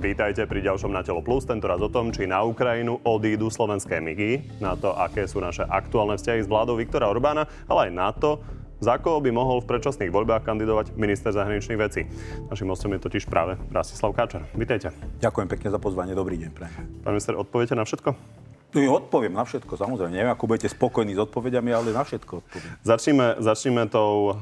Vítajte 0.00 0.48
pri 0.48 0.64
ďalšom 0.64 0.96
Na 0.96 1.04
telo 1.04 1.20
plus, 1.20 1.44
tentoraz 1.44 1.76
o 1.84 1.92
tom, 1.92 2.08
či 2.08 2.24
na 2.24 2.40
Ukrajinu 2.40 3.04
odídu 3.04 3.52
slovenské 3.52 4.00
migy, 4.00 4.40
na 4.56 4.72
to, 4.72 4.96
aké 4.96 5.28
sú 5.28 5.44
naše 5.44 5.60
aktuálne 5.68 6.16
vzťahy 6.16 6.40
s 6.40 6.48
vládou 6.48 6.80
Viktora 6.80 7.04
Orbána, 7.04 7.44
ale 7.68 7.86
aj 7.86 7.90
na 7.92 8.08
to, 8.08 8.40
za 8.80 8.96
koho 8.96 9.20
by 9.20 9.28
mohol 9.28 9.60
v 9.60 9.68
predčasných 9.68 10.08
voľbách 10.08 10.48
kandidovať 10.48 10.96
minister 10.96 11.36
zahraničných 11.36 11.76
vecí. 11.76 12.08
Našim 12.48 12.72
hostom 12.72 12.96
je 12.96 13.04
totiž 13.04 13.28
práve 13.28 13.60
Rastislav 13.68 14.16
Káčer. 14.16 14.48
Vítajte. 14.56 14.88
Ďakujem 15.20 15.48
pekne 15.52 15.68
za 15.68 15.76
pozvanie, 15.76 16.16
dobrý 16.16 16.40
deň. 16.40 16.50
Pre. 16.56 16.66
Pán 17.04 17.12
minister, 17.12 17.36
odpoviete 17.36 17.76
na 17.76 17.84
všetko? 17.84 18.16
No, 18.72 18.78
odpoviem 18.96 19.36
na 19.36 19.44
všetko, 19.44 19.76
samozrejme. 19.76 20.16
Neviem, 20.16 20.32
ako 20.32 20.48
budete 20.48 20.72
spokojní 20.72 21.12
s 21.12 21.28
odpovediami, 21.28 21.76
ale 21.76 21.92
na 21.92 22.08
všetko 22.08 22.40
odpoviem. 22.40 22.72
Začneme, 22.88 23.36
začneme 23.36 23.84
tou 23.92 24.40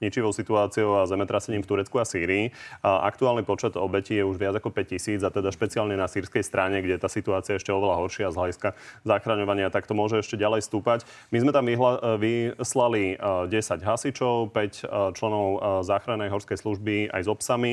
ničivou 0.00 0.28
situáciou 0.32 1.00
a 1.00 1.08
zemetrasením 1.08 1.64
v 1.64 1.68
Turecku 1.72 1.96
a 1.96 2.04
Sýrii. 2.04 2.52
A 2.84 3.08
aktuálny 3.08 3.48
počet 3.48 3.80
obetí 3.80 4.20
je 4.20 4.24
už 4.28 4.36
viac 4.36 4.54
ako 4.60 4.68
5 4.68 4.92
tisíc 4.92 5.20
a 5.24 5.32
teda 5.32 5.48
špeciálne 5.48 5.96
na 5.96 6.04
sírskej 6.04 6.44
strane, 6.44 6.84
kde 6.84 7.00
tá 7.00 7.08
situácia 7.08 7.56
je 7.56 7.64
ešte 7.64 7.72
oveľa 7.72 8.04
horšia 8.04 8.28
z 8.28 8.36
hľadiska 8.36 8.68
zachraňovania, 9.08 9.72
tak 9.72 9.88
to 9.88 9.96
môže 9.96 10.20
ešte 10.20 10.36
ďalej 10.36 10.68
stúpať. 10.68 11.08
My 11.32 11.40
sme 11.40 11.50
tam 11.56 11.64
vyhla- 11.64 12.20
vyslali 12.20 13.16
10 13.16 13.80
hasičov, 13.80 14.52
5 14.52 15.16
členov 15.16 15.46
záchrannej 15.84 16.28
horskej 16.28 16.60
služby 16.60 17.08
aj 17.10 17.22
s 17.24 17.28
obsami. 17.32 17.72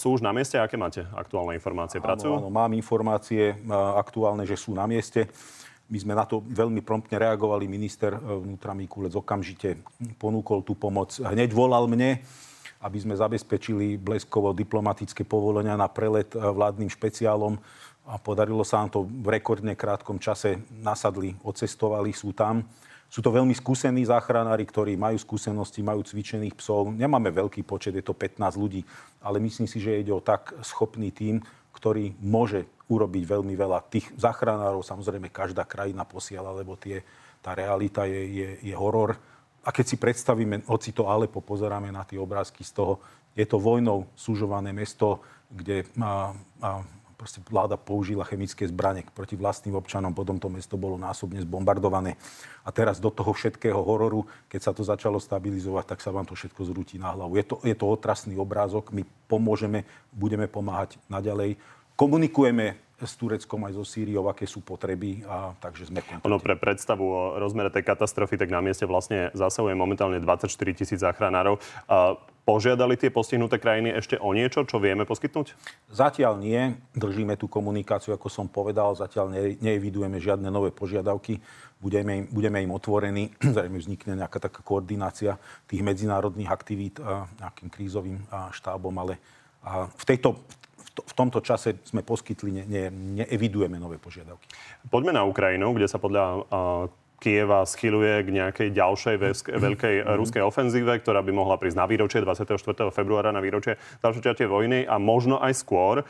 Sú 0.00 0.16
už 0.16 0.24
na 0.24 0.32
mieste? 0.32 0.56
Aké 0.56 0.80
máte 0.80 1.04
aktuálne 1.12 1.52
informácie? 1.52 2.00
Pracujú? 2.00 2.40
Áno, 2.40 2.48
áno, 2.48 2.52
mám 2.52 2.72
informácie 2.72 3.52
aktuálne, 3.96 4.48
že 4.48 4.56
sú 4.56 4.72
na 4.72 4.88
mieste. 4.88 5.28
My 5.88 5.96
sme 5.96 6.12
na 6.12 6.28
to 6.28 6.44
veľmi 6.44 6.84
promptne 6.84 7.16
reagovali. 7.16 7.64
Minister 7.64 8.12
e, 8.12 8.20
vnútra 8.20 8.76
Mikulec 8.76 9.16
okamžite 9.16 9.80
ponúkol 10.20 10.60
tú 10.60 10.76
pomoc. 10.76 11.16
Hneď 11.16 11.48
volal 11.56 11.88
mne, 11.88 12.20
aby 12.84 12.98
sme 13.00 13.16
zabezpečili 13.16 13.96
bleskovo 13.96 14.52
diplomatické 14.52 15.24
povolenia 15.24 15.80
na 15.80 15.88
prelet 15.88 16.28
e, 16.36 16.38
vládnym 16.38 16.92
špeciálom 16.92 17.56
a 18.04 18.20
podarilo 18.20 18.64
sa 18.68 18.84
nám 18.84 18.92
to 18.92 19.00
v 19.04 19.28
rekordne 19.32 19.72
krátkom 19.72 20.20
čase. 20.20 20.60
Nasadli, 20.80 21.32
odcestovali, 21.40 22.12
sú 22.12 22.36
tam. 22.36 22.68
Sú 23.08 23.24
to 23.24 23.32
veľmi 23.32 23.56
skúsení 23.56 24.04
záchranári, 24.04 24.68
ktorí 24.68 24.92
majú 24.92 25.16
skúsenosti, 25.16 25.80
majú 25.80 26.04
cvičených 26.04 26.52
psov. 26.60 26.92
Nemáme 26.92 27.32
veľký 27.32 27.64
počet, 27.64 27.96
je 27.96 28.04
to 28.04 28.12
15 28.12 28.60
ľudí, 28.60 28.84
ale 29.24 29.40
myslím 29.40 29.64
si, 29.64 29.80
že 29.80 30.04
ide 30.04 30.12
o 30.12 30.20
tak 30.20 30.52
schopný 30.60 31.08
tým, 31.08 31.40
ktorý 31.78 32.18
môže 32.18 32.66
urobiť 32.90 33.22
veľmi 33.38 33.54
veľa. 33.54 33.86
Tých 33.86 34.10
záchranárov 34.18 34.82
samozrejme 34.82 35.30
každá 35.30 35.62
krajina 35.62 36.02
posiela, 36.02 36.50
lebo 36.50 36.74
tie, 36.74 37.06
tá 37.38 37.54
realita 37.54 38.02
je, 38.10 38.22
je, 38.26 38.48
je 38.66 38.74
horor. 38.74 39.14
A 39.62 39.70
keď 39.70 39.84
si 39.86 39.96
predstavíme, 40.00 40.66
hoci 40.66 40.90
to 40.90 41.06
Alepo 41.06 41.38
pozeráme 41.38 41.94
na 41.94 42.02
tie 42.02 42.18
obrázky 42.18 42.66
z 42.66 42.74
toho, 42.74 42.98
je 43.38 43.46
to 43.46 43.62
vojnou 43.62 44.10
súžované 44.18 44.74
mesto, 44.74 45.22
kde 45.46 45.86
a, 46.02 46.34
a, 46.58 46.82
proste 47.18 47.42
vláda 47.42 47.74
použila 47.74 48.22
chemické 48.22 48.62
zbranie 48.70 49.02
proti 49.10 49.34
vlastným 49.34 49.74
občanom, 49.74 50.14
potom 50.14 50.38
to 50.38 50.46
mesto 50.46 50.78
bolo 50.78 50.94
násobne 50.94 51.42
zbombardované. 51.42 52.14
A 52.62 52.70
teraz 52.70 53.02
do 53.02 53.10
toho 53.10 53.34
všetkého 53.34 53.82
hororu, 53.82 54.22
keď 54.46 54.60
sa 54.62 54.72
to 54.72 54.86
začalo 54.86 55.18
stabilizovať, 55.18 55.84
tak 55.84 55.98
sa 55.98 56.14
vám 56.14 56.30
to 56.30 56.38
všetko 56.38 56.62
zrúti 56.70 56.94
na 56.94 57.10
hlavu. 57.10 57.34
Je 57.34 57.44
to, 57.44 57.58
je 57.66 57.74
to 57.74 57.90
otrasný 57.90 58.38
obrázok, 58.38 58.94
my 58.94 59.02
pomôžeme, 59.26 59.82
budeme 60.14 60.46
pomáhať 60.46 60.94
naďalej 61.10 61.58
komunikujeme 61.98 62.78
s 62.98 63.14
Tureckom 63.18 63.62
aj 63.66 63.78
so 63.78 63.82
Sýriou, 63.86 64.26
aké 64.30 64.46
sú 64.46 64.62
potreby, 64.62 65.22
a 65.26 65.54
takže 65.58 65.90
sme 65.90 66.02
kontakty. 66.02 66.26
Ono 66.26 66.38
pre 66.38 66.54
predstavu 66.58 67.02
o 67.02 67.22
rozmere 67.38 67.70
tej 67.70 67.86
katastrofy, 67.86 68.38
tak 68.38 68.50
na 68.50 68.62
mieste 68.62 68.86
vlastne 68.86 69.30
zasahuje 69.34 69.74
momentálne 69.74 70.18
24 70.18 70.50
tisíc 70.74 70.98
záchranárov. 70.98 71.62
A 71.86 72.18
požiadali 72.48 72.96
tie 72.96 73.12
postihnuté 73.12 73.60
krajiny 73.60 73.92
ešte 73.92 74.16
o 74.16 74.32
niečo, 74.32 74.64
čo 74.64 74.80
vieme 74.80 75.04
poskytnúť? 75.04 75.52
Zatiaľ 75.92 76.40
nie. 76.40 76.72
Držíme 76.96 77.36
tú 77.36 77.44
komunikáciu, 77.44 78.16
ako 78.16 78.32
som 78.32 78.48
povedal. 78.48 78.96
Zatiaľ 78.96 79.28
ne, 79.28 79.60
neevidujeme 79.60 80.16
žiadne 80.16 80.48
nové 80.48 80.72
požiadavky. 80.72 81.44
Budeme 81.76 82.24
im, 82.24 82.32
budeme 82.32 82.64
im 82.64 82.72
otvorení. 82.72 83.36
Zrejme 83.56 83.76
vznikne 83.76 84.16
nejaká 84.16 84.40
taká 84.40 84.64
koordinácia 84.64 85.36
tých 85.68 85.84
medzinárodných 85.84 86.48
aktivít 86.48 86.96
a, 87.04 87.28
nejakým 87.36 87.68
krízovým 87.68 88.24
a, 88.32 88.48
štábom, 88.48 88.96
ale 88.96 89.20
a 89.60 89.84
v, 89.84 90.04
tejto, 90.08 90.40
v 91.04 91.12
tomto 91.12 91.44
čase 91.44 91.76
sme 91.84 92.00
poskytli, 92.00 92.48
ne, 92.48 92.64
ne, 92.64 92.84
neevidujeme 93.20 93.76
nové 93.76 94.00
požiadavky. 94.00 94.48
Poďme 94.88 95.12
na 95.12 95.28
Ukrajinu, 95.28 95.76
kde 95.76 95.84
sa 95.84 96.00
podľa 96.00 96.24
uh, 96.24 96.88
Kieva 97.18 97.66
schyluje 97.66 98.22
k 98.22 98.28
nejakej 98.30 98.68
ďalšej 98.70 99.16
veľkej 99.50 99.94
mm-hmm. 100.02 100.18
ruskej 100.18 100.42
ofenzíve, 100.42 101.02
ktorá 101.02 101.18
by 101.26 101.32
mohla 101.34 101.58
prísť 101.58 101.78
na 101.82 101.86
výročie 101.90 102.22
24. 102.22 102.94
februára 102.94 103.34
na 103.34 103.42
výročie 103.42 103.74
začiatie 103.98 104.46
vojny 104.46 104.86
a 104.86 105.02
možno 105.02 105.42
aj 105.42 105.52
skôr. 105.58 106.06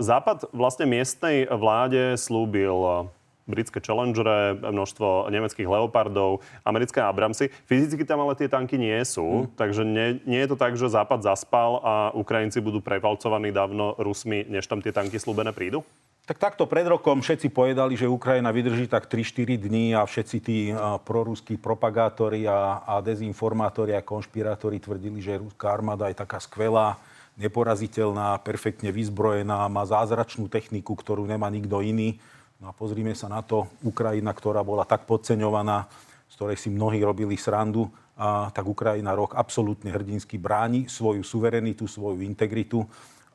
Západ 0.00 0.50
vlastne 0.50 0.90
miestnej 0.90 1.46
vláde 1.46 2.18
slúbil 2.18 3.06
britské 3.50 3.82
Challengere, 3.82 4.54
množstvo 4.62 5.26
nemeckých 5.26 5.66
Leopardov, 5.66 6.38
americké 6.62 7.02
Abramsy. 7.02 7.50
Fyzicky 7.66 8.06
tam 8.06 8.22
ale 8.22 8.38
tie 8.38 8.46
tanky 8.46 8.78
nie 8.78 8.96
sú, 9.02 9.50
mm. 9.50 9.58
takže 9.58 9.82
nie, 9.82 10.22
nie 10.22 10.40
je 10.46 10.48
to 10.54 10.56
tak, 10.56 10.78
že 10.78 10.86
Západ 10.86 11.26
zaspal 11.26 11.82
a 11.82 11.94
Ukrajinci 12.14 12.62
budú 12.62 12.78
prevalcovaní 12.78 13.50
dávno 13.50 13.98
Rusmi, 13.98 14.46
než 14.46 14.70
tam 14.70 14.78
tie 14.78 14.94
tanky 14.94 15.18
slúbené 15.18 15.50
prídu? 15.50 15.82
Tak 16.28 16.38
takto 16.38 16.68
pred 16.68 16.86
rokom 16.86 17.18
všetci 17.24 17.50
povedali, 17.50 17.98
že 17.98 18.06
Ukrajina 18.06 18.54
vydrží 18.54 18.86
tak 18.86 19.10
3-4 19.10 19.58
dní 19.58 19.98
a 19.98 20.06
všetci 20.06 20.36
tí 20.38 20.70
proruskí 21.02 21.58
propagátori 21.58 22.46
a, 22.46 22.86
a 22.86 23.02
dezinformátori 23.02 23.98
a 23.98 24.04
konšpirátori 24.04 24.78
tvrdili, 24.78 25.18
že 25.18 25.42
ruská 25.42 25.74
armáda 25.74 26.06
je 26.06 26.20
taká 26.20 26.38
skvelá, 26.38 27.02
neporaziteľná, 27.34 28.38
perfektne 28.46 28.92
vyzbrojená, 28.94 29.66
má 29.66 29.82
zázračnú 29.88 30.46
techniku, 30.46 30.92
ktorú 30.94 31.24
nemá 31.24 31.48
nikto 31.48 31.80
iný. 31.82 32.20
No 32.60 32.70
a 32.70 32.76
pozrime 32.76 33.16
sa 33.16 33.32
na 33.32 33.40
to, 33.40 33.66
Ukrajina, 33.80 34.36
ktorá 34.36 34.60
bola 34.60 34.84
tak 34.84 35.08
podceňovaná, 35.08 35.88
z 36.28 36.34
ktorej 36.36 36.58
si 36.60 36.68
mnohí 36.68 37.00
robili 37.00 37.34
srandu, 37.40 37.88
a 38.20 38.52
tak 38.52 38.68
Ukrajina 38.68 39.16
rok 39.16 39.32
absolútne 39.32 39.88
hrdinsky 39.96 40.36
bráni 40.36 40.84
svoju 40.84 41.24
suverenitu, 41.24 41.88
svoju 41.88 42.20
integritu 42.20 42.84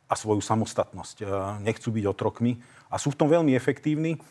a 0.06 0.14
svoju 0.14 0.42
samostatnosť. 0.42 1.26
Nechcú 1.66 1.90
byť 1.90 2.06
otrokmi 2.06 2.58
a 2.92 3.02
sú 3.02 3.10
v 3.14 3.20
tom 3.20 3.30
veľmi 3.30 3.58
efektívni. 3.58 4.22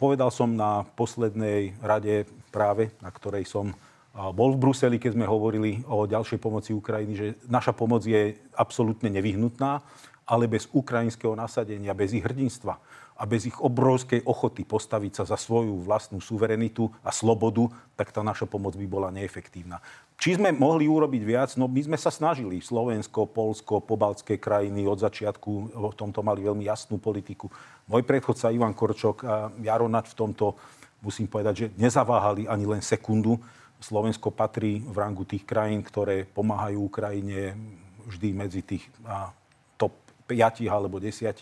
Povedal 0.00 0.32
som 0.32 0.56
na 0.56 0.88
poslednej 0.96 1.76
rade 1.84 2.24
práve, 2.48 2.88
na 3.04 3.12
ktorej 3.12 3.44
som 3.44 3.76
bol 4.10 4.56
v 4.56 4.62
Bruseli, 4.64 4.96
keď 4.98 5.14
sme 5.14 5.28
hovorili 5.28 5.84
o 5.86 6.08
ďalšej 6.08 6.40
pomoci 6.42 6.74
Ukrajiny, 6.74 7.14
že 7.14 7.26
naša 7.46 7.76
pomoc 7.76 8.02
je 8.02 8.34
absolútne 8.56 9.12
nevyhnutná, 9.12 9.84
ale 10.24 10.50
bez 10.50 10.66
ukrajinského 10.72 11.36
nasadenia, 11.36 11.94
bez 11.94 12.16
ich 12.16 12.24
hrdinstva, 12.24 12.80
a 13.20 13.28
bez 13.28 13.44
ich 13.44 13.60
obrovskej 13.60 14.24
ochoty 14.24 14.64
postaviť 14.64 15.20
sa 15.20 15.24
za 15.28 15.36
svoju 15.36 15.84
vlastnú 15.84 16.24
suverenitu 16.24 16.88
a 17.04 17.12
slobodu, 17.12 17.68
tak 17.92 18.16
tá 18.16 18.24
naša 18.24 18.48
pomoc 18.48 18.72
by 18.80 18.86
bola 18.88 19.12
neefektívna. 19.12 19.76
Či 20.16 20.40
sme 20.40 20.56
mohli 20.56 20.88
urobiť 20.88 21.22
viac? 21.24 21.52
No 21.60 21.68
my 21.68 21.84
sme 21.84 22.00
sa 22.00 22.08
snažili. 22.08 22.64
Slovensko, 22.64 23.28
Polsko, 23.28 23.84
pobaltské 23.84 24.40
krajiny 24.40 24.88
od 24.88 25.04
začiatku 25.04 25.76
v 25.76 25.96
tomto 26.00 26.24
mali 26.24 26.40
veľmi 26.48 26.64
jasnú 26.64 26.96
politiku. 26.96 27.52
Môj 27.92 28.08
predchodca 28.08 28.48
Ivan 28.56 28.72
Korčok 28.72 29.16
a 29.28 29.52
Jaronat 29.60 30.08
v 30.08 30.16
tomto, 30.16 30.56
musím 31.04 31.28
povedať, 31.28 31.54
že 31.56 31.66
nezaváhali 31.76 32.48
ani 32.48 32.64
len 32.64 32.80
sekundu. 32.80 33.36
Slovensko 33.80 34.32
patrí 34.32 34.80
v 34.80 34.96
rangu 34.96 35.28
tých 35.28 35.44
krajín, 35.44 35.84
ktoré 35.84 36.24
pomáhajú 36.24 36.88
Ukrajine 36.88 37.56
vždy 38.08 38.28
medzi 38.32 38.60
tých 38.64 38.84
top 39.76 39.92
5 40.24 40.68
alebo 40.68 40.96
10 41.00 41.36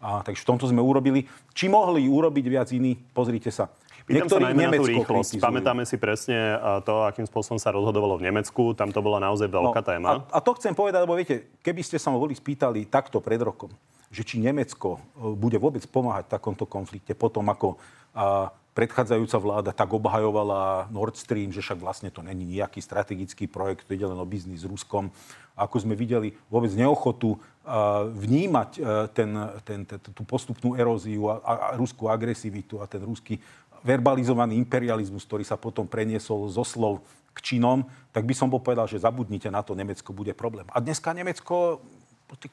a, 0.00 0.24
takže 0.24 0.42
v 0.42 0.48
tomto 0.48 0.64
sme 0.64 0.80
urobili. 0.80 1.28
Či 1.52 1.68
mohli 1.68 2.08
urobiť 2.08 2.44
viac 2.48 2.68
iní? 2.72 2.96
Pozrite 3.12 3.52
sa. 3.52 3.68
Pýtam 4.08 4.26
Niektorí 4.26 4.42
sa 4.42 4.48
najmä 4.50 4.64
na 4.66 4.72
tú 4.74 4.84
rýchlosť. 4.90 5.30
Kritizujú. 5.36 5.44
Pamätáme 5.44 5.82
si 5.86 5.96
presne 6.00 6.58
to, 6.82 7.06
akým 7.06 7.28
spôsobom 7.30 7.62
sa 7.62 7.70
rozhodovalo 7.70 8.18
v 8.18 8.26
Nemecku. 8.32 8.74
Tam 8.74 8.90
to 8.90 8.98
bola 9.04 9.22
naozaj 9.22 9.46
veľká 9.46 9.80
no, 9.80 9.86
téma. 9.86 10.08
A, 10.10 10.14
a 10.34 10.38
to 10.42 10.56
chcem 10.58 10.74
povedať, 10.74 11.06
lebo 11.06 11.14
viete, 11.14 11.54
keby 11.62 11.84
ste 11.84 12.00
sa 12.00 12.10
ma 12.10 12.18
boli 12.18 12.34
spýtali 12.34 12.90
takto 12.90 13.22
pred 13.22 13.38
rokom, 13.38 13.70
že 14.10 14.26
či 14.26 14.42
Nemecko 14.42 14.98
e, 14.98 15.30
bude 15.38 15.60
vôbec 15.62 15.84
pomáhať 15.86 16.26
v 16.26 16.32
takomto 16.32 16.66
konflikte 16.66 17.14
potom, 17.14 17.46
ako 17.46 17.78
a, 18.16 18.50
predchádzajúca 18.74 19.38
vláda 19.38 19.70
tak 19.74 19.90
obhajovala 19.90 20.90
Nord 20.90 21.18
Stream, 21.18 21.50
že 21.50 21.62
však 21.62 21.78
vlastne 21.78 22.10
to 22.10 22.22
není 22.22 22.46
nejaký 22.46 22.78
strategický 22.82 23.50
projekt, 23.50 23.86
to 23.86 23.94
ide 23.94 24.06
len 24.06 24.18
o 24.18 24.26
biznis 24.26 24.62
s 24.62 24.66
Ruskom. 24.66 25.10
Ako 25.60 25.84
sme 25.84 25.92
videli, 25.92 26.32
vôbec 26.48 26.72
neochotu 26.72 27.36
vnímať 28.16 28.70
e, 28.76 28.80
ten, 29.12 29.30
ten, 29.62 29.80
ten, 29.84 29.98
tú 30.00 30.24
postupnú 30.24 30.74
eróziu 30.74 31.28
a, 31.28 31.38
a, 31.44 31.54
ruskú 31.76 32.08
agresivitu 32.08 32.80
a 32.80 32.88
ten 32.88 33.04
ruský 33.04 33.36
verbalizovaný 33.84 34.56
imperializmus, 34.56 35.28
ktorý 35.28 35.44
sa 35.44 35.60
potom 35.60 35.84
preniesol 35.84 36.48
zo 36.48 36.64
slov 36.64 37.04
k 37.36 37.38
činom, 37.54 37.86
tak 38.10 38.26
by 38.26 38.34
som 38.34 38.50
bol 38.50 38.58
povedal, 38.58 38.90
že 38.90 39.00
zabudnite 39.00 39.48
na 39.52 39.62
to, 39.62 39.76
Nemecko 39.76 40.10
bude 40.10 40.34
problém. 40.34 40.66
A 40.74 40.82
dneska 40.82 41.14
Nemecko 41.14 41.78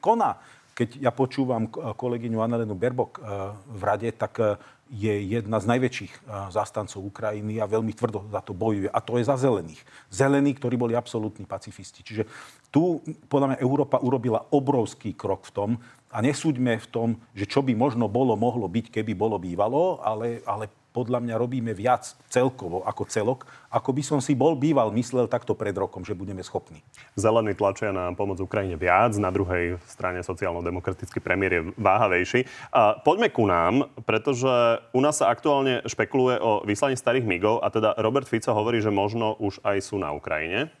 koná. 0.00 0.38
Keď 0.78 1.02
ja 1.02 1.10
počúvam 1.10 1.66
kolegyňu 1.74 2.38
Annalenu 2.38 2.78
Berbok 2.78 3.18
v 3.66 3.82
rade, 3.82 4.14
tak 4.14 4.62
je 4.86 5.10
jedna 5.10 5.58
z 5.58 5.66
najväčších 5.74 6.12
zástancov 6.54 7.02
Ukrajiny 7.02 7.58
a 7.58 7.66
veľmi 7.66 7.90
tvrdo 7.90 8.30
za 8.30 8.38
to 8.46 8.54
bojuje. 8.54 8.86
A 8.86 9.02
to 9.02 9.18
je 9.18 9.26
za 9.26 9.34
zelených. 9.34 9.82
Zelení, 10.06 10.54
ktorí 10.54 10.78
boli 10.78 10.94
absolútni 10.94 11.50
pacifisti. 11.50 12.06
Čiže 12.06 12.30
tu, 12.70 13.02
podľa 13.26 13.52
mňa, 13.52 13.58
Európa 13.58 13.98
urobila 13.98 14.46
obrovský 14.54 15.18
krok 15.18 15.50
v 15.50 15.52
tom, 15.52 15.70
a 16.08 16.24
nesúďme 16.24 16.80
v 16.80 16.88
tom, 16.88 17.08
že 17.36 17.44
čo 17.44 17.60
by 17.60 17.76
možno 17.76 18.08
bolo, 18.08 18.32
mohlo 18.32 18.64
byť, 18.64 18.88
keby 18.88 19.12
bolo 19.12 19.36
bývalo, 19.36 20.00
ale, 20.00 20.40
ale 20.48 20.72
podľa 20.98 21.22
mňa 21.22 21.34
robíme 21.38 21.70
viac 21.78 22.18
celkovo 22.26 22.82
ako 22.82 23.06
celok, 23.06 23.46
ako 23.70 23.94
by 23.94 24.02
som 24.02 24.18
si 24.18 24.34
bol 24.34 24.58
býval 24.58 24.90
myslel 24.90 25.30
takto 25.30 25.54
pred 25.54 25.70
rokom, 25.78 26.02
že 26.02 26.18
budeme 26.18 26.42
schopní. 26.42 26.82
Zelení 27.14 27.54
tlačia 27.54 27.94
na 27.94 28.10
pomoc 28.18 28.42
Ukrajine 28.42 28.74
viac, 28.74 29.14
na 29.14 29.30
druhej 29.30 29.78
strane 29.86 30.26
sociálno-demokratický 30.26 31.22
premiér 31.22 31.52
je 31.54 31.62
váhavejší. 31.78 32.40
A 32.74 32.98
poďme 32.98 33.30
ku 33.30 33.46
nám, 33.46 33.86
pretože 34.02 34.82
u 34.90 34.98
nás 34.98 35.22
sa 35.22 35.30
aktuálne 35.30 35.86
špekuluje 35.86 36.42
o 36.42 36.66
vyslaní 36.66 36.98
starých 36.98 37.22
migov 37.22 37.62
a 37.62 37.70
teda 37.70 37.94
Robert 38.02 38.26
Fico 38.26 38.50
hovorí, 38.50 38.82
že 38.82 38.90
možno 38.90 39.38
už 39.38 39.62
aj 39.62 39.78
sú 39.78 40.02
na 40.02 40.10
Ukrajine. 40.10 40.74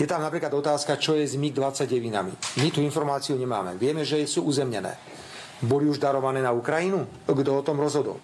Je 0.00 0.06
tam 0.06 0.24
napríklad 0.24 0.54
otázka, 0.54 0.96
čo 0.96 1.18
je 1.18 1.26
s 1.26 1.34
MiG-29. 1.36 2.08
My 2.62 2.68
tú 2.72 2.80
informáciu 2.80 3.36
nemáme. 3.36 3.76
Vieme, 3.76 4.06
že 4.06 4.24
sú 4.24 4.46
uzemnené. 4.46 4.96
Boli 5.58 5.90
už 5.90 5.98
darované 5.98 6.38
na 6.38 6.54
Ukrajinu? 6.54 7.06
Kto 7.26 7.50
o 7.58 7.66
tom 7.66 7.82
rozhodol? 7.82 8.22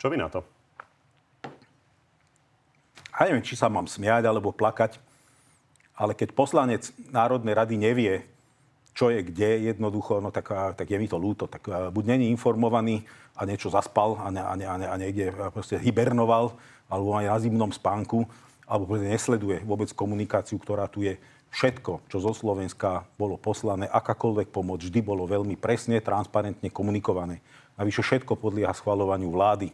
Čo 0.00 0.08
vy 0.08 0.16
na 0.16 0.32
to? 0.32 0.40
Ja 3.12 3.30
neviem, 3.30 3.44
či 3.46 3.54
sa 3.54 3.70
mám 3.70 3.86
smiať 3.86 4.26
alebo 4.26 4.50
plakať, 4.50 4.98
ale 5.94 6.16
keď 6.16 6.34
poslanec 6.34 6.90
Národnej 7.14 7.54
rady 7.54 7.78
nevie, 7.78 8.26
čo 8.98 9.14
je 9.14 9.22
kde, 9.22 9.72
jednoducho, 9.72 10.18
no 10.18 10.34
tak, 10.34 10.50
tak 10.74 10.90
je 10.90 10.98
mi 10.98 11.06
to 11.06 11.22
ľúto. 11.22 11.46
Tak 11.46 11.94
buď 11.94 12.04
není 12.18 12.34
informovaný 12.34 13.06
a 13.38 13.46
niečo 13.46 13.70
zaspal 13.70 14.18
a, 14.18 14.28
ne, 14.34 14.42
a, 14.42 14.52
ne, 14.58 14.66
a, 14.66 14.74
ne, 14.74 14.86
a 14.90 14.94
niekde 14.98 15.30
proste 15.54 15.78
hibernoval, 15.78 16.52
alebo 16.90 17.14
aj 17.16 17.24
na 17.30 17.36
zimnom 17.38 17.70
spánku, 17.72 18.26
alebo 18.66 18.98
nesleduje 18.98 19.62
vôbec 19.64 19.88
komunikáciu, 19.94 20.58
ktorá 20.58 20.90
tu 20.90 21.06
je. 21.06 21.16
Všetko, 21.52 22.08
čo 22.08 22.16
zo 22.16 22.32
Slovenska 22.32 23.04
bolo 23.20 23.36
poslané, 23.36 23.84
akákoľvek 23.84 24.48
pomoc, 24.48 24.80
vždy 24.80 25.04
bolo 25.04 25.28
veľmi 25.28 25.60
presne, 25.60 26.00
transparentne 26.00 26.72
komunikované. 26.72 27.44
Navyše 27.76 28.00
všetko 28.00 28.40
podlieha 28.40 28.72
schvalovaniu 28.72 29.28
vlády 29.28 29.68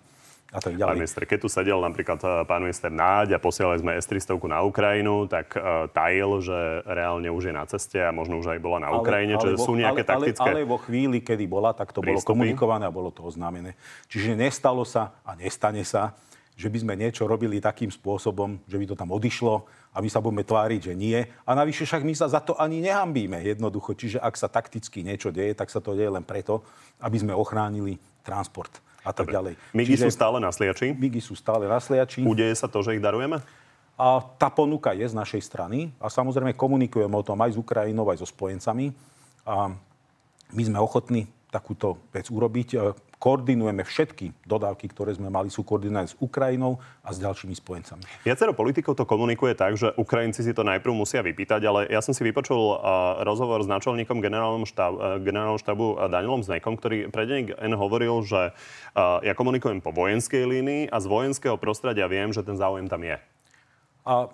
a 0.49 0.59
tak 0.59 0.75
ďalej. 0.75 0.97
Pán 0.97 1.01
minister, 1.05 1.23
keď 1.29 1.39
tu 1.45 1.49
sedel 1.53 1.79
napríklad 1.79 2.19
eh, 2.19 2.43
pán 2.49 2.65
minister 2.65 2.89
Náď 2.89 3.37
a 3.37 3.39
posielali 3.39 3.79
sme 3.79 3.95
S-300 4.01 4.35
na 4.49 4.65
Ukrajinu, 4.65 5.29
tak 5.29 5.55
uh, 5.55 5.87
tajil, 5.93 6.41
že 6.41 6.59
reálne 6.89 7.29
už 7.29 7.53
je 7.53 7.55
na 7.55 7.65
ceste 7.69 8.01
a 8.01 8.11
možno 8.11 8.41
už 8.41 8.57
aj 8.57 8.59
bola 8.59 8.83
na 8.83 8.91
Ukrajine, 8.97 9.37
ale, 9.37 9.43
čiže 9.45 9.57
ale 9.61 9.67
sú 9.69 9.73
nejaké 9.77 10.03
ale, 10.03 10.11
taktické... 10.11 10.51
Ale, 10.51 10.65
ale 10.65 10.67
vo 10.67 10.79
chvíli, 10.81 11.21
kedy 11.21 11.45
bola, 11.45 11.77
tak 11.77 11.93
to 11.93 12.01
prístupy. 12.01 12.17
bolo 12.17 12.25
komunikované 12.27 12.89
a 12.89 12.93
bolo 12.93 13.13
to 13.13 13.23
oznámené. 13.23 13.77
Čiže 14.09 14.35
nestalo 14.35 14.89
sa 14.89 15.15
a 15.21 15.37
nestane 15.37 15.85
sa, 15.85 16.17
že 16.59 16.67
by 16.67 16.79
sme 16.83 16.95
niečo 16.99 17.31
robili 17.31 17.63
takým 17.63 17.87
spôsobom, 17.87 18.59
že 18.67 18.75
by 18.75 18.85
to 18.91 18.99
tam 18.99 19.15
odišlo 19.15 19.63
a 19.95 20.03
my 20.03 20.11
sa 20.11 20.19
budeme 20.19 20.43
tváriť, 20.43 20.91
že 20.91 20.95
nie. 20.99 21.15
A 21.47 21.55
navyše 21.55 21.87
však 21.87 22.03
my 22.03 22.19
sa 22.19 22.27
za 22.27 22.43
to 22.43 22.59
ani 22.59 22.83
nehambíme 22.83 23.39
jednoducho. 23.47 23.95
Čiže 23.95 24.19
ak 24.19 24.35
sa 24.35 24.51
takticky 24.51 25.07
niečo 25.07 25.31
deje, 25.31 25.55
tak 25.55 25.71
sa 25.71 25.79
to 25.79 25.95
deje 25.95 26.11
len 26.11 26.27
preto, 26.27 26.67
aby 26.99 27.15
sme 27.15 27.31
ochránili 27.31 28.03
transport 28.27 28.83
a 29.07 29.15
tak 29.15 29.31
Dobre. 29.31 29.35
ďalej. 29.39 29.53
Migy 29.71 29.95
Čiže, 29.95 30.11
sú 30.11 30.19
stále 30.19 30.43
na 30.43 30.51
sliači? 30.51 30.91
Migy 30.99 31.23
sú 31.23 31.39
stále 31.39 31.71
na 31.71 31.79
sliači. 31.79 32.27
Udeje 32.27 32.59
sa 32.59 32.67
to, 32.67 32.83
že 32.83 32.99
ich 32.99 33.03
darujeme? 33.03 33.39
A 33.95 34.19
tá 34.39 34.51
ponuka 34.51 34.91
je 34.99 35.07
z 35.07 35.15
našej 35.15 35.43
strany 35.47 35.95
a 36.03 36.11
samozrejme 36.11 36.59
komunikujeme 36.59 37.15
o 37.15 37.23
tom 37.23 37.39
aj 37.39 37.55
s 37.55 37.59
Ukrajinou, 37.59 38.11
aj 38.11 38.19
so 38.19 38.27
spojencami. 38.27 38.91
A 39.47 39.71
my 40.51 40.63
sme 40.67 40.79
ochotní 40.83 41.31
takúto 41.55 42.03
vec 42.11 42.27
urobiť 42.27 42.99
koordinujeme 43.19 43.83
všetky 43.83 44.47
dodávky, 44.47 44.87
ktoré 44.95 45.13
sme 45.13 45.27
mali, 45.29 45.51
sú 45.51 45.67
koordinované 45.67 46.07
s 46.07 46.17
Ukrajinou 46.23 46.79
a 47.03 47.11
s 47.11 47.19
ďalšími 47.19 47.55
spojencami. 47.59 48.03
Viacero 48.23 48.55
politikov 48.55 48.95
to 48.95 49.05
komunikuje 49.05 49.59
tak, 49.59 49.75
že 49.75 49.91
Ukrajinci 49.99 50.47
si 50.47 50.55
to 50.55 50.63
najprv 50.63 50.95
musia 50.95 51.21
vypýtať, 51.21 51.61
ale 51.67 51.91
ja 51.91 51.99
som 51.99 52.15
si 52.15 52.23
vypočul 52.23 52.57
uh, 52.57 53.21
rozhovor 53.27 53.59
s 53.61 53.69
náčelníkom 53.69 54.23
generálnom, 54.23 54.65
štáb, 54.65 54.93
uh, 54.95 55.19
generálnom 55.19 55.59
štábu 55.59 55.99
uh, 55.99 56.07
Danielom 56.07 56.47
Znekom, 56.47 56.79
ktorý 56.79 57.11
pre 57.11 57.27
N 57.29 57.75
hovoril, 57.75 58.23
že 58.25 58.55
uh, 58.55 59.21
ja 59.21 59.35
komunikujem 59.35 59.83
po 59.83 59.91
vojenskej 59.91 60.47
línii 60.47 60.83
a 60.89 60.97
z 61.03 61.07
vojenského 61.11 61.59
prostredia 61.61 62.07
viem, 62.09 62.31
že 62.31 62.47
ten 62.47 62.57
záujem 62.57 62.87
tam 62.87 63.03
je. 63.05 63.19
A 64.09 64.33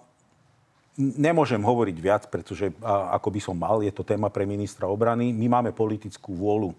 Nemôžem 0.95 1.59
hovoriť 1.59 1.97
viac, 1.99 2.23
pretože 2.31 2.71
ako 2.87 3.35
by 3.35 3.41
som 3.43 3.59
mal, 3.59 3.83
je 3.83 3.91
to 3.91 4.07
téma 4.07 4.31
pre 4.31 4.47
ministra 4.47 4.87
obrany. 4.87 5.35
My 5.35 5.51
máme 5.51 5.75
politickú 5.75 6.39
vôľu 6.39 6.71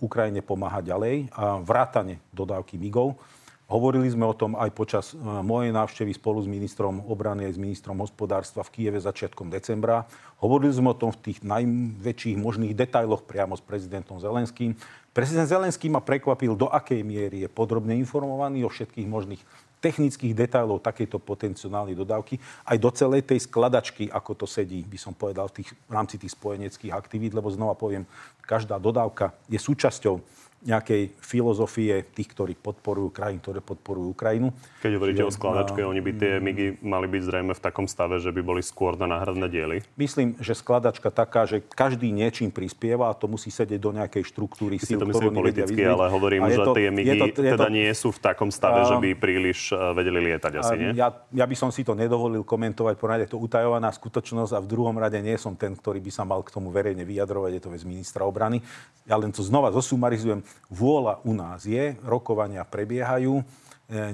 Ukrajine 0.00 0.44
pomáhať 0.44 0.92
ďalej, 0.92 1.14
a 1.32 1.60
vrátane 1.64 2.20
dodávky 2.36 2.76
MIGov. 2.76 3.16
Hovorili 3.64 4.04
sme 4.12 4.28
o 4.28 4.36
tom 4.36 4.60
aj 4.60 4.70
počas 4.76 5.06
e, 5.10 5.18
mojej 5.24 5.72
návštevy 5.72 6.12
spolu 6.12 6.44
s 6.44 6.48
ministrom 6.48 7.00
obrany 7.08 7.48
aj 7.48 7.56
s 7.56 7.62
ministrom 7.64 7.96
hospodárstva 7.96 8.60
v 8.60 8.72
Kieve 8.76 9.00
začiatkom 9.00 9.48
decembra. 9.48 10.04
Hovorili 10.44 10.68
sme 10.68 10.92
o 10.92 10.98
tom 11.00 11.08
v 11.08 11.32
tých 11.32 11.40
najväčších 11.40 12.36
možných 12.36 12.76
detailoch 12.76 13.24
priamo 13.24 13.56
s 13.56 13.64
prezidentom 13.64 14.20
Zelenským. 14.20 14.76
Prezident 15.16 15.48
Zelenský 15.48 15.88
ma 15.88 16.04
prekvapil, 16.04 16.52
do 16.52 16.68
akej 16.68 17.00
miery 17.00 17.48
je 17.48 17.48
podrobne 17.48 17.96
informovaný 17.96 18.68
o 18.68 18.70
všetkých 18.70 19.08
možných 19.08 19.40
technických 19.84 20.32
detailov 20.32 20.80
takejto 20.80 21.20
potenciálnej 21.20 21.92
dodávky, 21.92 22.40
aj 22.64 22.76
do 22.80 22.88
celej 22.88 23.28
tej 23.28 23.44
skladačky, 23.44 24.08
ako 24.08 24.32
to 24.32 24.46
sedí, 24.48 24.80
by 24.80 24.96
som 24.96 25.12
povedal, 25.12 25.52
v, 25.52 25.60
tých, 25.60 25.76
v 25.76 25.92
rámci 25.92 26.16
tých 26.16 26.32
spojeneckých 26.32 26.96
aktivít, 26.96 27.36
lebo 27.36 27.52
znova 27.52 27.76
poviem, 27.76 28.08
každá 28.48 28.80
dodávka 28.80 29.36
je 29.52 29.60
súčasťou 29.60 30.24
nejakej 30.64 31.12
filozofie 31.20 32.08
tých, 32.16 32.32
ktorí 32.32 32.56
podporujú 32.56 33.12
krajín, 33.12 33.38
ktoré 33.44 33.60
podporujú 33.60 34.16
Ukrajinu. 34.16 34.48
Keď 34.80 34.92
hovoríte 34.96 35.20
Čiže, 35.20 35.28
o 35.28 35.36
skladačke, 35.36 35.80
a... 35.84 35.88
oni 35.92 36.00
by 36.00 36.12
tie 36.16 36.32
migy 36.40 36.66
mali 36.80 37.04
byť 37.04 37.22
zrejme 37.22 37.52
v 37.52 37.60
takom 37.60 37.84
stave, 37.84 38.16
že 38.16 38.32
by 38.32 38.40
boli 38.40 38.64
skôr 38.64 38.96
na 38.96 39.04
náhradné 39.04 39.46
diely? 39.52 39.76
Myslím, 40.00 40.40
že 40.40 40.56
skladačka 40.56 41.12
taká, 41.12 41.44
že 41.44 41.60
každý 41.60 42.08
niečím 42.08 42.48
prispieva 42.48 43.12
a 43.12 43.14
to 43.14 43.28
musí 43.28 43.52
sedieť 43.52 43.76
do 43.76 43.92
nejakej 43.92 44.24
štruktúry 44.24 44.80
síl, 44.80 44.96
to 44.96 45.04
myslím 45.04 45.36
politicky, 45.36 45.84
ale 45.84 46.08
hovorím, 46.08 46.48
že 46.48 46.56
to, 46.64 46.72
tie 46.72 46.88
migy 46.88 47.12
je 47.12 47.14
to, 47.20 47.26
je 47.28 47.52
to, 47.52 47.56
teda 47.60 47.68
nie 47.68 47.90
sú 47.92 48.08
v 48.08 48.20
takom 48.24 48.48
stave, 48.48 48.82
a... 48.82 48.88
že 48.88 48.96
by 48.96 49.08
príliš 49.20 49.68
uh, 49.76 49.92
vedeli 49.92 50.32
lietať 50.32 50.52
asi, 50.64 50.74
nie? 50.80 50.90
Ja, 50.96 51.12
ja 51.28 51.44
by 51.44 51.56
som 51.60 51.68
si 51.68 51.84
to 51.84 51.92
nedovolil 51.92 52.40
komentovať, 52.40 52.94
po 52.96 53.12
je 53.12 53.28
to 53.28 53.36
utajovaná 53.36 53.92
skutočnosť 53.92 54.56
a 54.56 54.64
v 54.64 54.66
druhom 54.66 54.96
rade 54.96 55.20
nie 55.20 55.36
som 55.36 55.52
ten, 55.52 55.76
ktorý 55.76 56.00
by 56.00 56.10
sa 56.10 56.24
mal 56.24 56.40
k 56.40 56.50
tomu 56.50 56.72
verejne 56.72 57.04
vyjadrovať, 57.04 57.50
je 57.52 57.62
to 57.62 57.68
vec 57.68 57.82
ministra 57.84 58.24
obrany. 58.24 58.64
Ja 59.04 59.20
len 59.20 59.28
to 59.28 59.44
znova 59.44 59.68
zosumarizujem 59.68 60.40
Vôľa 60.72 61.22
u 61.22 61.32
nás 61.36 61.62
je, 61.68 61.94
rokovania 62.02 62.66
prebiehajú. 62.66 63.40
E, 63.40 63.44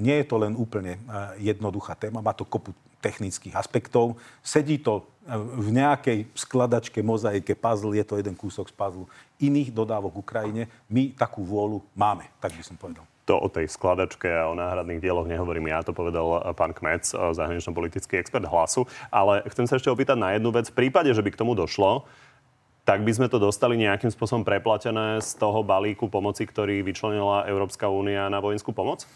nie 0.03 0.19
je 0.21 0.25
to 0.27 0.35
len 0.37 0.53
úplne 0.53 0.99
e, 0.99 0.99
jednoduchá 1.53 1.95
téma, 1.95 2.19
má 2.19 2.35
to 2.35 2.43
kopu 2.43 2.75
technických 3.01 3.57
aspektov. 3.57 4.19
Sedí 4.43 4.77
to 4.77 5.01
e, 5.01 5.33
v 5.37 5.69
nejakej 5.73 6.29
skladačke, 6.35 6.99
mozaike, 7.01 7.55
puzzle, 7.55 7.95
je 7.95 8.05
to 8.05 8.19
jeden 8.19 8.35
kúsok 8.35 8.69
z 8.69 8.75
puzzle 8.75 9.07
iných 9.39 9.71
dodávok 9.73 10.21
Ukrajine. 10.21 10.67
My 10.91 11.15
takú 11.15 11.41
vôľu 11.41 11.81
máme, 11.95 12.27
tak 12.43 12.53
by 12.53 12.63
som 12.67 12.77
povedal. 12.77 13.07
To 13.29 13.37
o 13.37 13.47
tej 13.47 13.69
skladačke 13.71 14.27
a 14.27 14.49
o 14.51 14.57
náhradných 14.57 14.99
dieloch 14.99 15.29
nehovorím 15.29 15.71
ja, 15.71 15.85
to 15.85 15.93
povedal 15.95 16.41
pán 16.57 16.73
Kmec, 16.73 17.05
zahranično-politický 17.15 18.17
expert 18.17 18.43
hlasu. 18.49 18.89
Ale 19.13 19.45
chcem 19.53 19.69
sa 19.69 19.77
ešte 19.77 19.93
opýtať 19.93 20.17
na 20.17 20.33
jednu 20.35 20.49
vec. 20.51 20.67
V 20.67 20.77
prípade, 20.77 21.13
že 21.13 21.21
by 21.21 21.29
k 21.29 21.39
tomu 21.39 21.53
došlo, 21.53 22.09
tak 22.91 23.07
by 23.07 23.11
sme 23.15 23.31
to 23.31 23.39
dostali 23.39 23.79
nejakým 23.79 24.11
spôsobom 24.11 24.43
preplatené 24.43 25.23
z 25.23 25.39
toho 25.39 25.63
balíku 25.63 26.11
pomoci, 26.11 26.43
ktorý 26.43 26.83
vyčlenila 26.83 27.47
Európska 27.47 27.87
únia 27.87 28.27
na 28.27 28.43
vojenskú 28.43 28.75
pomoc? 28.75 29.07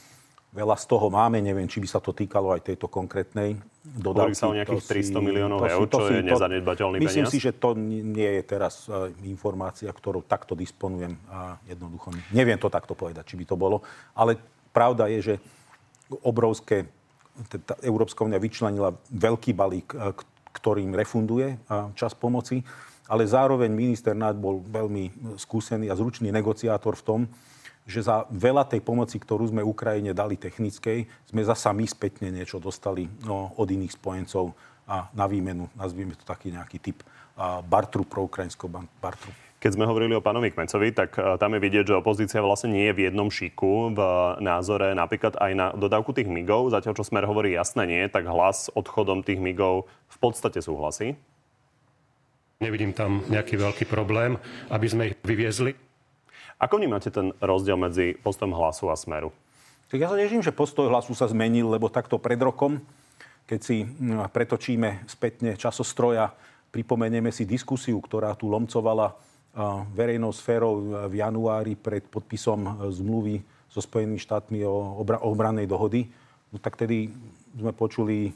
Veľa 0.56 0.80
z 0.80 0.88
toho 0.88 1.12
máme, 1.12 1.44
neviem, 1.44 1.68
či 1.68 1.84
by 1.84 1.88
sa 1.92 2.00
to 2.00 2.16
týkalo 2.16 2.56
aj 2.56 2.72
tejto 2.72 2.88
konkrétnej 2.88 3.60
dodávky. 3.84 4.32
Hovorí 4.32 4.36
sa 4.40 4.48
o 4.48 4.56
nejakých 4.56 5.12
300 5.12 5.20
miliónov 5.20 5.60
eur, 5.68 5.92
čo 5.92 6.08
si, 6.08 6.16
je 6.16 6.24
nezanedbateľný 6.24 7.04
peniaz. 7.04 7.12
Myslím 7.12 7.28
si, 7.28 7.44
že 7.44 7.52
to 7.52 7.76
nie 7.76 8.40
je 8.40 8.44
teraz 8.48 8.88
uh, 8.88 9.12
informácia, 9.28 9.92
ktorou 9.92 10.24
takto 10.24 10.56
disponujem 10.56 11.20
a 11.28 11.60
jednoducho 11.68 12.16
neviem 12.32 12.56
to 12.56 12.72
takto 12.72 12.96
povedať, 12.96 13.28
či 13.28 13.36
by 13.36 13.44
to 13.44 13.60
bolo. 13.60 13.84
Ale 14.16 14.40
pravda 14.72 15.12
je, 15.12 15.20
že 15.20 15.36
obrovské, 16.24 16.88
tá 17.68 17.76
Európska 17.84 18.24
únia 18.24 18.40
vyčlenila 18.40 18.96
veľký 19.12 19.52
balík, 19.52 19.92
e, 19.92 20.16
ktorým 20.56 20.96
refunduje 20.96 21.60
čas 22.00 22.16
pomoci 22.16 22.64
ale 23.06 23.24
zároveň 23.26 23.70
minister 23.70 24.18
Náď 24.18 24.38
bol 24.42 24.62
veľmi 24.66 25.38
skúsený 25.38 25.90
a 25.90 25.98
zručný 25.98 26.34
negociátor 26.34 26.98
v 26.98 27.06
tom, 27.06 27.22
že 27.86 28.02
za 28.02 28.26
veľa 28.34 28.66
tej 28.66 28.82
pomoci, 28.82 29.22
ktorú 29.22 29.54
sme 29.54 29.62
Ukrajine 29.62 30.18
dali 30.18 30.42
technickej, 30.42 31.06
sme 31.30 31.42
zasa 31.46 31.70
my 31.70 31.86
spätne 31.86 32.34
niečo 32.34 32.58
dostali 32.58 33.06
no, 33.22 33.54
od 33.62 33.68
iných 33.70 33.94
spojencov 33.94 34.58
a 34.90 35.10
na 35.14 35.26
výmenu, 35.30 35.70
nazvime 35.78 36.18
to 36.18 36.26
taký 36.26 36.50
nejaký 36.50 36.82
typ 36.82 37.06
a 37.36 37.60
bartru 37.60 38.08
pro 38.08 38.26
ukrajinského 38.26 38.72
bartru. 39.04 39.28
Keď 39.60 39.72
sme 39.76 39.90
hovorili 39.90 40.14
o 40.14 40.24
pánovi 40.24 40.54
Kmecovi, 40.54 40.94
tak 40.94 41.18
e, 41.18 41.36
tam 41.42 41.58
je 41.58 41.60
vidieť, 41.60 41.90
že 41.90 42.00
opozícia 42.00 42.40
vlastne 42.40 42.72
nie 42.78 42.86
je 42.92 42.96
v 42.96 43.04
jednom 43.10 43.28
šiku 43.34 43.92
v 43.92 44.00
názore 44.40 44.94
napríklad 44.94 45.36
aj 45.42 45.52
na 45.58 45.68
dodávku 45.74 46.14
tých 46.14 46.30
migov. 46.30 46.70
Zatiaľ, 46.70 46.94
čo 46.96 47.04
Smer 47.04 47.26
hovorí 47.26 47.52
jasné 47.52 47.90
nie, 47.90 48.04
tak 48.08 48.30
hlas 48.30 48.70
odchodom 48.78 49.26
tých 49.26 49.42
migov 49.42 49.90
v 50.08 50.18
podstate 50.22 50.62
súhlasí. 50.62 51.18
Nevidím 52.64 52.96
tam 52.96 53.20
nejaký 53.28 53.60
veľký 53.60 53.86
problém, 53.88 54.40
aby 54.72 54.88
sme 54.88 55.04
ich 55.12 55.16
vyviezli. 55.24 55.76
Ako 56.56 56.80
vnímate 56.80 57.12
ten 57.12 57.36
rozdiel 57.44 57.76
medzi 57.76 58.16
postojom 58.16 58.56
hlasu 58.56 58.88
a 58.88 58.96
smeru? 58.96 59.36
Tak 59.92 60.00
ja 60.00 60.08
sa 60.08 60.16
teším, 60.16 60.40
že 60.40 60.56
postoj 60.56 60.88
hlasu 60.88 61.12
sa 61.12 61.28
zmenil, 61.28 61.68
lebo 61.68 61.92
takto 61.92 62.16
pred 62.16 62.40
rokom, 62.40 62.80
keď 63.44 63.60
si 63.60 63.84
hm, 63.84 64.32
pretočíme 64.32 65.04
spätne 65.06 65.60
časostroja, 65.60 66.32
pripomenieme 66.72 67.30
si 67.30 67.44
diskusiu, 67.44 68.00
ktorá 68.00 68.36
tu 68.40 68.48
lomcovala 68.48 69.16
verejnou 69.96 70.36
sférou 70.36 71.08
v 71.08 71.14
januári 71.16 71.80
pred 71.80 72.04
podpisom 72.12 72.92
zmluvy 72.92 73.40
so 73.72 73.80
Spojenými 73.80 74.20
štátmi 74.20 74.68
o 74.68 75.00
obrannej 75.24 75.64
dohody, 75.64 76.12
no 76.52 76.60
tak 76.60 76.76
tedy 76.76 77.08
sme 77.56 77.72
počuli 77.72 78.36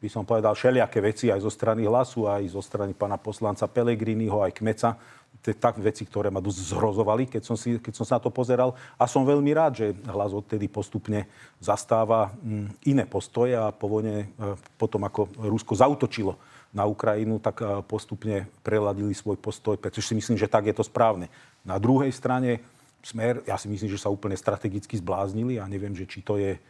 by 0.00 0.08
som 0.08 0.24
povedal, 0.24 0.56
všelijaké 0.56 0.98
veci 1.04 1.28
aj 1.28 1.44
zo 1.44 1.52
strany 1.52 1.84
hlasu, 1.84 2.24
aj 2.24 2.48
zo 2.48 2.64
strany 2.64 2.96
pána 2.96 3.20
poslanca 3.20 3.68
Pelegriniho, 3.68 4.40
aj 4.40 4.56
Kmeca. 4.56 4.96
Tak 5.40 5.80
veci, 5.80 6.04
ktoré 6.04 6.28
ma 6.28 6.40
dosť 6.40 6.76
zhrozovali, 6.76 7.24
keď 7.28 7.42
som, 7.44 7.56
si, 7.56 7.80
keď 7.80 7.92
som 7.96 8.04
sa 8.04 8.16
na 8.20 8.24
to 8.24 8.32
pozeral. 8.32 8.76
A 9.00 9.08
som 9.08 9.24
veľmi 9.24 9.52
rád, 9.56 9.72
že 9.76 9.86
hlas 10.08 10.32
odtedy 10.36 10.68
postupne 10.68 11.28
zastáva 11.60 12.32
mm, 12.40 12.88
iné 12.88 13.04
postoje 13.08 13.56
a 13.56 13.72
po 13.72 13.88
vojne, 13.88 14.28
e, 14.28 14.56
potom 14.76 15.00
ako 15.04 15.32
Rusko 15.40 15.72
zautočilo 15.76 16.36
na 16.76 16.84
Ukrajinu, 16.84 17.40
tak 17.40 17.64
e, 17.64 17.80
postupne 17.88 18.52
preladili 18.60 19.16
svoj 19.16 19.40
postoj, 19.40 19.80
pretože 19.80 20.12
si 20.12 20.14
myslím, 20.16 20.36
že 20.36 20.50
tak 20.50 20.68
je 20.68 20.76
to 20.76 20.84
správne. 20.84 21.32
Na 21.64 21.80
druhej 21.80 22.12
strane 22.12 22.60
smer, 23.00 23.40
ja 23.48 23.56
si 23.56 23.68
myslím, 23.68 23.88
že 23.88 24.00
sa 24.00 24.12
úplne 24.12 24.36
strategicky 24.36 24.96
zbláznili 25.00 25.56
a 25.56 25.64
neviem, 25.64 25.96
že 25.96 26.04
či 26.04 26.20
to 26.20 26.36
je 26.36 26.60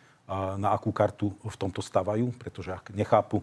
na 0.56 0.70
akú 0.70 0.94
kartu 0.94 1.34
v 1.34 1.56
tomto 1.58 1.82
stavajú, 1.82 2.30
pretože 2.38 2.70
ak 2.70 2.94
nechápu, 2.94 3.42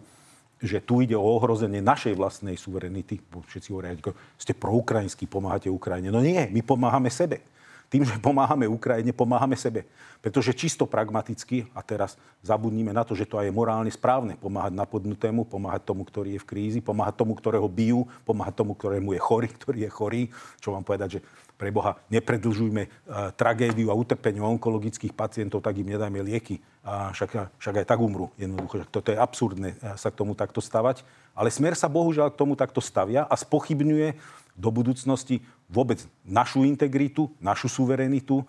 že 0.58 0.80
tu 0.80 1.04
ide 1.04 1.14
o 1.14 1.22
ohrozenie 1.22 1.84
našej 1.84 2.16
vlastnej 2.16 2.56
suverenity, 2.56 3.20
všetci 3.20 3.68
hovoria, 3.70 3.94
ste 4.40 4.56
proukrajinskí, 4.56 5.28
pomáhate 5.28 5.68
Ukrajine. 5.70 6.08
No 6.10 6.24
nie, 6.24 6.48
my 6.48 6.64
pomáhame 6.64 7.12
sebe. 7.12 7.44
Tým, 7.88 8.04
že 8.04 8.20
pomáhame 8.20 8.68
Ukrajine, 8.68 9.16
pomáhame 9.16 9.56
sebe. 9.56 9.88
Pretože 10.20 10.52
čisto 10.52 10.84
pragmaticky, 10.84 11.72
a 11.72 11.80
teraz 11.80 12.20
zabudníme 12.44 12.92
na 12.92 13.00
to, 13.00 13.16
že 13.16 13.24
to 13.24 13.40
aj 13.40 13.48
je 13.48 13.54
morálne 13.56 13.88
správne, 13.88 14.36
pomáhať 14.36 14.76
napodnutému, 14.76 15.48
pomáhať 15.48 15.88
tomu, 15.88 16.04
ktorý 16.04 16.36
je 16.36 16.42
v 16.44 16.48
krízi, 16.48 16.80
pomáhať 16.84 17.16
tomu, 17.16 17.32
ktorého 17.32 17.64
bijú, 17.64 18.04
pomáhať 18.28 18.60
tomu, 18.60 18.76
ktorému 18.76 19.16
je 19.16 19.20
chorý, 19.24 19.48
ktorý 19.56 19.88
je 19.88 19.90
chorý. 19.90 20.22
Čo 20.60 20.76
vám 20.76 20.84
povedať, 20.84 21.18
že 21.18 21.20
pre 21.58 21.74
Boha, 21.74 21.98
nepredlžujme 22.12 22.82
uh, 22.86 23.34
tragédiu 23.34 23.90
a 23.90 23.98
utrpenie 23.98 24.38
onkologických 24.38 25.10
pacientov, 25.10 25.64
tak 25.64 25.80
im 25.80 25.90
nedajme 25.90 26.22
lieky. 26.22 26.62
A 26.86 27.10
však, 27.10 27.58
však 27.58 27.82
aj 27.82 27.86
tak 27.88 27.98
umru. 27.98 28.30
Jednoducho, 28.38 28.86
toto 28.86 29.10
je 29.10 29.18
absurdné 29.18 29.74
uh, 29.74 29.98
sa 29.98 30.12
k 30.12 30.18
tomu 30.22 30.38
takto 30.38 30.62
stavať. 30.62 31.02
Ale 31.34 31.50
smer 31.50 31.74
sa 31.74 31.90
bohužiaľ 31.90 32.30
k 32.30 32.38
tomu 32.38 32.54
takto 32.54 32.78
stavia 32.78 33.26
a 33.26 33.34
spochybňuje 33.34 34.14
do 34.58 34.70
budúcnosti 34.70 35.42
vôbec 35.68 36.00
našu 36.24 36.64
integritu, 36.64 37.30
našu 37.38 37.68
suverenitu, 37.68 38.42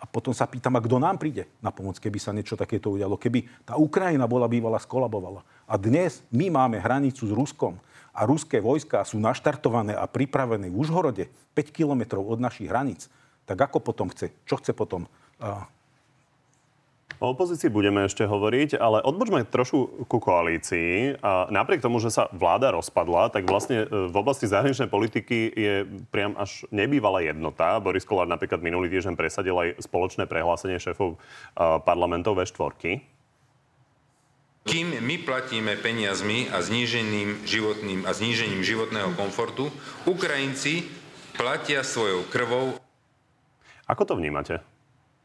a 0.00 0.08
potom 0.08 0.32
sa 0.32 0.48
pýtam, 0.48 0.72
a 0.72 0.80
kto 0.80 0.96
nám 0.96 1.20
príde 1.20 1.44
na 1.60 1.68
pomoc, 1.68 2.00
keby 2.00 2.16
sa 2.16 2.32
niečo 2.32 2.56
takéto 2.56 2.88
udialo. 2.88 3.20
Keby 3.20 3.68
tá 3.68 3.76
Ukrajina 3.76 4.24
bola 4.24 4.48
bývala 4.48 4.80
skolabovala. 4.80 5.44
A 5.68 5.76
dnes 5.76 6.24
my 6.32 6.48
máme 6.48 6.80
hranicu 6.80 7.28
s 7.28 7.32
Ruskom 7.36 7.76
a 8.16 8.24
ruské 8.24 8.64
vojska 8.64 9.04
sú 9.04 9.20
naštartované 9.20 9.92
a 9.92 10.08
pripravené 10.08 10.72
v 10.72 10.80
Užhorode 10.80 11.28
5 11.52 11.68
kilometrov 11.76 12.24
od 12.24 12.40
našich 12.40 12.72
hraníc, 12.72 13.12
tak 13.44 13.60
ako 13.60 13.84
potom 13.84 14.08
chce? 14.08 14.32
Čo 14.48 14.56
chce 14.56 14.72
potom? 14.72 15.04
O 17.20 17.36
opozícii 17.36 17.68
budeme 17.68 18.08
ešte 18.08 18.24
hovoriť, 18.24 18.80
ale 18.80 19.04
odbočme 19.04 19.44
trošku 19.44 20.08
ku 20.08 20.18
koalícii. 20.24 21.20
A 21.20 21.52
napriek 21.52 21.84
tomu, 21.84 22.00
že 22.00 22.08
sa 22.08 22.32
vláda 22.32 22.72
rozpadla, 22.72 23.28
tak 23.28 23.44
vlastne 23.44 23.84
e, 23.84 24.08
v 24.08 24.16
oblasti 24.16 24.48
zahraničnej 24.48 24.88
politiky 24.88 25.52
je 25.52 25.74
priam 26.08 26.32
až 26.40 26.64
nebývalá 26.72 27.20
jednota. 27.20 27.76
Boris 27.76 28.08
Kolár 28.08 28.24
napríklad 28.24 28.64
minulý 28.64 28.88
týždeň 28.88 29.20
presadil 29.20 29.52
aj 29.52 29.84
spoločné 29.84 30.24
prehlásenie 30.24 30.80
šéfov 30.80 31.12
e, 31.12 31.16
parlamentov 31.84 32.40
V4. 32.40 33.04
Kým 34.64 34.88
my 35.04 35.16
platíme 35.20 35.76
peniazmi 35.76 36.48
a 36.48 36.64
zníženým 36.64 37.44
životným 37.44 38.08
a 38.08 38.16
znížením 38.16 38.64
životného 38.64 39.12
komfortu, 39.12 39.68
Ukrajinci 40.08 40.88
platia 41.36 41.84
svojou 41.84 42.24
krvou. 42.32 42.80
Ako 43.84 44.08
to 44.08 44.16
vnímate? 44.16 44.64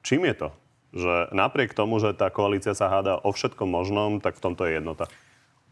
Čím 0.03 0.27
je 0.27 0.35
to? 0.43 0.64
Že 0.95 1.35
napriek 1.35 1.75
tomu, 1.75 1.99
že 1.99 2.15
tá 2.15 2.31
koalícia 2.31 2.71
sa 2.71 2.87
háda 2.87 3.19
o 3.19 3.35
všetkom 3.35 3.67
možnom, 3.67 4.23
tak 4.23 4.39
v 4.39 4.43
tomto 4.47 4.63
je 4.63 4.79
jednota. 4.79 5.11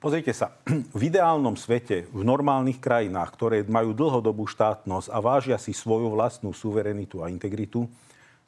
Pozrite 0.03 0.35
sa, 0.35 0.51
v 0.99 1.01
ideálnom 1.07 1.55
svete, 1.55 2.11
v 2.11 2.27
normálnych 2.27 2.83
krajinách, 2.83 3.31
ktoré 3.31 3.63
majú 3.63 3.95
dlhodobú 3.95 4.43
štátnosť 4.51 5.07
a 5.07 5.17
vážia 5.23 5.55
si 5.55 5.71
svoju 5.71 6.11
vlastnú 6.11 6.51
suverenitu 6.51 7.23
a 7.23 7.31
integritu, 7.31 7.87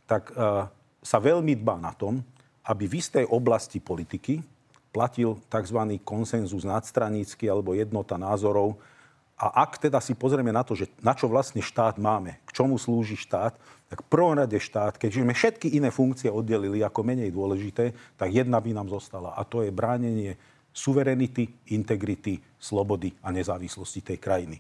tak 0.04 0.36
uh, 0.36 0.68
sa 1.00 1.18
veľmi 1.24 1.56
dbá 1.56 1.80
na 1.80 1.96
tom, 1.96 2.20
aby 2.68 2.92
v 2.92 3.00
istej 3.00 3.26
oblasti 3.32 3.80
politiky 3.80 4.44
platil 4.92 5.40
tzv. 5.48 5.80
konsenzus 6.04 6.68
nadstranícky 6.68 7.48
alebo 7.48 7.72
jednota 7.72 8.20
názorov. 8.20 8.76
A 9.36 9.68
ak 9.68 9.84
teda 9.84 10.00
si 10.00 10.16
pozrieme 10.16 10.56
na 10.56 10.64
to, 10.64 10.80
že 10.80 10.88
na 11.04 11.12
čo 11.12 11.28
vlastne 11.28 11.60
štát 11.60 12.00
máme, 12.00 12.40
k 12.48 12.56
čomu 12.56 12.80
slúži 12.80 13.20
štát, 13.20 13.60
tak 13.92 14.00
v 14.02 14.08
prvom 14.08 14.40
rade 14.40 14.56
štát, 14.56 14.96
keďže 14.96 15.28
sme 15.28 15.36
všetky 15.36 15.68
iné 15.76 15.92
funkcie 15.92 16.32
oddelili 16.32 16.80
ako 16.80 17.04
menej 17.04 17.36
dôležité, 17.36 17.92
tak 18.16 18.32
jedna 18.32 18.64
by 18.64 18.72
nám 18.72 18.88
zostala. 18.88 19.36
A 19.36 19.44
to 19.44 19.60
je 19.60 19.76
bránenie 19.76 20.40
suverenity, 20.72 21.52
integrity, 21.76 22.40
slobody 22.56 23.12
a 23.24 23.32
nezávislosti 23.36 24.04
tej 24.04 24.18
krajiny. 24.24 24.58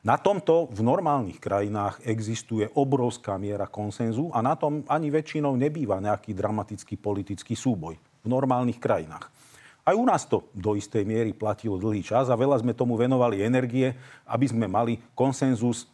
Na 0.00 0.16
tomto 0.16 0.72
v 0.72 0.80
normálnych 0.80 1.36
krajinách 1.36 2.00
existuje 2.08 2.64
obrovská 2.72 3.36
miera 3.36 3.68
konsenzu 3.68 4.32
a 4.32 4.40
na 4.40 4.56
tom 4.56 4.80
ani 4.88 5.12
väčšinou 5.12 5.52
nebýva 5.60 6.00
nejaký 6.00 6.32
dramatický 6.32 6.96
politický 6.96 7.52
súboj 7.52 8.00
v 8.00 8.26
normálnych 8.28 8.80
krajinách. 8.80 9.28
Aj 9.90 9.98
u 9.98 10.06
nás 10.06 10.22
to 10.22 10.46
do 10.54 10.78
istej 10.78 11.02
miery 11.02 11.34
platilo 11.34 11.74
dlhý 11.74 12.06
čas 12.06 12.30
a 12.30 12.38
veľa 12.38 12.62
sme 12.62 12.70
tomu 12.70 12.94
venovali 12.94 13.42
energie, 13.42 13.90
aby 14.22 14.46
sme 14.46 14.70
mali 14.70 15.02
konsenzus 15.18 15.90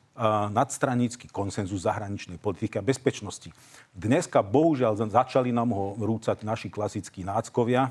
nadstranícky 0.53 1.33
konsenzus 1.33 1.89
zahraničnej 1.89 2.37
politiky 2.37 2.77
a 2.77 2.85
bezpečnosti. 2.85 3.49
Dneska 3.97 4.45
bohužiaľ 4.45 5.01
začali 5.01 5.49
nám 5.49 5.73
ho 5.73 5.97
rúcať 5.97 6.45
naši 6.45 6.69
klasickí 6.69 7.25
náckovia, 7.25 7.89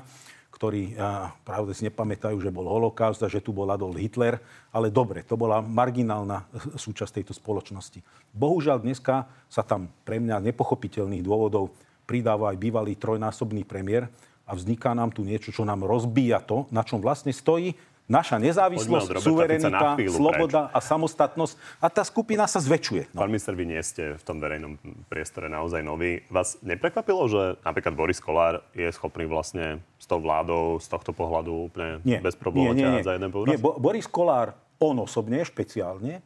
ktorí 0.54 0.94
pravde 1.42 1.74
si 1.74 1.90
nepamätajú, 1.90 2.38
že 2.38 2.54
bol 2.54 2.70
holokaust 2.70 3.26
a 3.26 3.30
že 3.30 3.42
tu 3.42 3.50
bol 3.50 3.66
Adolf 3.66 3.98
Hitler, 3.98 4.38
ale 4.70 4.94
dobre, 4.94 5.26
to 5.26 5.34
bola 5.34 5.58
marginálna 5.58 6.46
súčasť 6.78 7.18
tejto 7.18 7.34
spoločnosti. 7.34 7.98
Bohužiaľ 8.30 8.78
dneska 8.78 9.26
sa 9.50 9.66
tam 9.66 9.90
pre 10.06 10.22
mňa 10.22 10.38
nepochopiteľných 10.54 11.26
dôvodov 11.26 11.74
pridáva 12.06 12.54
aj 12.54 12.62
bývalý 12.62 12.94
trojnásobný 12.94 13.66
premiér, 13.66 14.06
a 14.46 14.54
vzniká 14.54 14.94
nám 14.94 15.10
tu 15.10 15.26
niečo, 15.26 15.50
čo 15.50 15.66
nám 15.66 15.82
rozbíja 15.82 16.38
to, 16.38 16.70
na 16.70 16.86
čom 16.86 17.02
vlastne 17.02 17.34
stojí 17.34 17.74
naša 18.06 18.38
nezávislosť, 18.38 19.18
suverenita, 19.18 19.98
sloboda 20.14 20.70
preč. 20.70 20.74
a 20.74 20.78
samostatnosť. 20.78 21.54
A 21.82 21.90
tá 21.90 22.06
skupina 22.06 22.46
sa 22.46 22.62
zväčšuje. 22.62 23.10
No. 23.10 23.26
Pán 23.26 23.34
minister, 23.34 23.58
vy 23.58 23.66
nie 23.66 23.82
ste 23.82 24.14
v 24.14 24.22
tom 24.22 24.38
verejnom 24.38 24.78
priestore 25.10 25.50
naozaj 25.50 25.82
nový. 25.82 26.22
Vás 26.30 26.54
neprekvapilo, 26.62 27.26
že 27.26 27.42
napríklad 27.66 27.98
Boris 27.98 28.22
Kolár 28.22 28.62
je 28.78 28.86
schopný 28.94 29.26
vlastne 29.26 29.82
s 29.98 30.06
tou 30.06 30.22
vládou 30.22 30.78
z 30.78 30.86
tohto 30.86 31.10
pohľadu 31.10 31.66
úplne 31.66 31.98
nie, 32.06 32.22
bez 32.22 32.38
problémov 32.38 32.78
ťahať 32.78 33.02
za 33.02 33.14
jeden 33.18 33.30
povraz? 33.34 33.50
Nie, 33.50 33.58
Bo- 33.58 33.74
Boris 33.74 34.06
Kolár, 34.06 34.54
on 34.78 35.02
osobne, 35.02 35.42
špeciálne, 35.42 36.22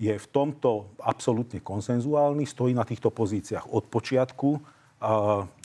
je 0.00 0.14
v 0.14 0.26
tomto 0.30 0.94
absolútne 1.02 1.60
konsenzuálny, 1.60 2.48
stojí 2.48 2.72
na 2.72 2.86
týchto 2.88 3.12
pozíciách 3.12 3.68
od 3.68 3.84
počiatku 3.90 4.77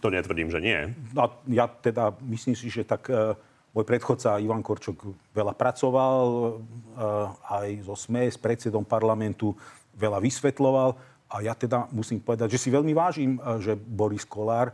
to 0.01 0.07
netvrdím, 0.13 0.53
že 0.53 0.61
nie. 0.61 0.79
A 1.17 1.25
ja 1.49 1.65
teda 1.65 2.13
myslím 2.29 2.53
si, 2.53 2.69
že 2.69 2.85
tak 2.85 3.09
e, 3.09 3.33
môj 3.73 3.85
predchodca 3.85 4.37
Ivan 4.37 4.61
Korčok 4.61 5.09
veľa 5.33 5.57
pracoval, 5.57 6.25
e, 6.29 6.51
aj 7.49 7.67
zo 7.81 7.95
SME, 7.97 8.29
s 8.29 8.37
predsedom 8.37 8.85
parlamentu 8.85 9.57
veľa 9.97 10.21
vysvetloval. 10.21 10.93
A 11.33 11.41
ja 11.41 11.57
teda 11.57 11.89
musím 11.89 12.21
povedať, 12.21 12.53
že 12.53 12.61
si 12.61 12.69
veľmi 12.69 12.93
vážim, 12.93 13.41
e, 13.41 13.57
že 13.57 13.73
Boris 13.73 14.21
Kolár 14.21 14.69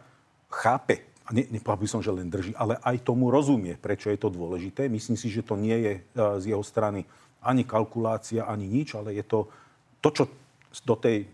chápe, 0.52 1.08
a 1.24 1.32
ne, 1.32 1.48
nepovedal 1.48 1.80
by 1.80 1.88
som, 1.88 2.02
že 2.04 2.12
len 2.12 2.28
drží, 2.28 2.52
ale 2.60 2.76
aj 2.84 3.06
tomu 3.08 3.32
rozumie, 3.32 3.80
prečo 3.80 4.12
je 4.12 4.20
to 4.20 4.28
dôležité. 4.28 4.92
Myslím 4.92 5.16
si, 5.16 5.32
že 5.32 5.46
to 5.46 5.56
nie 5.56 5.78
je 5.78 5.94
z 6.42 6.44
jeho 6.52 6.66
strany 6.66 7.06
ani 7.40 7.64
kalkulácia, 7.64 8.50
ani 8.50 8.66
nič, 8.66 8.98
ale 8.98 9.16
je 9.16 9.24
to 9.24 9.48
to, 10.02 10.10
čo 10.12 10.24
do 10.84 10.96
tej 10.96 11.28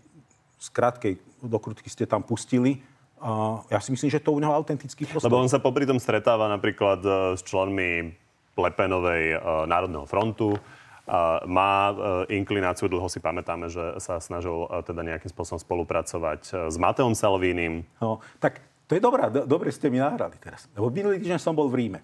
skrátkej 0.58 1.18
dokrutky 1.42 1.86
ste 1.86 2.06
tam 2.06 2.22
pustili, 2.26 2.82
a 3.20 3.62
ja 3.72 3.80
si 3.80 3.92
myslím, 3.96 4.12
že 4.12 4.20
to 4.20 4.36
u 4.36 4.40
neho 4.40 4.52
autentický 4.52 5.08
postoj. 5.08 5.28
Lebo 5.28 5.40
on 5.40 5.48
sa 5.48 5.60
popri 5.62 5.88
tom 5.88 5.96
stretáva 5.96 6.52
napríklad 6.52 7.00
e, 7.00 7.10
s 7.36 7.42
členmi 7.44 8.12
Lepenovej 8.56 9.36
uh, 9.36 9.68
Národného 9.68 10.08
frontu. 10.08 10.56
Uh, 10.56 11.44
má 11.44 11.92
inklináciu, 12.32 12.88
dlho 12.88 13.04
si 13.12 13.20
pamätáme, 13.20 13.68
že 13.68 14.00
sa 14.00 14.16
snažil 14.16 14.64
teda 14.80 15.04
nejakým 15.04 15.28
spôsobom 15.28 15.60
spolupracovať 15.60 16.72
s 16.72 16.76
Mateom 16.80 17.12
Salvínim. 17.12 17.84
No, 18.00 18.24
tak 18.40 18.64
to 18.88 18.96
je 18.96 19.02
dobrá, 19.02 19.28
do, 19.30 19.42
dobre 19.44 19.74
ste 19.74 19.90
mi 19.90 19.98
nahrali 19.98 20.38
teraz. 20.38 20.70
Lebo 20.72 20.90
minulý 20.90 21.18
týždeň 21.18 21.38
som 21.42 21.54
bol 21.54 21.66
v 21.66 21.84
Ríme. 21.84 22.00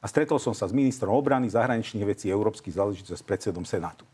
A 0.00 0.06
stretol 0.06 0.36
som 0.36 0.52
sa 0.52 0.68
s 0.68 0.76
ministrom 0.76 1.16
obrany, 1.16 1.48
zahraničných 1.48 2.06
vecí, 2.06 2.28
európskych 2.28 2.76
záležitostí 2.76 3.16
s 3.16 3.24
predsedom 3.24 3.64
Senátu. 3.64 4.04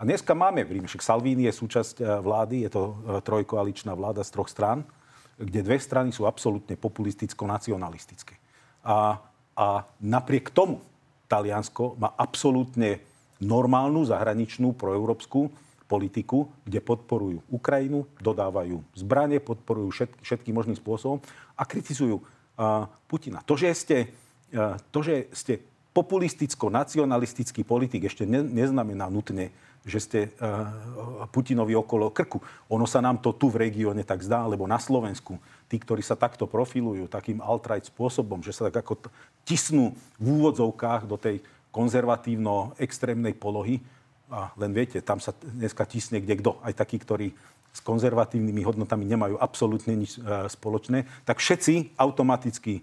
A 0.00 0.08
dneska 0.08 0.32
máme 0.32 0.64
v 0.64 0.80
Ríme, 0.80 0.88
však 0.88 1.04
Salvini 1.04 1.46
je 1.46 1.54
súčasť 1.54 1.96
e, 2.00 2.04
vlády, 2.18 2.66
je 2.66 2.70
to 2.72 2.82
e, 2.90 2.94
trojkoaličná 3.22 3.92
vláda 3.94 4.24
z 4.24 4.34
troch 4.34 4.50
strán, 4.50 4.82
kde 5.38 5.60
dve 5.64 5.78
strany 5.80 6.12
sú 6.12 6.28
absolútne 6.28 6.76
populisticko-nacionalistické. 6.76 8.36
A, 8.84 9.20
a 9.56 9.66
napriek 10.02 10.50
tomu 10.50 10.82
Taliansko 11.30 11.96
má 11.96 12.12
absolútne 12.18 13.00
normálnu 13.42 14.06
zahraničnú 14.06 14.76
proeurópsku 14.76 15.50
politiku, 15.90 16.48
kde 16.64 16.80
podporujú 16.80 17.44
Ukrajinu, 17.52 18.08
dodávajú 18.16 18.80
zbranie, 18.96 19.44
podporujú 19.44 19.92
všetky, 19.92 20.20
všetkým 20.24 20.54
možným 20.56 20.78
spôsobom 20.78 21.20
a 21.52 21.62
kritizujú 21.68 22.16
uh, 22.22 22.88
Putina. 23.04 23.44
To, 23.44 23.58
že 23.58 23.68
ste, 23.76 23.98
uh, 24.56 24.80
to, 24.88 25.04
že 25.04 25.28
ste 25.36 25.60
populisticko-nacionalistický 25.92 27.68
politik, 27.68 28.08
ešte 28.08 28.24
ne, 28.24 28.40
neznamená 28.40 29.12
nutne, 29.12 29.52
že 29.82 29.98
ste 29.98 30.20
uh, 30.38 31.26
Putinovi 31.34 31.74
okolo 31.74 32.14
krku. 32.14 32.38
Ono 32.70 32.86
sa 32.86 33.02
nám 33.02 33.18
to 33.18 33.34
tu 33.34 33.50
v 33.50 33.66
regióne 33.66 34.06
tak 34.06 34.22
zdá, 34.22 34.46
lebo 34.46 34.66
na 34.70 34.78
Slovensku 34.78 35.42
tí, 35.66 35.80
ktorí 35.80 36.04
sa 36.04 36.14
takto 36.14 36.46
profilujú, 36.46 37.10
takým 37.10 37.42
alt-right 37.42 37.90
spôsobom, 37.90 38.44
že 38.44 38.54
sa 38.54 38.70
tak 38.70 38.86
ako 38.86 39.10
tisnú 39.42 39.96
v 40.22 40.26
úvodzovkách 40.38 41.10
do 41.10 41.18
tej 41.18 41.42
konzervatívno-extrémnej 41.74 43.34
polohy, 43.34 43.80
a 44.32 44.48
len 44.56 44.72
viete, 44.72 44.96
tam 45.04 45.20
sa 45.20 45.36
dneska 45.36 45.84
tisne 45.84 46.16
kde 46.24 46.40
kto. 46.40 46.56
Aj 46.64 46.72
takí, 46.72 46.96
ktorí 46.96 47.36
s 47.72 47.80
konzervatívnymi 47.84 48.64
hodnotami 48.64 49.04
nemajú 49.04 49.36
absolútne 49.36 49.92
nič 49.92 50.16
e, 50.16 50.48
spoločné, 50.48 51.04
tak 51.28 51.40
všetci 51.40 51.96
automaticky 52.00 52.80
e, 52.80 52.82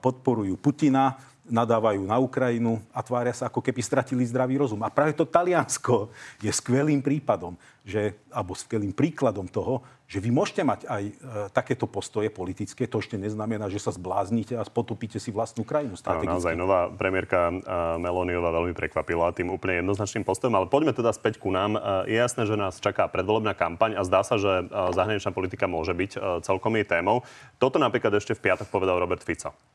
podporujú 0.00 0.60
Putina, 0.60 1.16
nadávajú 1.44 2.08
na 2.08 2.16
Ukrajinu 2.16 2.80
a 2.88 3.04
tvária 3.04 3.36
sa, 3.36 3.52
ako 3.52 3.60
keby 3.60 3.80
stratili 3.84 4.24
zdravý 4.24 4.56
rozum. 4.56 4.80
A 4.80 4.88
práve 4.88 5.12
to 5.12 5.28
Taliansko 5.28 6.08
je 6.40 6.48
skvelým 6.48 7.04
prípadom, 7.04 7.52
že, 7.84 8.16
alebo 8.32 8.56
skvelým 8.56 8.96
príkladom 8.96 9.44
toho, 9.44 9.84
že 10.08 10.20
vy 10.20 10.32
môžete 10.32 10.64
mať 10.64 10.80
aj 10.88 11.02
e, 11.04 11.12
takéto 11.52 11.84
postoje 11.84 12.28
politické, 12.32 12.88
to 12.88 13.00
ešte 13.00 13.16
neznamená, 13.20 13.68
že 13.68 13.80
sa 13.80 13.92
zbláznite 13.92 14.56
a 14.56 14.64
potopíte 14.64 15.20
si 15.20 15.32
vlastnú 15.32 15.64
krajinu 15.64 15.96
strategicky. 15.96 16.28
No, 16.28 16.36
naozaj 16.36 16.54
nová 16.56 16.88
premiérka 16.92 17.52
e, 17.52 17.56
Meloniová 18.00 18.52
veľmi 18.52 18.72
prekvapila 18.76 19.32
tým 19.36 19.52
úplne 19.52 19.84
jednoznačným 19.84 20.24
postojom, 20.24 20.56
ale 20.56 20.68
poďme 20.68 20.96
teda 20.96 21.12
späť 21.12 21.40
ku 21.40 21.52
nám. 21.52 21.76
E, 21.76 22.12
je 22.12 22.16
jasné, 22.20 22.48
že 22.48 22.56
nás 22.56 22.80
čaká 22.80 23.08
predvolebná 23.08 23.52
kampaň 23.56 23.96
a 23.96 24.04
zdá 24.04 24.24
sa, 24.24 24.40
že 24.40 24.64
e, 24.64 24.92
zahraničná 24.92 25.32
politika 25.32 25.68
môže 25.68 25.92
byť 25.92 26.40
celkom 26.44 26.76
jej 26.76 26.84
témou. 26.88 27.24
Toto 27.56 27.80
napríklad 27.80 28.12
ešte 28.16 28.36
v 28.36 28.44
piatok 28.48 28.68
povedal 28.68 29.00
Robert 29.00 29.24
Fico. 29.24 29.73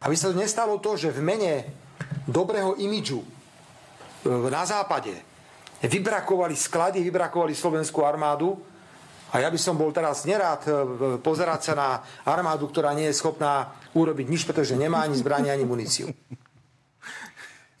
Aby 0.00 0.16
sa 0.16 0.32
to 0.32 0.36
nestalo 0.40 0.80
to, 0.80 0.96
že 0.96 1.12
v 1.12 1.20
mene 1.20 1.52
dobrého 2.24 2.72
imidžu 2.80 3.20
e, 3.20 3.28
na 4.48 4.64
západe 4.64 5.12
vybrakovali 5.84 6.56
sklady, 6.56 7.04
vybrakovali 7.04 7.52
slovenskú 7.52 8.00
armádu 8.00 8.56
a 9.28 9.44
ja 9.44 9.52
by 9.52 9.60
som 9.60 9.76
bol 9.76 9.92
teraz 9.92 10.24
nerád 10.24 10.60
e, 10.64 10.70
pozerať 11.20 11.60
sa 11.60 11.74
na 11.76 11.88
armádu, 12.24 12.64
ktorá 12.72 12.96
nie 12.96 13.12
je 13.12 13.20
schopná 13.20 13.76
urobiť 13.92 14.26
nič, 14.32 14.42
pretože 14.48 14.72
nemá 14.72 15.04
ani 15.04 15.20
zbranie, 15.20 15.52
ani 15.52 15.68
muníciu. 15.68 16.08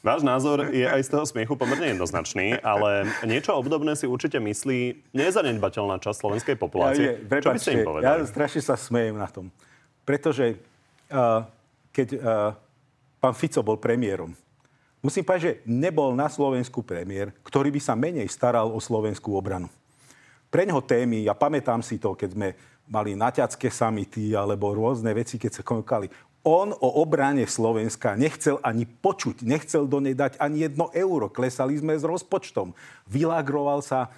Váš 0.00 0.24
názor 0.24 0.72
je 0.72 0.84
aj 0.84 1.00
z 1.04 1.12
toho 1.12 1.24
smiechu 1.28 1.56
pomerne 1.60 1.92
jednoznačný, 1.92 2.56
ale 2.64 3.04
niečo 3.24 3.52
obdobné 3.52 3.96
si 3.96 4.08
určite 4.08 4.40
myslí 4.40 5.12
nezanedbateľná 5.12 6.00
časť 6.00 6.16
slovenskej 6.24 6.56
populácie. 6.56 7.04
Ja, 7.04 7.12
je, 7.16 7.28
prepačte, 7.28 7.44
Čo 7.44 7.52
by 7.52 7.60
ste 7.60 7.72
im 7.76 7.84
povedali? 7.84 8.08
Ja 8.08 8.24
strašne 8.24 8.60
sa 8.64 8.76
smejem 8.80 9.20
na 9.20 9.28
tom. 9.28 9.52
Pretože 10.08 10.56
uh, 11.12 11.44
keď 11.90 12.08
uh, 12.16 12.20
pán 13.18 13.34
Fico 13.34 13.60
bol 13.62 13.76
premiérom, 13.76 14.34
musím 15.02 15.26
povedať, 15.26 15.42
že 15.42 15.56
nebol 15.66 16.14
na 16.14 16.30
Slovensku 16.30 16.82
premiér, 16.82 17.34
ktorý 17.44 17.70
by 17.74 17.80
sa 17.82 17.98
menej 17.98 18.30
staral 18.30 18.70
o 18.70 18.78
slovenskú 18.78 19.34
obranu 19.34 19.68
pre 20.50 20.66
ňoho 20.66 20.82
témy, 20.82 21.24
ja 21.24 21.32
pamätám 21.32 21.78
si 21.80 22.02
to, 22.02 22.18
keď 22.18 22.34
sme 22.34 22.48
mali 22.90 23.14
naťacké 23.14 23.70
samity 23.70 24.34
alebo 24.34 24.74
rôzne 24.74 25.14
veci, 25.14 25.38
keď 25.38 25.62
sa 25.62 25.66
konokali. 25.66 26.10
On 26.42 26.74
o 26.74 26.88
obrane 26.98 27.46
Slovenska 27.46 28.18
nechcel 28.18 28.58
ani 28.66 28.82
počuť, 28.82 29.46
nechcel 29.46 29.86
do 29.86 30.02
nej 30.02 30.18
dať 30.18 30.42
ani 30.42 30.66
jedno 30.66 30.90
euro. 30.90 31.30
Klesali 31.30 31.78
sme 31.78 31.94
s 31.94 32.02
rozpočtom. 32.02 32.74
Vylagroval 33.06 33.84
sa 33.86 34.10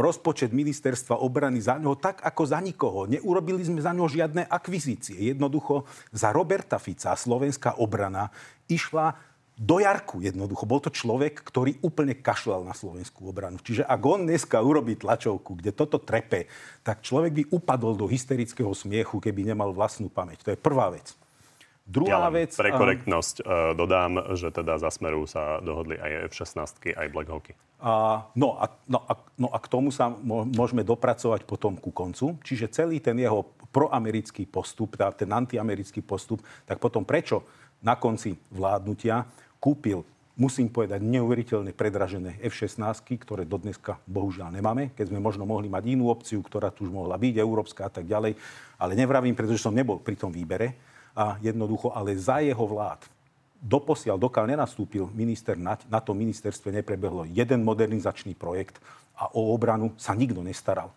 rozpočet 0.00 0.56
ministerstva 0.56 1.20
obrany 1.20 1.60
za 1.60 1.76
ňoho 1.76 2.00
tak, 2.00 2.24
ako 2.24 2.42
za 2.48 2.58
nikoho. 2.64 3.04
Neurobili 3.04 3.60
sme 3.60 3.84
za 3.84 3.92
ňoho 3.92 4.08
žiadne 4.08 4.48
akvizície. 4.48 5.20
Jednoducho 5.36 5.84
za 6.12 6.32
Roberta 6.32 6.80
Fica 6.80 7.12
slovenská 7.12 7.76
obrana 7.76 8.32
išla 8.72 9.20
do 9.60 9.76
Jarku 9.76 10.24
jednoducho. 10.24 10.64
Bol 10.64 10.80
to 10.80 10.88
človek, 10.88 11.44
ktorý 11.44 11.76
úplne 11.84 12.16
kašľal 12.16 12.64
na 12.64 12.72
slovenskú 12.72 13.28
obranu. 13.28 13.60
Čiže 13.60 13.84
ak 13.84 14.00
on 14.00 14.24
dneska 14.24 14.56
urobí 14.56 14.96
tlačovku, 14.96 15.60
kde 15.60 15.76
toto 15.76 16.00
trepe, 16.00 16.48
tak 16.80 17.04
človek 17.04 17.32
by 17.36 17.42
upadol 17.52 17.92
do 17.92 18.08
hysterického 18.08 18.72
smiechu, 18.72 19.20
keby 19.20 19.52
nemal 19.52 19.76
vlastnú 19.76 20.08
pamäť. 20.08 20.40
To 20.48 20.56
je 20.56 20.58
prvá 20.58 20.88
vec. 20.88 21.12
Druhá 21.90 22.30
ja 22.30 22.30
vec... 22.30 22.54
Pre 22.54 22.70
korektnosť 22.70 23.42
uh, 23.42 23.74
dodám, 23.74 24.38
že 24.38 24.54
teda 24.54 24.78
za 24.78 24.94
Smeru 24.94 25.26
sa 25.26 25.58
dohodli 25.58 25.98
aj 25.98 26.30
F-16, 26.30 26.94
aj 26.94 27.06
Black 27.10 27.26
Hawky. 27.26 27.58
A, 27.82 28.22
no, 28.38 28.54
a, 28.62 28.70
no, 28.86 29.02
a, 29.10 29.18
no 29.34 29.48
a 29.50 29.58
k 29.58 29.66
tomu 29.66 29.90
sa 29.90 30.06
môžeme 30.22 30.86
dopracovať 30.86 31.42
potom 31.42 31.74
ku 31.74 31.90
koncu. 31.90 32.38
Čiže 32.46 32.70
celý 32.70 33.02
ten 33.02 33.18
jeho 33.18 33.42
proamerický 33.74 34.46
postup, 34.46 34.94
ten 35.18 35.30
antiamerický 35.34 36.06
postup, 36.06 36.46
tak 36.62 36.78
potom 36.78 37.02
prečo 37.02 37.42
na 37.82 37.98
konci 37.98 38.38
vládnutia 38.54 39.26
kúpil 39.58 40.06
musím 40.40 40.72
povedať, 40.72 41.04
neuveriteľne 41.04 41.76
predražené 41.76 42.40
F-16, 42.40 42.80
ktoré 43.20 43.44
dodneska 43.44 44.00
bohužiaľ 44.08 44.56
nemáme, 44.56 44.96
keď 44.96 45.12
sme 45.12 45.20
možno 45.20 45.44
mohli 45.44 45.68
mať 45.68 45.84
inú 45.92 46.08
opciu, 46.08 46.40
ktorá 46.40 46.72
tu 46.72 46.88
už 46.88 46.92
mohla 46.96 47.20
byť, 47.20 47.34
európska 47.36 47.84
a 47.84 47.92
tak 47.92 48.08
ďalej. 48.08 48.40
Ale 48.80 48.96
nevravím, 48.96 49.36
pretože 49.36 49.60
som 49.60 49.76
nebol 49.76 50.00
pri 50.00 50.16
tom 50.16 50.32
výbere. 50.32 50.89
A 51.16 51.36
jednoducho, 51.42 51.90
ale 51.90 52.14
za 52.14 52.38
jeho 52.38 52.64
vlád 52.66 53.02
doposiaľ, 53.60 54.16
dokiaľ 54.16 54.56
nenastúpil 54.56 55.12
minister, 55.12 55.54
na, 55.54 55.76
na 55.92 56.00
tom 56.00 56.16
ministerstve 56.16 56.72
neprebehlo 56.80 57.28
jeden 57.28 57.60
modernizačný 57.60 58.32
projekt 58.32 58.80
a 59.12 59.28
o 59.36 59.52
obranu 59.52 59.92
sa 60.00 60.16
nikto 60.16 60.40
nestaral. 60.40 60.88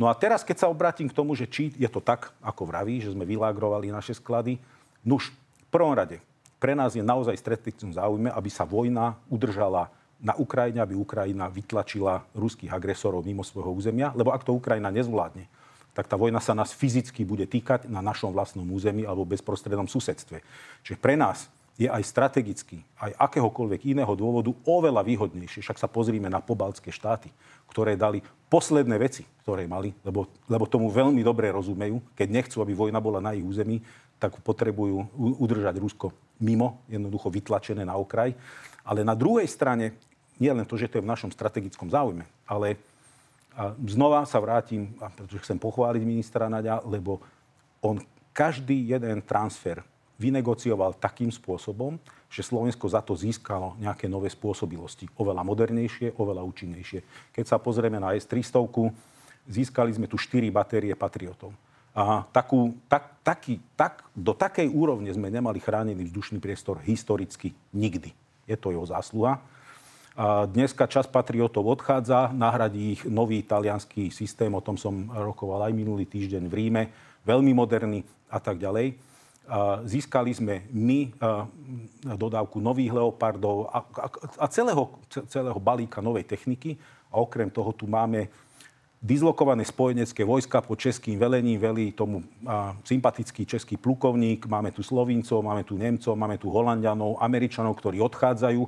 No 0.00 0.08
a 0.08 0.16
teraz, 0.16 0.44
keď 0.44 0.64
sa 0.64 0.72
obrátim 0.72 1.08
k 1.08 1.16
tomu, 1.16 1.36
že 1.36 1.48
či 1.48 1.72
je 1.76 1.88
to 1.88 2.00
tak, 2.00 2.32
ako 2.40 2.68
vraví, 2.68 3.00
že 3.00 3.12
sme 3.12 3.28
vylágrovali 3.28 3.92
naše 3.92 4.16
sklady, 4.16 4.60
nuž, 5.04 5.32
v 5.32 5.68
prvom 5.68 5.92
rade, 5.92 6.20
pre 6.56 6.72
nás 6.72 6.96
je 6.96 7.04
naozaj 7.04 7.36
strategickom 7.36 7.92
záujme, 7.92 8.32
aby 8.32 8.48
sa 8.48 8.64
vojna 8.64 9.16
udržala 9.28 9.92
na 10.16 10.32
Ukrajine, 10.40 10.80
aby 10.80 10.96
Ukrajina 10.96 11.52
vytlačila 11.52 12.24
ruských 12.32 12.72
agresorov 12.72 13.20
mimo 13.20 13.44
svojho 13.44 13.72
územia, 13.76 14.12
lebo 14.16 14.32
ak 14.32 14.44
to 14.44 14.56
Ukrajina 14.56 14.88
nezvládne, 14.88 15.44
tak 15.96 16.12
tá 16.12 16.20
vojna 16.20 16.44
sa 16.44 16.52
nás 16.52 16.76
fyzicky 16.76 17.24
bude 17.24 17.48
týkať 17.48 17.88
na 17.88 18.04
našom 18.04 18.36
vlastnom 18.36 18.68
území 18.68 19.08
alebo 19.08 19.24
bezprostrednom 19.24 19.88
susedstve. 19.88 20.44
Čiže 20.84 21.00
pre 21.00 21.16
nás 21.16 21.48
je 21.80 21.88
aj 21.88 22.04
strategicky, 22.04 22.84
aj 23.00 23.16
akéhokoľvek 23.16 23.96
iného 23.96 24.12
dôvodu 24.12 24.52
oveľa 24.68 25.00
výhodnejšie. 25.04 25.64
Však 25.64 25.80
sa 25.80 25.88
pozrime 25.88 26.28
na 26.28 26.44
pobaltské 26.44 26.92
štáty, 26.92 27.32
ktoré 27.68 27.96
dali 27.96 28.20
posledné 28.52 28.96
veci, 28.96 29.24
ktoré 29.44 29.64
mali, 29.64 29.92
lebo, 30.04 30.28
lebo 30.48 30.64
tomu 30.68 30.92
veľmi 30.92 31.20
dobre 31.24 31.48
rozumejú. 31.48 32.00
Keď 32.12 32.28
nechcú, 32.28 32.60
aby 32.60 32.72
vojna 32.76 33.00
bola 33.00 33.20
na 33.20 33.32
ich 33.36 33.44
území, 33.44 33.80
tak 34.16 34.36
potrebujú 34.40 35.12
udržať 35.16 35.76
Rusko 35.76 36.12
mimo, 36.40 36.80
jednoducho 36.88 37.28
vytlačené 37.28 37.84
na 37.84 37.96
okraj. 38.00 38.32
Ale 38.80 39.04
na 39.04 39.12
druhej 39.12 39.44
strane, 39.44 39.96
nie 40.40 40.48
len 40.52 40.64
to, 40.64 40.80
že 40.80 40.88
to 40.88 41.00
je 41.00 41.04
v 41.04 41.12
našom 41.12 41.28
strategickom 41.28 41.92
záujme, 41.92 42.24
ale 42.48 42.80
a 43.56 43.72
znova 43.88 44.28
sa 44.28 44.36
vrátim, 44.36 44.92
pretože 45.16 45.48
chcem 45.48 45.56
pochváliť 45.56 46.02
ministra 46.04 46.52
Naďa, 46.52 46.84
lebo 46.84 47.24
on 47.80 47.96
každý 48.36 48.92
jeden 48.92 49.24
transfer 49.24 49.80
vynegocioval 50.20 50.96
takým 50.96 51.32
spôsobom, 51.32 51.96
že 52.28 52.44
Slovensko 52.44 52.84
za 52.88 53.00
to 53.00 53.16
získalo 53.16 53.76
nejaké 53.80 54.08
nové 54.08 54.28
spôsobilosti. 54.28 55.08
Oveľa 55.16 55.40
modernejšie, 55.44 56.16
oveľa 56.20 56.44
účinnejšie. 56.44 57.32
Keď 57.32 57.44
sa 57.48 57.56
pozrieme 57.56 57.96
na 57.96 58.12
S-300, 58.12 58.60
získali 59.48 59.92
sme 59.92 60.04
tu 60.04 60.20
4 60.20 60.52
batérie 60.52 60.92
Patriotov. 60.92 61.52
A 61.96 62.28
takú, 62.28 62.76
tak, 62.92 63.16
taký, 63.24 63.56
tak, 63.72 64.04
do 64.12 64.36
takej 64.36 64.68
úrovne 64.68 65.08
sme 65.16 65.32
nemali 65.32 65.56
chránený 65.56 66.12
vzdušný 66.12 66.36
priestor 66.44 66.76
historicky 66.84 67.56
nikdy. 67.72 68.12
Je 68.44 68.56
to 68.60 68.68
jeho 68.68 68.84
zásluha. 68.84 69.40
Dneska 70.46 70.88
čas 70.88 71.04
patriotov 71.04 71.76
odchádza, 71.76 72.32
nahradí 72.32 72.96
ich 72.96 73.04
nový 73.04 73.44
italianský 73.44 74.08
systém, 74.08 74.48
o 74.48 74.64
tom 74.64 74.80
som 74.80 75.12
rokoval 75.12 75.68
aj 75.68 75.76
minulý 75.76 76.08
týždeň 76.08 76.48
v 76.48 76.54
Ríme, 76.56 76.82
veľmi 77.20 77.52
moderný 77.52 78.00
a 78.32 78.40
tak 78.40 78.56
ďalej. 78.56 78.96
Získali 79.84 80.32
sme 80.32 80.64
my 80.72 81.12
dodávku 82.16 82.64
nových 82.64 82.96
leopardov 82.96 83.68
a 84.40 84.46
celého, 84.48 84.88
celého 85.28 85.60
balíka 85.60 86.00
novej 86.00 86.24
techniky. 86.24 86.80
A 87.12 87.20
okrem 87.20 87.52
toho 87.52 87.76
tu 87.76 87.84
máme 87.84 88.32
Dizlokované 88.96 89.62
spojenecké 89.62 90.24
vojska 90.24 90.64
pod 90.64 90.80
českým 90.80 91.20
velením 91.20 91.60
velí 91.60 91.92
tomu 91.92 92.24
a, 92.48 92.72
sympatický 92.80 93.44
český 93.44 93.76
plukovník. 93.76 94.48
Máme 94.48 94.72
tu 94.72 94.80
Slovincov, 94.80 95.44
máme 95.44 95.62
tu 95.62 95.76
Nemcov, 95.76 96.16
máme 96.16 96.40
tu 96.40 96.48
Holandianov, 96.48 97.20
Američanov, 97.20 97.76
ktorí 97.76 98.00
odchádzajú. 98.00 98.66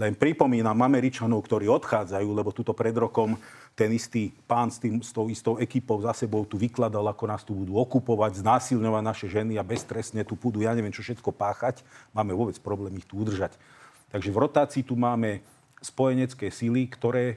Len 0.00 0.16
pripomínam 0.16 0.80
Američanov, 0.80 1.44
ktorí 1.44 1.68
odchádzajú, 1.68 2.28
lebo 2.32 2.56
tuto 2.56 2.72
pred 2.72 2.96
rokom 2.96 3.36
ten 3.76 3.92
istý 3.92 4.32
pán 4.48 4.72
s, 4.72 4.80
tým, 4.80 5.04
s 5.04 5.12
tou 5.12 5.28
istou 5.28 5.60
ekipou 5.60 6.00
za 6.00 6.16
sebou 6.16 6.48
tu 6.48 6.56
vykladal, 6.56 7.04
ako 7.04 7.24
nás 7.28 7.44
tu 7.44 7.52
budú 7.52 7.76
okupovať, 7.76 8.40
znásilňovať 8.40 9.02
naše 9.04 9.26
ženy 9.28 9.60
a 9.60 9.66
beztrestne 9.66 10.24
tu 10.24 10.40
budú, 10.40 10.64
ja 10.64 10.72
neviem, 10.72 10.88
čo 10.88 11.04
všetko 11.04 11.36
páchať. 11.36 11.84
Máme 12.16 12.32
vôbec 12.32 12.56
problém 12.64 12.96
ich 12.96 13.04
tu 13.04 13.20
udržať. 13.20 13.60
Takže 14.08 14.32
v 14.32 14.40
rotácii 14.40 14.82
tu 14.88 14.96
máme 14.96 15.44
spojenecké 15.84 16.48
síly, 16.48 16.88
ktoré 16.88 17.36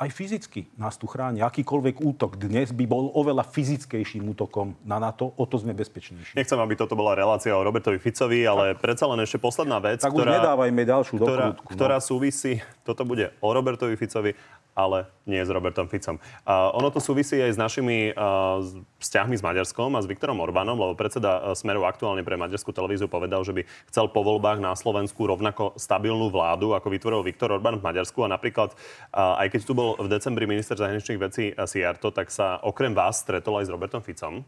aj 0.00 0.08
fyzicky 0.16 0.72
nás 0.80 0.96
tu 0.96 1.04
chráni. 1.04 1.44
Akýkoľvek 1.44 2.00
útok 2.00 2.40
dnes 2.40 2.72
by 2.72 2.88
bol 2.88 3.12
oveľa 3.12 3.44
fyzickejším 3.44 4.32
útokom 4.32 4.72
na 4.80 4.96
NATO, 4.96 5.36
o 5.36 5.44
to 5.44 5.60
sme 5.60 5.76
bezpečnejší. 5.76 6.32
Nechcem, 6.32 6.56
aby 6.56 6.72
toto 6.72 6.96
bola 6.96 7.12
relácia 7.12 7.52
o 7.52 7.60
Robertovi 7.60 8.00
Ficovi, 8.00 8.48
ale 8.48 8.72
tak. 8.72 8.80
predsa 8.80 9.04
len 9.12 9.20
ešte 9.20 9.36
posledná 9.36 9.76
vec, 9.76 10.00
tak 10.00 10.16
ktorá, 10.16 10.24
už 10.24 10.36
nedávajme 10.40 10.82
ďalšiu 10.88 11.14
ktorá, 11.20 11.28
dokrutku, 11.52 11.68
no. 11.68 11.74
ktorá 11.76 11.96
súvisí, 12.00 12.64
toto 12.80 13.04
bude 13.04 13.36
o 13.44 13.48
Robertovi 13.52 14.00
Ficovi 14.00 14.32
ale 14.80 15.04
nie 15.28 15.44
s 15.44 15.52
Robertom 15.52 15.84
Ficom. 15.86 16.16
Uh, 16.48 16.72
ono 16.72 16.88
to 16.88 16.98
súvisí 16.98 17.36
aj 17.36 17.54
s 17.54 17.58
našimi 17.60 18.16
uh, 18.16 18.64
vzťahmi 18.98 19.36
s 19.36 19.44
Maďarskom 19.44 19.92
a 19.94 20.00
s 20.00 20.08
Viktorom 20.08 20.40
Orbánom, 20.40 20.80
lebo 20.80 20.96
predseda 20.96 21.52
Smeru 21.52 21.84
aktuálne 21.84 22.24
pre 22.24 22.40
maďarskú 22.40 22.72
televíziu 22.72 23.06
povedal, 23.06 23.44
že 23.44 23.52
by 23.52 23.62
chcel 23.92 24.08
po 24.08 24.24
voľbách 24.24 24.58
na 24.58 24.72
Slovensku 24.72 25.28
rovnako 25.28 25.76
stabilnú 25.76 26.32
vládu, 26.32 26.72
ako 26.72 26.88
vytvoril 26.88 27.20
Viktor 27.20 27.52
Orbán 27.52 27.78
v 27.78 27.84
Maďarsku. 27.84 28.24
A 28.24 28.32
napríklad, 28.32 28.72
uh, 29.12 29.36
aj 29.36 29.52
keď 29.52 29.60
tu 29.68 29.72
bol 29.76 29.94
v 30.00 30.08
decembri 30.08 30.48
minister 30.48 30.74
zahraničných 30.74 31.20
vecí 31.20 31.52
Siarto, 31.54 32.10
tak 32.10 32.32
sa 32.32 32.58
okrem 32.64 32.96
vás 32.96 33.20
stretol 33.20 33.60
aj 33.60 33.68
s 33.68 33.72
Robertom 33.72 34.00
Ficom. 34.00 34.42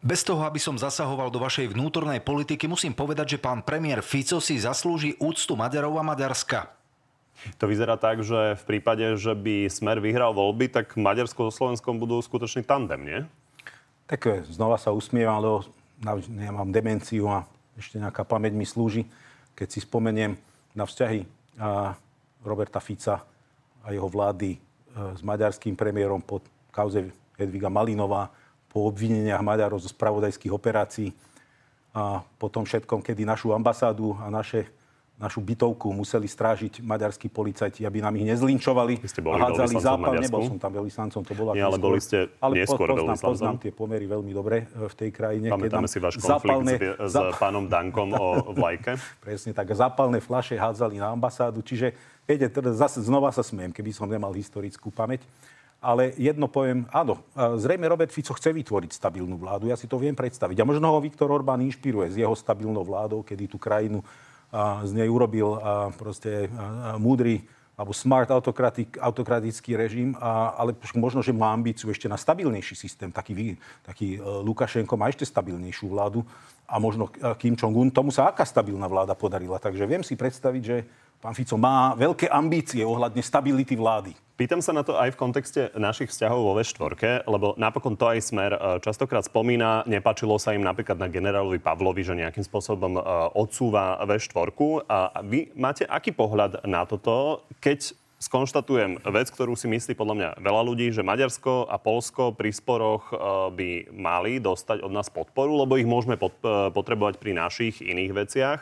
Bez 0.00 0.24
toho, 0.24 0.40
aby 0.48 0.56
som 0.56 0.80
zasahoval 0.80 1.28
do 1.28 1.36
vašej 1.36 1.76
vnútornej 1.76 2.24
politiky, 2.24 2.64
musím 2.64 2.96
povedať, 2.96 3.36
že 3.36 3.42
pán 3.44 3.60
premiér 3.60 4.00
Fico 4.00 4.40
si 4.40 4.56
zaslúži 4.56 5.12
úctu 5.20 5.52
Maďarov 5.52 6.00
a 6.00 6.04
Maďarska. 6.16 6.79
To 7.56 7.64
vyzerá 7.64 7.96
tak, 7.96 8.20
že 8.20 8.58
v 8.60 8.64
prípade, 8.68 9.16
že 9.16 9.32
by 9.32 9.68
Smer 9.72 10.00
vyhral 10.00 10.36
voľby, 10.36 10.68
tak 10.68 10.92
Maďarsko 10.96 11.48
so 11.48 11.52
Slovenskom 11.52 11.96
budú 11.96 12.20
skutočný 12.20 12.64
tandem, 12.64 13.00
nie? 13.00 13.20
Tak 14.04 14.20
eh, 14.26 14.44
znova 14.48 14.76
sa 14.76 14.92
usmievam, 14.92 15.40
lebo 15.40 15.56
ja 16.36 16.52
mám 16.52 16.72
demenciu 16.72 17.28
a 17.28 17.44
ešte 17.76 18.00
nejaká 18.00 18.24
pamäť 18.24 18.52
mi 18.56 18.64
slúži. 18.64 19.08
Keď 19.56 19.68
si 19.68 19.80
spomeniem 19.84 20.36
na 20.72 20.84
vzťahy 20.88 21.28
Roberta 22.40 22.80
Fica 22.80 23.20
a 23.84 23.86
jeho 23.92 24.08
vlády 24.08 24.56
eh, 24.56 24.60
s 25.16 25.20
maďarským 25.24 25.76
premiérom 25.76 26.20
pod 26.20 26.44
kauze 26.72 27.08
Hedviga 27.40 27.72
Malinová, 27.72 28.28
po 28.70 28.86
obvineniach 28.86 29.42
Maďarov 29.42 29.82
zo 29.82 29.90
spravodajských 29.90 30.54
operácií 30.54 31.10
a 31.90 32.22
potom 32.38 32.62
všetkom, 32.62 33.02
kedy 33.02 33.26
našu 33.26 33.50
ambasádu 33.50 34.14
a 34.22 34.30
naše 34.30 34.70
našu 35.20 35.44
bytovku 35.44 35.92
museli 35.92 36.24
strážiť 36.24 36.80
maďarskí 36.80 37.28
policajti, 37.28 37.84
aby 37.84 38.00
nám 38.00 38.16
ich 38.16 38.24
nezlinčovali. 38.24 39.04
ste 39.04 39.20
boli 39.20 39.36
a 39.36 39.52
hádzali 39.52 39.76
zápal. 39.76 40.16
Nebol 40.16 40.48
som 40.48 40.56
tam 40.56 40.72
veľvyslancom, 40.80 41.20
to 41.20 41.32
bola 41.36 41.52
Nie, 41.52 41.68
ale 41.68 41.76
boli 41.76 42.00
ste 42.00 42.32
ale 42.40 42.64
neskôr 42.64 42.88
poznám, 42.96 43.20
poznám 43.20 43.56
tie 43.60 43.68
pomery 43.68 44.08
veľmi 44.08 44.32
dobre 44.32 44.64
e, 44.64 44.88
v 44.88 44.94
tej 44.96 45.10
krajine. 45.12 45.52
Pamätáme 45.52 45.84
si 45.84 46.00
váš 46.00 46.16
konflikt 46.16 46.80
s, 46.96 47.12
s 47.12 47.36
pánom 47.36 47.68
Dankom 47.68 48.08
o 48.16 48.26
vlajke. 48.56 48.96
Presne 49.20 49.52
tak. 49.52 49.68
Zápalné 49.76 50.24
flaše 50.24 50.56
hádzali 50.56 50.96
na 50.96 51.12
ambasádu. 51.12 51.60
Čiže, 51.60 51.92
viete, 52.24 52.48
teda 52.48 52.72
zase 52.72 53.04
znova 53.04 53.28
sa 53.28 53.44
smiem, 53.44 53.76
keby 53.76 53.92
som 53.92 54.08
nemal 54.08 54.32
historickú 54.32 54.88
pamäť. 54.88 55.20
Ale 55.80 56.12
jedno 56.20 56.44
poviem, 56.44 56.84
áno, 56.92 57.24
zrejme 57.56 57.88
Robert 57.88 58.12
Fico 58.12 58.36
chce 58.36 58.52
vytvoriť 58.52 59.00
stabilnú 59.00 59.40
vládu, 59.40 59.72
ja 59.72 59.80
si 59.80 59.88
to 59.88 59.96
viem 59.96 60.12
predstaviť. 60.12 60.60
A 60.60 60.68
možno 60.68 60.92
ho 60.92 61.00
Viktor 61.00 61.32
Orbán 61.32 61.64
inšpiruje 61.64 62.12
s 62.12 62.16
jeho 62.20 62.36
stabilnou 62.36 62.84
vládou, 62.84 63.24
kedy 63.24 63.48
tú 63.48 63.56
krajinu 63.56 64.04
z 64.84 64.90
nej 64.92 65.06
urobil 65.06 65.58
proste 65.94 66.50
múdry 66.98 67.46
alebo 67.80 67.96
smart 67.96 68.28
autokratik, 68.28 69.00
autokratický 69.00 69.72
režim, 69.72 70.12
a, 70.20 70.52
ale 70.52 70.76
možno, 70.92 71.24
že 71.24 71.32
má 71.32 71.48
ambíciu 71.56 71.88
ešte 71.88 72.12
na 72.12 72.20
stabilnejší 72.20 72.76
systém. 72.76 73.08
Taký, 73.08 73.56
taký 73.80 74.20
e, 74.20 74.44
Lukašenko 74.44 75.00
má 75.00 75.08
ešte 75.08 75.24
stabilnejšiu 75.24 75.88
vládu 75.88 76.20
a 76.68 76.76
možno 76.76 77.08
e, 77.08 77.32
Kim 77.40 77.56
Jong-un, 77.56 77.88
tomu 77.88 78.12
sa 78.12 78.28
aká 78.28 78.44
stabilná 78.44 78.84
vláda 78.84 79.16
podarila. 79.16 79.56
Takže 79.56 79.88
viem 79.88 80.04
si 80.04 80.12
predstaviť, 80.12 80.62
že 80.62 80.84
pán 81.20 81.36
Fico 81.36 81.60
má 81.60 81.92
veľké 81.94 82.32
ambície 82.32 82.80
ohľadne 82.80 83.20
stability 83.20 83.76
vlády. 83.76 84.16
Pýtam 84.40 84.64
sa 84.64 84.72
na 84.72 84.80
to 84.80 84.96
aj 84.96 85.12
v 85.12 85.20
kontexte 85.20 85.68
našich 85.76 86.08
vzťahov 86.08 86.40
vo 86.40 86.52
V4, 86.56 87.28
lebo 87.28 87.52
napokon 87.60 87.92
to 87.92 88.08
aj 88.08 88.24
Smer 88.24 88.56
e, 88.56 88.60
častokrát 88.80 89.20
spomína. 89.20 89.84
Nepačilo 89.84 90.40
sa 90.40 90.56
im 90.56 90.64
napríklad 90.64 90.96
na 90.96 91.12
generálovi 91.12 91.60
Pavlovi, 91.60 92.00
že 92.00 92.16
nejakým 92.16 92.40
spôsobom 92.40 92.96
e, 92.96 93.00
odsúva 93.36 94.00
V4. 94.00 94.48
A 94.88 95.20
vy 95.20 95.52
máte 95.52 95.84
aký 95.84 96.16
pohľad 96.16 96.64
na 96.64 96.88
toto, 96.88 97.44
keď 97.60 97.92
skonštatujem 98.16 99.04
vec, 99.12 99.28
ktorú 99.28 99.52
si 99.60 99.68
myslí 99.68 99.92
podľa 99.92 100.16
mňa 100.16 100.30
veľa 100.40 100.62
ľudí, 100.72 100.88
že 100.88 101.04
Maďarsko 101.04 101.68
a 101.68 101.76
Polsko 101.76 102.32
pri 102.32 102.48
sporoch 102.56 103.12
e, 103.12 103.16
by 103.52 103.70
mali 103.92 104.40
dostať 104.40 104.80
od 104.80 104.88
nás 104.88 105.12
podporu, 105.12 105.52
lebo 105.68 105.76
ich 105.76 105.84
môžeme 105.84 106.16
potrebovať 106.72 107.20
pri 107.20 107.36
našich 107.36 107.84
iných 107.84 108.12
veciach. 108.16 108.60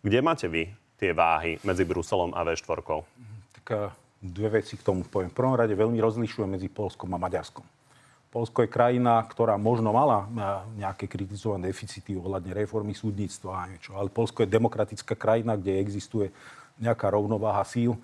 Kde 0.00 0.18
máte 0.24 0.48
vy 0.48 0.72
tie 1.02 1.10
váhy 1.10 1.58
medzi 1.66 1.82
Bruselom 1.82 2.30
a 2.30 2.46
V4? 2.46 2.78
Tak 3.58 3.90
dve 4.22 4.62
veci 4.62 4.78
k 4.78 4.86
tomu 4.86 5.02
poviem. 5.02 5.34
V 5.34 5.38
prvom 5.42 5.58
rade 5.58 5.74
veľmi 5.74 5.98
rozlišujem 5.98 6.46
medzi 6.46 6.70
Polskom 6.70 7.10
a 7.10 7.18
Maďarskom. 7.18 7.66
Polsko 8.30 8.62
je 8.62 8.70
krajina, 8.70 9.18
ktorá 9.26 9.58
možno 9.58 9.90
mala 9.90 10.30
nejaké 10.78 11.10
kritizované 11.10 11.68
deficity 11.68 12.14
ohľadne 12.16 12.54
reformy 12.54 12.94
súdnictva 12.94 13.50
a 13.50 13.68
niečo, 13.68 13.98
ale 13.98 14.14
Polsko 14.14 14.46
je 14.46 14.54
demokratická 14.54 15.18
krajina, 15.18 15.58
kde 15.58 15.82
existuje 15.82 16.30
nejaká 16.80 17.12
rovnováha 17.12 17.66
síl, 17.66 17.98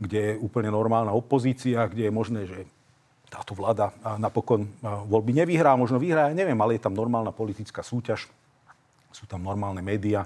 kde 0.00 0.32
je 0.32 0.40
úplne 0.40 0.72
normálna 0.72 1.12
opozícia, 1.12 1.84
kde 1.84 2.08
je 2.08 2.12
možné, 2.14 2.48
že 2.48 2.64
táto 3.28 3.52
vláda 3.52 3.92
napokon 4.16 4.70
voľby 5.10 5.36
nevyhrá, 5.42 5.76
možno 5.76 6.00
vyhrá, 6.00 6.30
ja 6.30 6.38
neviem, 6.38 6.56
ale 6.62 6.78
je 6.78 6.86
tam 6.86 6.96
normálna 6.96 7.34
politická 7.34 7.84
súťaž, 7.84 8.30
sú 9.12 9.28
tam 9.28 9.44
normálne 9.44 9.84
médiá 9.84 10.24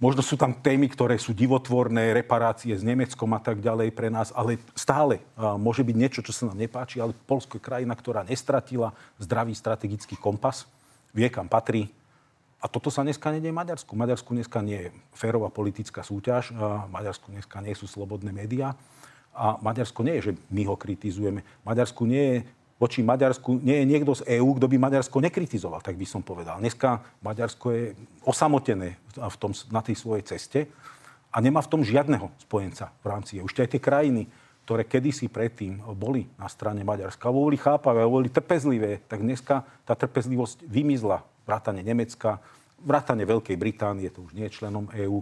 Možno 0.00 0.24
sú 0.24 0.40
tam 0.40 0.56
témy, 0.56 0.88
ktoré 0.88 1.20
sú 1.20 1.36
divotvorné, 1.36 2.16
reparácie 2.16 2.72
s 2.72 2.80
Nemeckom 2.80 3.28
a 3.36 3.40
tak 3.44 3.60
ďalej 3.60 3.92
pre 3.92 4.08
nás, 4.08 4.32
ale 4.32 4.56
stále 4.72 5.20
môže 5.36 5.84
byť 5.84 5.92
niečo, 5.92 6.24
čo 6.24 6.32
sa 6.32 6.48
nám 6.48 6.56
nepáči, 6.56 7.04
ale 7.04 7.12
Polsko 7.28 7.60
je 7.60 7.66
krajina, 7.68 7.92
ktorá 7.92 8.24
nestratila 8.24 8.96
zdravý 9.20 9.52
strategický 9.52 10.16
kompas, 10.16 10.64
vie, 11.12 11.28
kam 11.28 11.52
patrí. 11.52 11.92
A 12.64 12.68
toto 12.68 12.88
sa 12.88 13.04
dneska 13.04 13.28
nedie 13.28 13.52
Maďarsku. 13.52 13.92
Maďarsku 13.92 14.32
dneska 14.32 14.64
nie 14.64 14.88
je 14.88 14.92
férová 15.12 15.52
politická 15.52 16.00
súťaž, 16.00 16.48
Maďarsku 16.88 17.28
dneska 17.28 17.60
nie 17.60 17.76
sú 17.76 17.84
slobodné 17.84 18.32
médiá. 18.32 18.72
A 19.36 19.60
Maďarsko 19.60 20.00
nie 20.00 20.16
je, 20.16 20.32
že 20.32 20.36
my 20.48 20.64
ho 20.64 20.80
kritizujeme. 20.80 21.44
Maďarsku 21.60 22.08
nie 22.08 22.24
je 22.24 22.38
voči 22.80 23.04
Maďarsku 23.04 23.60
nie 23.60 23.84
je 23.84 23.86
niekto 23.86 24.16
z 24.16 24.40
EÚ, 24.40 24.56
kto 24.56 24.64
by 24.64 24.76
Maďarsko 24.80 25.20
nekritizoval, 25.20 25.84
tak 25.84 26.00
by 26.00 26.08
som 26.08 26.24
povedal. 26.24 26.56
Dneska 26.56 27.04
Maďarsko 27.20 27.66
je 27.76 27.84
osamotené 28.24 28.96
v 29.12 29.36
tom, 29.36 29.52
na 29.68 29.84
tej 29.84 30.00
svojej 30.00 30.24
ceste 30.24 30.64
a 31.28 31.36
nemá 31.44 31.60
v 31.60 31.70
tom 31.76 31.84
žiadneho 31.84 32.32
spojenca 32.40 32.88
v 33.04 33.06
rámci 33.06 33.36
EÚ. 33.36 33.44
Ešte 33.44 33.62
aj 33.68 33.70
tie 33.76 33.82
krajiny, 33.84 34.22
ktoré 34.64 34.88
kedysi 34.88 35.28
predtým 35.28 35.84
boli 35.92 36.24
na 36.40 36.48
strane 36.48 36.80
Maďarska, 36.80 37.28
boli 37.28 37.60
chápavé, 37.60 38.00
boli 38.08 38.32
trpezlivé, 38.32 39.04
tak 39.04 39.20
dneska 39.20 39.60
tá 39.84 39.92
trpezlivosť 39.92 40.64
vymizla. 40.64 41.20
Vrátane 41.44 41.84
Nemecka, 41.84 42.40
vrátane 42.80 43.28
Veľkej 43.28 43.60
Británie, 43.60 44.08
to 44.08 44.24
už 44.24 44.32
nie 44.32 44.48
je 44.48 44.56
členom 44.56 44.88
EÚ, 44.94 45.20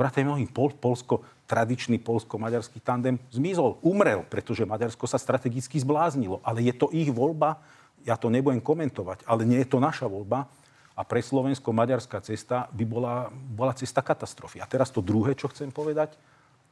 vrátane 0.00 0.24
mnohých 0.24 0.48
Pol, 0.48 0.72
Polsko, 0.72 1.20
tradičný 1.44 2.00
polsko-maďarský 2.00 2.80
tandem 2.80 3.20
zmizol, 3.28 3.76
umrel, 3.84 4.24
pretože 4.24 4.64
Maďarsko 4.64 5.04
sa 5.04 5.20
strategicky 5.20 5.76
zbláznilo. 5.76 6.40
Ale 6.40 6.64
je 6.64 6.72
to 6.72 6.88
ich 6.94 7.12
voľba, 7.12 7.60
ja 8.08 8.16
to 8.16 8.32
nebudem 8.32 8.64
komentovať, 8.64 9.28
ale 9.28 9.44
nie 9.44 9.60
je 9.60 9.68
to 9.68 9.82
naša 9.82 10.08
voľba. 10.08 10.48
A 10.96 11.04
pre 11.04 11.20
Slovensko-maďarská 11.20 12.24
cesta 12.24 12.70
by 12.72 12.84
bola, 12.88 13.28
bola 13.32 13.76
cesta 13.76 14.00
katastrofy. 14.00 14.64
A 14.64 14.68
teraz 14.68 14.88
to 14.88 15.04
druhé, 15.04 15.36
čo 15.36 15.52
chcem 15.52 15.68
povedať, 15.68 16.16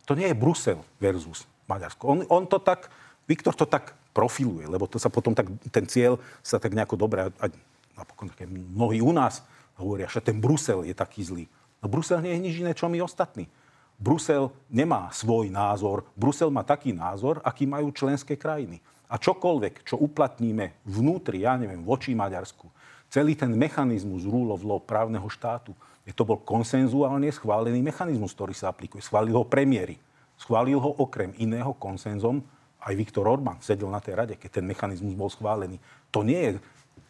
to 0.09 0.17
nie 0.17 0.31
je 0.31 0.37
Brusel 0.37 0.81
versus 0.97 1.45
Maďarsko. 1.69 2.05
On, 2.09 2.19
on 2.33 2.45
to 2.49 2.57
tak, 2.57 2.89
Viktor 3.29 3.53
to 3.53 3.69
tak 3.69 3.93
profiluje, 4.17 4.65
lebo 4.65 4.89
to 4.89 4.97
sa 4.97 5.13
potom 5.13 5.37
tak, 5.37 5.53
ten 5.69 5.85
cieľ 5.85 6.17
sa 6.41 6.57
tak 6.57 6.73
nejako 6.73 6.97
dobre, 6.97 7.29
a 7.29 7.45
napokon 7.99 8.33
také 8.33 8.49
mnohí 8.49 9.05
u 9.05 9.13
nás 9.13 9.45
hovoria, 9.77 10.09
že 10.09 10.25
ten 10.25 10.39
Brusel 10.39 10.87
je 10.87 10.95
taký 10.95 11.27
zlý. 11.27 11.45
No 11.79 11.87
Brusel 11.87 12.23
nie 12.23 12.35
je 12.35 12.45
nič 12.45 12.55
iné, 12.59 12.73
čo 12.75 12.91
my 12.91 12.99
ostatní. 13.03 13.47
Brusel 13.99 14.55
nemá 14.71 15.11
svoj 15.11 15.51
názor. 15.51 16.07
Brusel 16.15 16.55
má 16.55 16.63
taký 16.63 16.95
názor, 16.95 17.43
aký 17.43 17.67
majú 17.67 17.91
členské 17.91 18.39
krajiny. 18.39 18.79
A 19.11 19.17
čokoľvek, 19.17 19.89
čo 19.89 19.99
uplatníme 19.99 20.85
vnútri, 20.85 21.43
ja 21.43 21.59
neviem, 21.59 21.83
voči 21.83 22.15
Maďarsku, 22.15 22.69
celý 23.09 23.35
ten 23.35 23.51
mechanizmus 23.57 24.29
rule 24.29 24.53
of 24.53 24.63
law 24.63 24.79
právneho 24.79 25.27
štátu, 25.27 25.73
je 26.05 26.13
to 26.13 26.25
bol 26.25 26.41
konsenzuálne 26.41 27.29
schválený 27.29 27.85
mechanizmus, 27.85 28.33
ktorý 28.33 28.57
sa 28.57 28.73
aplikuje. 28.73 29.05
Schválil 29.05 29.37
ho 29.37 29.45
premiéry. 29.45 30.01
Schválil 30.39 30.79
ho 30.79 30.95
okrem 31.03 31.35
iného 31.37 31.75
konsenzom 31.77 32.41
aj 32.79 32.95
Viktor 32.95 33.27
Orbán 33.27 33.59
sedel 33.59 33.91
na 33.91 33.99
tej 33.99 34.15
rade, 34.15 34.35
keď 34.39 34.63
ten 34.63 34.65
mechanizmus 34.65 35.13
bol 35.19 35.29
schválený. 35.29 35.83
To 36.15 36.23
nie 36.23 36.39
je... 36.39 36.51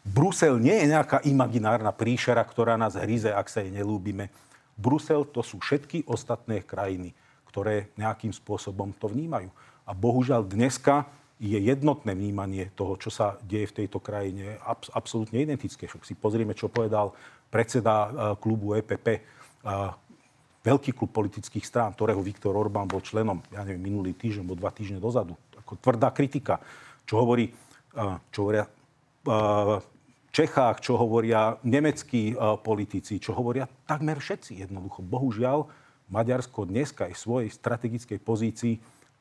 Brusel 0.03 0.57
nie 0.57 0.73
je 0.73 0.89
nejaká 0.89 1.21
imaginárna 1.27 1.93
príšera, 1.93 2.41
ktorá 2.41 2.79
nás 2.79 2.97
hryze, 2.97 3.29
ak 3.29 3.45
sa 3.51 3.61
jej 3.61 3.69
nelúbime. 3.69 4.33
Brusel 4.79 5.27
to 5.27 5.43
sú 5.43 5.59
všetky 5.59 6.07
ostatné 6.07 6.63
krajiny, 6.63 7.11
ktoré 7.51 7.91
nejakým 7.99 8.31
spôsobom 8.31 8.95
to 8.95 9.11
vnímajú. 9.11 9.51
A 9.83 9.91
bohužiaľ 9.91 10.47
dneska 10.47 11.03
je 11.39 11.59
jednotné 11.59 12.15
vnímanie 12.15 12.71
toho, 12.75 12.95
čo 12.95 13.11
sa 13.11 13.35
deje 13.43 13.71
v 13.71 13.77
tejto 13.83 13.99
krajine, 13.99 14.55
abs- 14.63 14.91
absolútne 14.95 15.43
identické. 15.43 15.87
Však 15.87 16.07
si 16.07 16.15
pozrieme, 16.15 16.55
čo 16.55 16.71
povedal 16.71 17.11
predseda 17.51 17.95
uh, 17.95 18.11
klubu 18.39 18.75
EPP. 18.79 19.07
Uh, 19.63 19.91
veľký 20.63 20.91
klub 20.95 21.11
politických 21.15 21.63
strán, 21.63 21.95
ktorého 21.95 22.19
Viktor 22.19 22.55
Orbán 22.55 22.87
bol 22.87 22.99
členom, 22.99 23.39
ja 23.51 23.63
neviem, 23.63 23.91
minulý 23.91 24.15
týždeň, 24.15 24.43
alebo 24.43 24.59
dva 24.59 24.71
týždne 24.75 24.99
dozadu. 24.99 25.35
Ako 25.63 25.79
tvrdá 25.79 26.11
kritika, 26.11 26.59
čo 27.07 27.23
hovorí, 27.23 27.47
čo 28.29 28.37
hovoria 28.43 28.67
Čechách, 30.29 30.85
čo 30.85 30.93
hovoria 30.95 31.57
nemeckí 31.65 32.37
politici, 32.61 33.17
čo 33.17 33.33
hovoria 33.33 33.65
takmer 33.89 34.21
všetci 34.21 34.61
jednoducho. 34.65 35.01
Bohužiaľ, 35.01 35.65
Maďarsko 36.09 36.69
dneska 36.69 37.09
je 37.09 37.17
v 37.17 37.23
svojej 37.23 37.49
strategickej 37.49 38.19
pozícii 38.21 38.77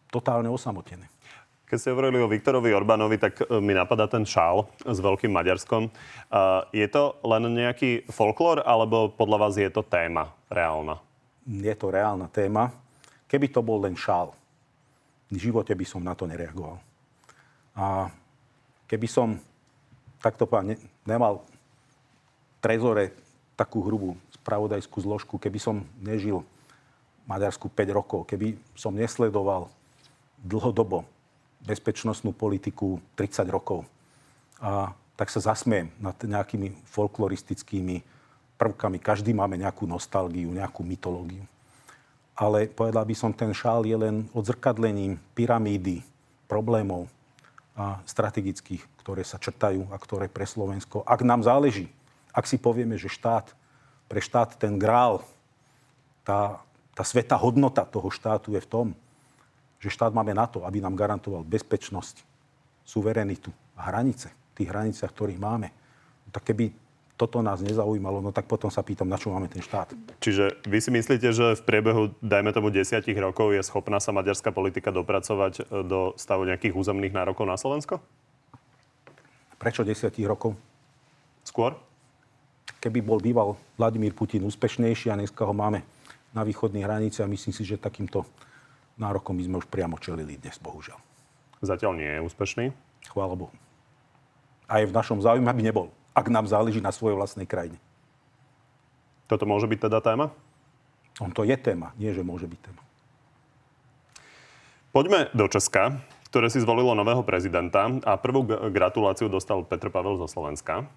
totálne 0.08 0.48
osamotené. 0.52 1.08
Keď 1.68 1.76
ste 1.76 1.92
hovorili 1.92 2.16
o 2.20 2.32
Viktorovi 2.32 2.72
Orbánovi, 2.72 3.20
tak 3.20 3.44
e, 3.44 3.60
mi 3.60 3.76
napadá 3.76 4.08
ten 4.08 4.24
šál 4.24 4.64
s 4.88 4.96
veľkým 5.04 5.28
Maďarskom. 5.28 5.92
Je 6.72 6.88
to 6.88 7.20
len 7.20 7.44
nejaký 7.52 8.08
folklór, 8.08 8.64
alebo 8.64 9.12
podľa 9.12 9.36
vás 9.36 9.54
je 9.60 9.68
to 9.68 9.84
téma 9.84 10.32
reálna? 10.48 10.96
je 11.48 11.74
to 11.74 11.88
reálna 11.88 12.28
téma. 12.28 12.68
Keby 13.24 13.48
to 13.48 13.64
bol 13.64 13.80
len 13.80 13.96
šál, 13.96 14.36
v 15.32 15.36
živote 15.40 15.72
by 15.72 15.86
som 15.88 16.04
na 16.04 16.12
to 16.12 16.28
nereagoval. 16.28 16.76
A 17.76 18.12
keby 18.88 19.08
som 19.08 19.40
takto 20.22 20.46
ne, 20.62 20.78
nemal 21.06 21.42
trezore 22.58 23.14
takú 23.58 23.82
hrubú 23.82 24.14
spravodajskú 24.38 24.98
zložku, 25.02 25.34
keby 25.38 25.58
som 25.58 25.82
nežil 25.98 26.42
Maďarsku 27.28 27.68
5 27.68 27.98
rokov, 27.98 28.24
keby 28.24 28.56
som 28.72 28.94
nesledoval 28.94 29.68
dlhodobo 30.40 31.04
bezpečnostnú 31.66 32.32
politiku 32.32 33.02
30 33.18 33.50
rokov, 33.50 33.82
a 34.58 34.94
tak 35.18 35.30
sa 35.34 35.42
zasmiem 35.42 35.90
nad 35.98 36.14
nejakými 36.14 36.78
folkloristickými 36.86 38.02
prvkami. 38.58 38.98
Každý 39.02 39.34
máme 39.34 39.58
nejakú 39.58 39.86
nostalgiu, 39.86 40.50
nejakú 40.50 40.82
mytológiu. 40.86 41.42
Ale 42.38 42.70
povedal 42.70 43.02
by 43.02 43.14
som, 43.18 43.34
ten 43.34 43.50
šál 43.50 43.82
je 43.82 43.98
len 43.98 44.30
odzrkadlením 44.30 45.18
pyramídy 45.34 46.06
problémov 46.46 47.10
a 47.78 48.02
strategických, 48.02 48.82
ktoré 48.98 49.22
sa 49.22 49.38
črtajú 49.38 49.86
a 49.94 49.96
ktoré 50.02 50.26
pre 50.26 50.42
Slovensko, 50.42 51.06
ak 51.06 51.22
nám 51.22 51.46
záleží, 51.46 51.86
ak 52.34 52.50
si 52.50 52.58
povieme, 52.58 52.98
že 52.98 53.06
štát, 53.06 53.54
pre 54.10 54.18
štát 54.18 54.58
ten 54.58 54.74
grál, 54.82 55.22
tá, 56.26 56.58
tá 56.98 57.06
sveta 57.06 57.38
hodnota 57.38 57.86
toho 57.86 58.10
štátu 58.10 58.58
je 58.58 58.62
v 58.66 58.70
tom, 58.70 58.86
že 59.78 59.94
štát 59.94 60.10
máme 60.10 60.34
na 60.34 60.50
to, 60.50 60.66
aby 60.66 60.82
nám 60.82 60.98
garantoval 60.98 61.46
bezpečnosť, 61.46 62.26
suverenitu 62.82 63.54
a 63.78 63.94
hranice, 63.94 64.34
tých 64.58 64.74
hraniciach, 64.74 65.14
ktorých 65.14 65.38
máme. 65.38 65.70
Tak 66.34 66.50
keby 66.50 66.74
toto 67.18 67.42
nás 67.42 67.58
nezaujímalo, 67.58 68.22
no 68.22 68.30
tak 68.30 68.46
potom 68.46 68.70
sa 68.70 68.86
pýtam, 68.86 69.10
na 69.10 69.18
čo 69.18 69.34
máme 69.34 69.50
ten 69.50 69.58
štát. 69.58 69.90
Čiže 70.22 70.62
vy 70.62 70.78
si 70.78 70.94
myslíte, 70.94 71.34
že 71.34 71.58
v 71.58 71.62
priebehu, 71.66 72.14
dajme 72.22 72.54
tomu, 72.54 72.70
desiatich 72.70 73.18
rokov 73.18 73.50
je 73.50 73.62
schopná 73.66 73.98
sa 73.98 74.14
maďarská 74.14 74.54
politika 74.54 74.94
dopracovať 74.94 75.52
e, 75.58 75.62
do 75.82 76.14
stavu 76.14 76.46
nejakých 76.46 76.78
územných 76.78 77.10
nárokov 77.10 77.42
na 77.42 77.58
Slovensko? 77.58 77.98
Prečo 79.58 79.82
desiatich 79.82 80.30
rokov? 80.30 80.54
Skôr? 81.42 81.74
Keby 82.78 83.02
bol 83.02 83.18
býval 83.18 83.58
Vladimír 83.74 84.14
Putin 84.14 84.46
úspešnejší 84.46 85.10
a 85.10 85.18
dneska 85.18 85.42
ho 85.42 85.50
máme 85.50 85.82
na 86.30 86.46
východných 86.46 86.86
hraniciach, 86.86 87.26
myslím 87.26 87.50
si, 87.50 87.66
že 87.66 87.74
takýmto 87.74 88.22
nárokom 88.94 89.34
by 89.34 89.42
sme 89.42 89.58
už 89.58 89.66
priamo 89.66 89.98
čelili 89.98 90.38
dnes, 90.38 90.54
bohužiaľ. 90.62 91.02
Zatiaľ 91.66 91.98
nie 91.98 92.06
je 92.06 92.20
úspešný? 92.22 92.70
Chvála 93.10 93.34
Bohu. 93.34 93.54
A 94.70 94.78
je 94.78 94.86
v 94.86 94.94
našom 94.94 95.18
záujme, 95.18 95.50
aby 95.50 95.66
nebol 95.66 95.90
ak 96.18 96.26
nám 96.26 96.50
záleží 96.50 96.82
na 96.82 96.90
svojej 96.90 97.14
vlastnej 97.14 97.46
krajine. 97.46 97.78
Toto 99.30 99.46
môže 99.46 99.70
byť 99.70 99.86
teda 99.86 100.02
téma? 100.02 100.34
On 101.22 101.30
to 101.30 101.46
je 101.46 101.54
téma, 101.54 101.94
nie 101.94 102.10
že 102.10 102.26
môže 102.26 102.50
byť 102.50 102.58
téma. 102.58 102.82
Poďme 104.90 105.30
do 105.30 105.46
Česka, 105.46 106.02
ktoré 106.26 106.50
si 106.50 106.58
zvolilo 106.58 106.90
nového 106.98 107.22
prezidenta 107.22 107.86
a 108.02 108.18
prvú 108.18 108.42
gratuláciu 108.72 109.30
dostal 109.30 109.62
Petr 109.62 109.94
Pavel 109.94 110.18
zo 110.18 110.26
Slovenska. 110.26 110.90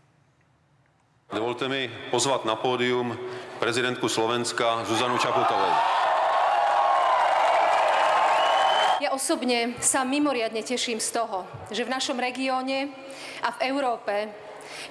Dovolte 1.31 1.71
mi 1.71 1.87
pozvat 2.11 2.43
na 2.43 2.59
pódium 2.59 3.15
prezidentku 3.61 4.09
Slovenska 4.11 4.83
Zuzanu 4.83 5.15
Čaputovou. 5.15 5.71
Ja 8.99 9.15
osobne 9.15 9.79
sa 9.79 10.03
mimoriadne 10.03 10.59
teším 10.59 10.99
z 10.99 11.15
toho, 11.15 11.47
že 11.71 11.87
v 11.87 11.93
našom 11.93 12.19
regióne 12.19 12.91
a 13.41 13.49
v 13.55 13.71
Európe 13.71 14.27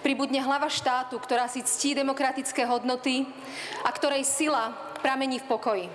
pribudne 0.05 0.40
hlava 0.40 0.69
štátu, 0.69 1.19
ktorá 1.21 1.47
si 1.51 1.64
ctí 1.64 1.97
demokratické 1.97 2.64
hodnoty 2.64 3.27
a 3.85 3.90
ktorej 3.93 4.25
sila 4.25 4.73
pramení 5.01 5.40
v 5.40 5.49
pokoji. 5.49 5.87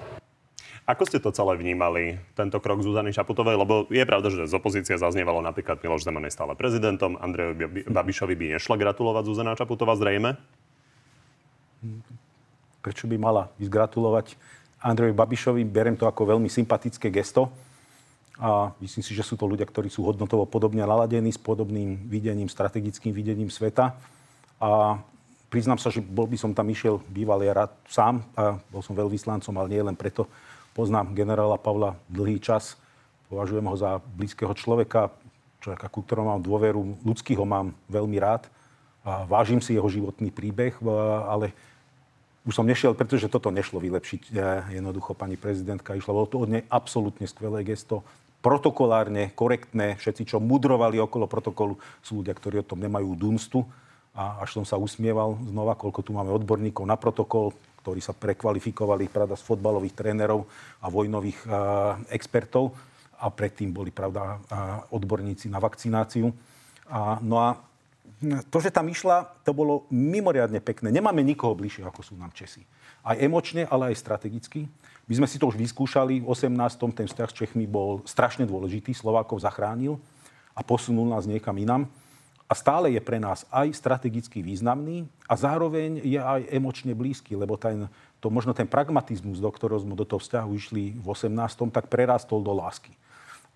Ako 0.85 1.01
ste 1.09 1.17
to 1.17 1.33
celé 1.33 1.57
vnímali, 1.57 2.21
tento 2.37 2.61
krok 2.61 2.85
Zuzany 2.85 3.09
Šaputovej? 3.09 3.57
Lebo 3.57 3.89
je 3.89 4.05
pravda, 4.05 4.29
že 4.29 4.45
z 4.45 4.53
opozície 4.53 4.93
zaznievalo 4.93 5.41
napríklad 5.41 5.81
Miloš 5.81 6.05
Zeman 6.05 6.29
je 6.29 6.37
stále 6.37 6.53
prezidentom, 6.53 7.17
Andrejovi 7.17 7.89
Babišovi 7.89 8.37
by 8.37 8.45
nešla 8.57 8.77
gratulovať 8.77 9.23
Zuzana 9.25 9.57
Čaputová 9.57 9.97
zrejme? 9.97 10.37
Prečo 12.85 13.09
by 13.09 13.17
mala 13.17 13.49
gratulovať 13.57 14.37
Andrejovi 14.77 15.17
Babišovi? 15.17 15.65
Berem 15.65 15.97
to 15.97 16.05
ako 16.05 16.37
veľmi 16.37 16.53
sympatické 16.53 17.09
gesto 17.09 17.49
a 18.35 18.75
myslím 18.83 19.03
si, 19.03 19.15
že 19.15 19.23
sú 19.23 19.39
to 19.39 19.47
ľudia, 19.47 19.63
ktorí 19.63 19.87
sú 19.87 20.03
hodnotovo 20.03 20.43
podobne 20.43 20.83
naladení, 20.83 21.31
s 21.31 21.39
podobným 21.39 22.03
videním, 22.11 22.51
strategickým 22.51 23.15
videním 23.15 23.47
sveta. 23.47 23.95
A 24.59 24.99
priznám 25.47 25.79
sa, 25.79 25.87
že 25.87 26.03
bol 26.03 26.27
by 26.27 26.35
som 26.35 26.51
tam 26.51 26.67
išiel 26.67 26.99
býval 27.07 27.39
ja 27.47 27.55
rád 27.55 27.71
sám 27.87 28.19
a 28.35 28.59
bol 28.67 28.83
som 28.83 28.91
veľvyslancom, 28.91 29.55
ale 29.55 29.71
nie 29.71 29.79
len 29.79 29.95
preto. 29.95 30.27
Poznám 30.75 31.15
generála 31.15 31.55
Pavla 31.55 31.95
dlhý 32.11 32.43
čas, 32.43 32.75
považujem 33.31 33.63
ho 33.63 33.75
za 33.79 34.03
blízkeho 34.19 34.51
človeka, 34.51 35.15
človeka, 35.63 35.87
ku 35.87 36.03
ktorom 36.03 36.27
mám 36.27 36.43
dôveru, 36.43 36.99
ľudský 37.07 37.39
ho 37.39 37.47
mám 37.47 37.71
veľmi 37.87 38.19
rád. 38.19 38.51
A 39.07 39.23
vážim 39.23 39.63
si 39.63 39.79
jeho 39.79 39.87
životný 39.87 40.27
príbeh, 40.27 40.75
ale 41.23 41.55
už 42.43 42.57
som 42.57 42.67
nešiel, 42.67 42.91
pretože 42.91 43.31
toto 43.31 43.47
nešlo 43.47 43.79
vylepšiť. 43.79 44.35
Jednoducho 44.75 45.15
pani 45.15 45.39
prezidentka 45.39 45.95
išla. 45.95 46.11
Bolo 46.11 46.27
to 46.27 46.43
od 46.43 46.51
nej 46.51 46.63
absolútne 46.67 47.25
skvelé 47.25 47.63
gesto 47.63 48.03
protokolárne, 48.45 49.33
korektné. 49.33 49.97
Všetci, 49.97 50.29
čo 50.29 50.37
mudrovali 50.37 51.01
okolo 51.01 51.25
protokolu, 51.25 51.81
sú 52.05 52.21
ľudia, 52.21 52.37
ktorí 52.37 52.61
o 52.61 52.69
tom 52.69 52.77
nemajú 52.77 53.17
dunstu. 53.17 53.65
A 54.13 54.45
až 54.45 54.61
som 54.61 54.65
sa 54.69 54.77
usmieval 54.77 55.33
znova, 55.49 55.73
koľko 55.73 56.05
tu 56.05 56.13
máme 56.13 56.29
odborníkov 56.29 56.85
na 56.85 56.93
protokol, 56.93 57.57
ktorí 57.81 58.05
sa 58.05 58.13
prekvalifikovali, 58.13 59.09
pravda, 59.09 59.33
z 59.33 59.43
fotbalových 59.49 59.97
trénerov 59.97 60.45
a 60.77 60.93
vojnových 60.93 61.39
a, 61.49 61.49
expertov. 62.13 62.77
A 63.17 63.33
predtým 63.33 63.73
boli, 63.73 63.89
pravda, 63.89 64.21
a, 64.21 64.37
odborníci 64.93 65.49
na 65.49 65.57
vakcináciu. 65.57 66.29
A, 66.85 67.17
no 67.25 67.41
a 67.41 67.57
to, 68.53 68.57
že 68.61 68.69
tam 68.69 68.87
išla, 68.87 69.41
to 69.41 69.57
bolo 69.57 69.89
mimoriadne 69.89 70.61
pekné. 70.61 70.93
Nemáme 70.93 71.25
nikoho 71.25 71.57
bližšie, 71.57 71.81
ako 71.81 72.01
sú 72.05 72.13
nám 72.15 72.29
Česi. 72.31 72.61
Aj 73.01 73.17
emočne, 73.17 73.65
ale 73.65 73.91
aj 73.91 73.99
strategicky. 73.99 74.69
My 75.05 75.13
sme 75.21 75.27
si 75.29 75.37
to 75.37 75.45
už 75.45 75.57
vyskúšali. 75.57 76.25
V 76.25 76.27
18. 76.29 76.49
ten 76.97 77.05
vzťah 77.05 77.29
s 77.29 77.37
Čechmi 77.37 77.69
bol 77.69 78.01
strašne 78.09 78.41
dôležitý. 78.49 78.89
Slovákov 78.97 79.45
zachránil 79.45 80.01
a 80.57 80.65
posunul 80.65 81.05
nás 81.13 81.29
niekam 81.29 81.53
inam. 81.61 81.85
A 82.45 82.53
stále 82.53 82.93
je 82.93 83.01
pre 83.01 83.17
nás 83.17 83.45
aj 83.49 83.73
strategicky 83.73 84.45
významný 84.45 85.09
a 85.25 85.33
zároveň 85.33 85.97
je 86.05 86.21
aj 86.21 86.45
emočne 86.53 86.93
blízky, 86.93 87.33
lebo 87.33 87.57
ten, 87.57 87.89
to, 88.21 88.29
možno 88.29 88.53
ten 88.53 88.69
pragmatizmus, 88.69 89.41
do 89.41 89.49
ktorého 89.49 89.81
sme 89.81 89.97
do 89.97 90.05
toho 90.05 90.21
vzťahu 90.21 90.49
išli 90.53 90.93
v 90.93 91.05
18. 91.09 91.33
tak 91.73 91.89
prerastol 91.89 92.45
do 92.45 92.53
lásky. 92.53 92.93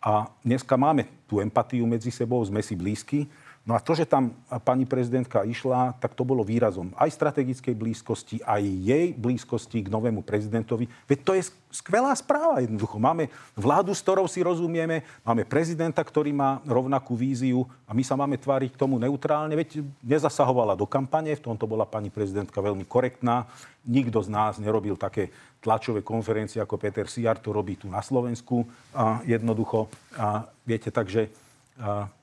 A 0.01 0.25
dneska 0.41 0.73
máme 0.73 1.05
tú 1.29 1.37
empatiu 1.37 1.85
medzi 1.85 2.09
sebou, 2.09 2.41
sme 2.41 2.65
si 2.65 2.73
blízki, 2.73 3.29
No 3.69 3.77
a 3.77 3.83
to, 3.85 3.93
že 3.93 4.09
tam 4.09 4.33
pani 4.65 4.81
prezidentka 4.89 5.45
išla, 5.45 5.93
tak 6.01 6.17
to 6.17 6.25
bolo 6.25 6.41
výrazom 6.41 6.89
aj 6.97 7.13
strategickej 7.13 7.77
blízkosti, 7.77 8.41
aj 8.41 8.65
jej 8.65 9.13
blízkosti 9.13 9.85
k 9.85 9.93
novému 9.93 10.25
prezidentovi. 10.25 10.89
Veď 11.05 11.19
to 11.21 11.31
je 11.37 11.53
skvelá 11.69 12.09
správa 12.17 12.65
jednoducho. 12.65 12.97
Máme 12.97 13.29
vládu, 13.53 13.93
s 13.93 14.01
ktorou 14.01 14.25
si 14.25 14.41
rozumieme, 14.41 15.05
máme 15.21 15.45
prezidenta, 15.45 16.01
ktorý 16.01 16.33
má 16.33 16.65
rovnakú 16.65 17.13
víziu 17.13 17.69
a 17.85 17.93
my 17.93 18.01
sa 18.01 18.17
máme 18.17 18.41
tváriť 18.41 18.73
tomu 18.73 18.97
neutrálne. 18.97 19.53
Veď 19.53 19.85
nezasahovala 20.01 20.73
do 20.73 20.89
kampane, 20.89 21.29
v 21.37 21.45
tomto 21.53 21.69
bola 21.69 21.85
pani 21.85 22.09
prezidentka 22.09 22.57
veľmi 22.65 22.89
korektná. 22.89 23.45
Nikto 23.85 24.25
z 24.25 24.33
nás 24.33 24.57
nerobil 24.57 24.97
také 24.97 25.29
tlačové 25.61 26.01
konferencie 26.01 26.57
ako 26.57 26.81
Peter 26.81 27.05
Siar 27.05 27.37
to 27.37 27.53
robí 27.53 27.77
tu 27.77 27.85
na 27.85 28.01
Slovensku. 28.01 28.65
A 28.97 29.21
jednoducho, 29.29 29.93
a 30.17 30.49
viete, 30.65 30.89
takže 30.89 31.29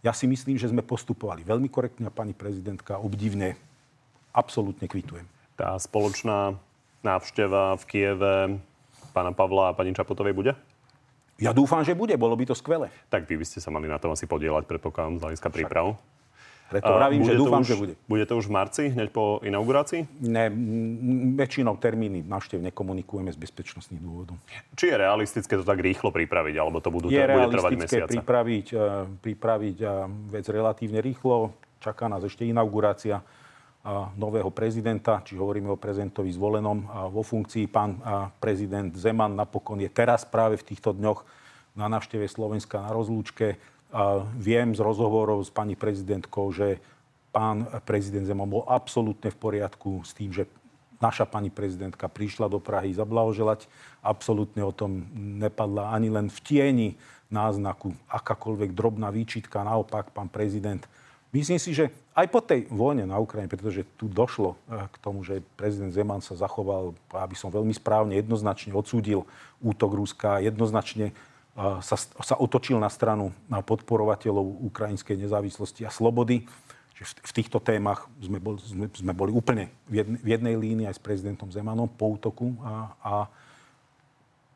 ja 0.05 0.13
si 0.13 0.29
myslím, 0.29 0.61
že 0.61 0.69
sme 0.69 0.85
postupovali 0.85 1.41
veľmi 1.41 1.73
korektne 1.73 2.09
a 2.09 2.15
pani 2.15 2.37
prezidentka 2.37 3.01
obdivne 3.01 3.57
absolútne 4.37 4.85
kvitujem. 4.85 5.25
Tá 5.57 5.81
spoločná 5.81 6.61
návšteva 7.01 7.81
v 7.81 7.85
Kieve 7.89 8.35
pána 9.17 9.33
Pavla 9.33 9.73
a 9.73 9.77
pani 9.77 9.97
Čapotovej 9.97 10.37
bude? 10.37 10.53
Ja 11.41 11.57
dúfam, 11.57 11.85
že 11.85 11.97
bude, 11.97 12.17
bolo 12.21 12.37
by 12.37 12.49
to 12.49 12.57
skvelé. 12.57 12.93
Tak 13.09 13.25
vy 13.25 13.41
by 13.41 13.45
ste 13.49 13.61
sa 13.61 13.73
mali 13.73 13.89
na 13.89 13.97
tom 13.97 14.13
asi 14.13 14.29
podielať, 14.29 14.69
predpokladám, 14.69 15.21
z 15.21 15.25
hľadiska 15.25 15.49
príprav. 15.53 15.97
Preto 16.67 16.91
vravím, 16.91 17.23
že 17.23 17.39
dúfam, 17.39 17.63
už, 17.63 17.69
že 17.71 17.77
bude. 17.79 17.95
Bude 18.11 18.25
to 18.27 18.35
už 18.35 18.51
v 18.51 18.53
marci, 18.59 18.83
hneď 18.91 19.15
po 19.15 19.39
inaugurácii? 19.47 20.03
Ne, 20.27 20.51
väčšinou 21.39 21.79
termíny 21.79 22.27
návštev 22.27 22.59
nekomunikujeme 22.59 23.31
z 23.31 23.39
bezpečnostných 23.39 24.03
dôvodov. 24.03 24.35
Či 24.75 24.91
je 24.91 24.97
realistické 24.99 25.55
to 25.55 25.63
tak 25.63 25.79
rýchlo 25.79 26.11
pripraviť, 26.11 26.55
alebo 26.59 26.83
to 26.83 26.91
budú, 26.91 27.07
je 27.07 27.23
bude 27.23 27.55
trvať 27.55 27.73
mesiace? 27.79 28.13
pripraviť, 28.19 28.67
e, 28.75 28.87
pripraviť 29.23 29.77
e, 29.79 29.87
vec 30.35 30.47
relatívne 30.51 30.99
rýchlo. 30.99 31.55
Čaká 31.79 32.11
nás 32.11 32.27
ešte 32.27 32.43
inaugurácia 32.43 33.23
e, 33.23 33.25
nového 34.19 34.51
prezidenta, 34.51 35.23
či 35.23 35.39
hovoríme 35.39 35.71
o 35.71 35.79
prezidentovi 35.79 36.35
zvolenom 36.35 36.83
vo 37.15 37.23
funkcii. 37.23 37.71
Pán 37.71 38.03
prezident 38.43 38.91
Zeman 38.99 39.39
napokon 39.39 39.79
je 39.79 39.91
teraz 39.91 40.27
práve 40.27 40.59
v 40.59 40.67
týchto 40.75 40.91
dňoch 40.91 41.23
na 41.79 41.87
návšteve 41.87 42.27
Slovenska 42.27 42.83
na 42.83 42.91
rozlúčke 42.91 43.76
viem 44.37 44.75
z 44.75 44.81
rozhovorov 44.83 45.47
s 45.47 45.51
pani 45.51 45.79
prezidentkou, 45.79 46.51
že 46.51 46.83
pán 47.31 47.69
prezident 47.85 48.25
Zeman 48.25 48.49
bol 48.49 48.65
absolútne 48.65 49.29
v 49.29 49.39
poriadku 49.39 50.01
s 50.03 50.17
tým, 50.17 50.33
že 50.33 50.49
naša 50.97 51.29
pani 51.29 51.53
prezidentka 51.53 52.09
prišla 52.09 52.49
do 52.49 52.57
Prahy 52.57 52.97
zablahoželať. 52.97 53.69
Absolútne 54.01 54.65
o 54.65 54.73
tom 54.73 55.05
nepadla 55.15 55.93
ani 55.93 56.09
len 56.09 56.33
v 56.33 56.39
tieni 56.41 56.89
náznaku 57.29 57.93
akákoľvek 58.09 58.71
drobná 58.73 59.11
výčitka. 59.11 59.67
Naopak, 59.67 60.15
pán 60.15 60.31
prezident, 60.31 60.81
myslím 61.35 61.61
si, 61.61 61.75
že 61.77 61.93
aj 62.17 62.27
po 62.33 62.41
tej 62.41 62.71
vojne 62.73 63.05
na 63.05 63.21
Ukrajine, 63.21 63.51
pretože 63.51 63.85
tu 64.01 64.09
došlo 64.09 64.57
eh, 64.73 64.89
k 64.89 64.97
tomu, 65.03 65.21
že 65.27 65.45
prezident 65.59 65.93
Zeman 65.93 66.25
sa 66.25 66.39
zachoval, 66.39 66.97
aby 67.13 67.37
som 67.37 67.53
veľmi 67.53 67.75
správne, 67.77 68.17
jednoznačne 68.17 68.73
odsúdil 68.73 69.29
útok 69.61 69.93
Ruska, 69.93 70.41
jednoznačne 70.41 71.13
sa, 71.57 71.97
sa 71.97 72.37
otočil 72.37 72.77
na 72.77 72.93
stranu 72.93 73.33
podporovateľov 73.49 74.69
ukrajinskej 74.69 75.17
nezávislosti 75.17 75.89
a 75.89 75.91
slobody. 75.91 76.45
Že 76.97 77.21
v, 77.29 77.33
týchto 77.37 77.61
témach 77.61 78.09
sme, 78.25 78.41
bol, 78.41 78.57
sme, 78.57 78.89
sme 78.89 79.13
boli 79.13 79.29
úplne 79.29 79.69
v, 79.85 80.01
jedne, 80.01 80.17
v 80.17 80.29
jednej 80.33 80.55
línii 80.57 80.87
aj 80.89 80.97
s 80.97 81.03
prezidentom 81.05 81.53
Zemanom 81.53 81.93
po 81.93 82.17
útoku 82.17 82.57
a, 82.65 82.97
a 83.05 83.13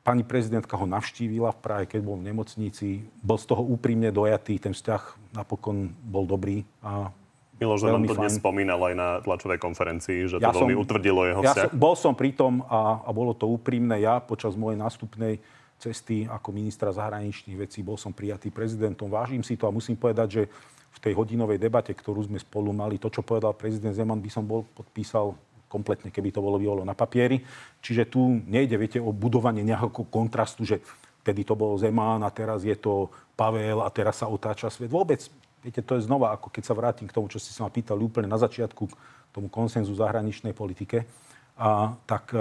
pani 0.01 0.25
prezidentka 0.25 0.73
ho 0.81 0.89
navštívila 0.89 1.53
v 1.53 1.61
Prahe, 1.61 1.85
keď 1.85 2.01
bol 2.01 2.17
v 2.17 2.33
nemocnici. 2.33 3.05
Bol 3.21 3.37
z 3.37 3.45
toho 3.45 3.61
úprimne 3.61 4.09
dojatý, 4.09 4.57
ten 4.57 4.73
vzťah 4.73 5.37
napokon 5.37 5.93
bol 6.01 6.25
dobrý 6.25 6.65
a 6.81 7.13
Miloš 7.61 7.85
Zeman 7.85 8.09
to 8.09 8.17
dnes 8.17 8.41
spomínal 8.41 8.81
aj 8.89 8.95
na 8.97 9.09
tlačovej 9.21 9.61
konferencii, 9.61 10.33
že 10.33 10.41
to 10.41 10.49
ja 10.49 10.49
veľmi 10.49 10.81
som, 10.81 10.81
utvrdilo 10.81 11.21
jeho 11.29 11.41
vzťah. 11.45 11.69
Ja 11.69 11.69
som, 11.69 11.77
bol 11.77 11.93
som 11.93 12.13
pri 12.17 12.33
tom 12.33 12.65
a, 12.65 13.05
a 13.05 13.11
bolo 13.13 13.37
to 13.37 13.45
úprimné. 13.45 14.01
Ja 14.01 14.17
počas 14.17 14.57
mojej 14.57 14.81
nástupnej 14.81 15.45
cesty 15.81 16.29
ako 16.29 16.53
ministra 16.53 16.93
zahraničných 16.93 17.57
vecí. 17.57 17.81
Bol 17.81 17.97
som 17.97 18.13
prijatý 18.13 18.53
prezidentom. 18.53 19.09
Vážim 19.09 19.41
si 19.41 19.57
to 19.57 19.65
a 19.65 19.73
musím 19.73 19.97
povedať, 19.97 20.29
že 20.29 20.43
v 20.91 20.99
tej 21.01 21.13
hodinovej 21.17 21.57
debate, 21.57 21.97
ktorú 21.97 22.29
sme 22.29 22.37
spolu 22.37 22.75
mali, 22.75 23.01
to, 23.01 23.09
čo 23.09 23.25
povedal 23.25 23.57
prezident 23.57 23.95
Zeman, 23.95 24.21
by 24.21 24.31
som 24.31 24.45
bol 24.45 24.67
podpísal 24.77 25.33
kompletne, 25.71 26.11
keby 26.11 26.35
to 26.35 26.43
bolo 26.43 26.59
bolo 26.59 26.83
na 26.83 26.99
papieri. 26.99 27.41
Čiže 27.79 28.11
tu 28.11 28.43
nejde, 28.45 28.75
viete, 28.75 28.99
o 28.99 29.15
budovanie 29.15 29.63
nejakého 29.63 30.11
kontrastu, 30.11 30.67
že 30.67 30.83
vtedy 31.23 31.47
to 31.47 31.55
bol 31.55 31.79
Zeman 31.79 32.27
a 32.27 32.31
teraz 32.35 32.67
je 32.67 32.75
to 32.75 33.07
Pavel 33.39 33.87
a 33.87 33.89
teraz 33.89 34.21
sa 34.21 34.27
otáča 34.27 34.67
svet. 34.67 34.91
Vôbec, 34.91 35.23
viete, 35.63 35.79
to 35.81 35.95
je 35.95 36.05
znova, 36.11 36.35
ako 36.35 36.51
keď 36.51 36.63
sa 36.67 36.75
vrátim 36.75 37.07
k 37.07 37.15
tomu, 37.15 37.31
čo 37.31 37.39
ste 37.39 37.55
sa 37.55 37.65
ma 37.65 37.71
pýtali 37.71 38.03
úplne 38.03 38.27
na 38.27 38.37
začiatku, 38.37 38.85
k 38.91 38.95
tomu 39.31 39.47
konsenzu 39.47 39.95
zahraničnej 39.95 40.53
politike, 40.53 41.07
a, 41.55 41.95
tak 42.03 42.35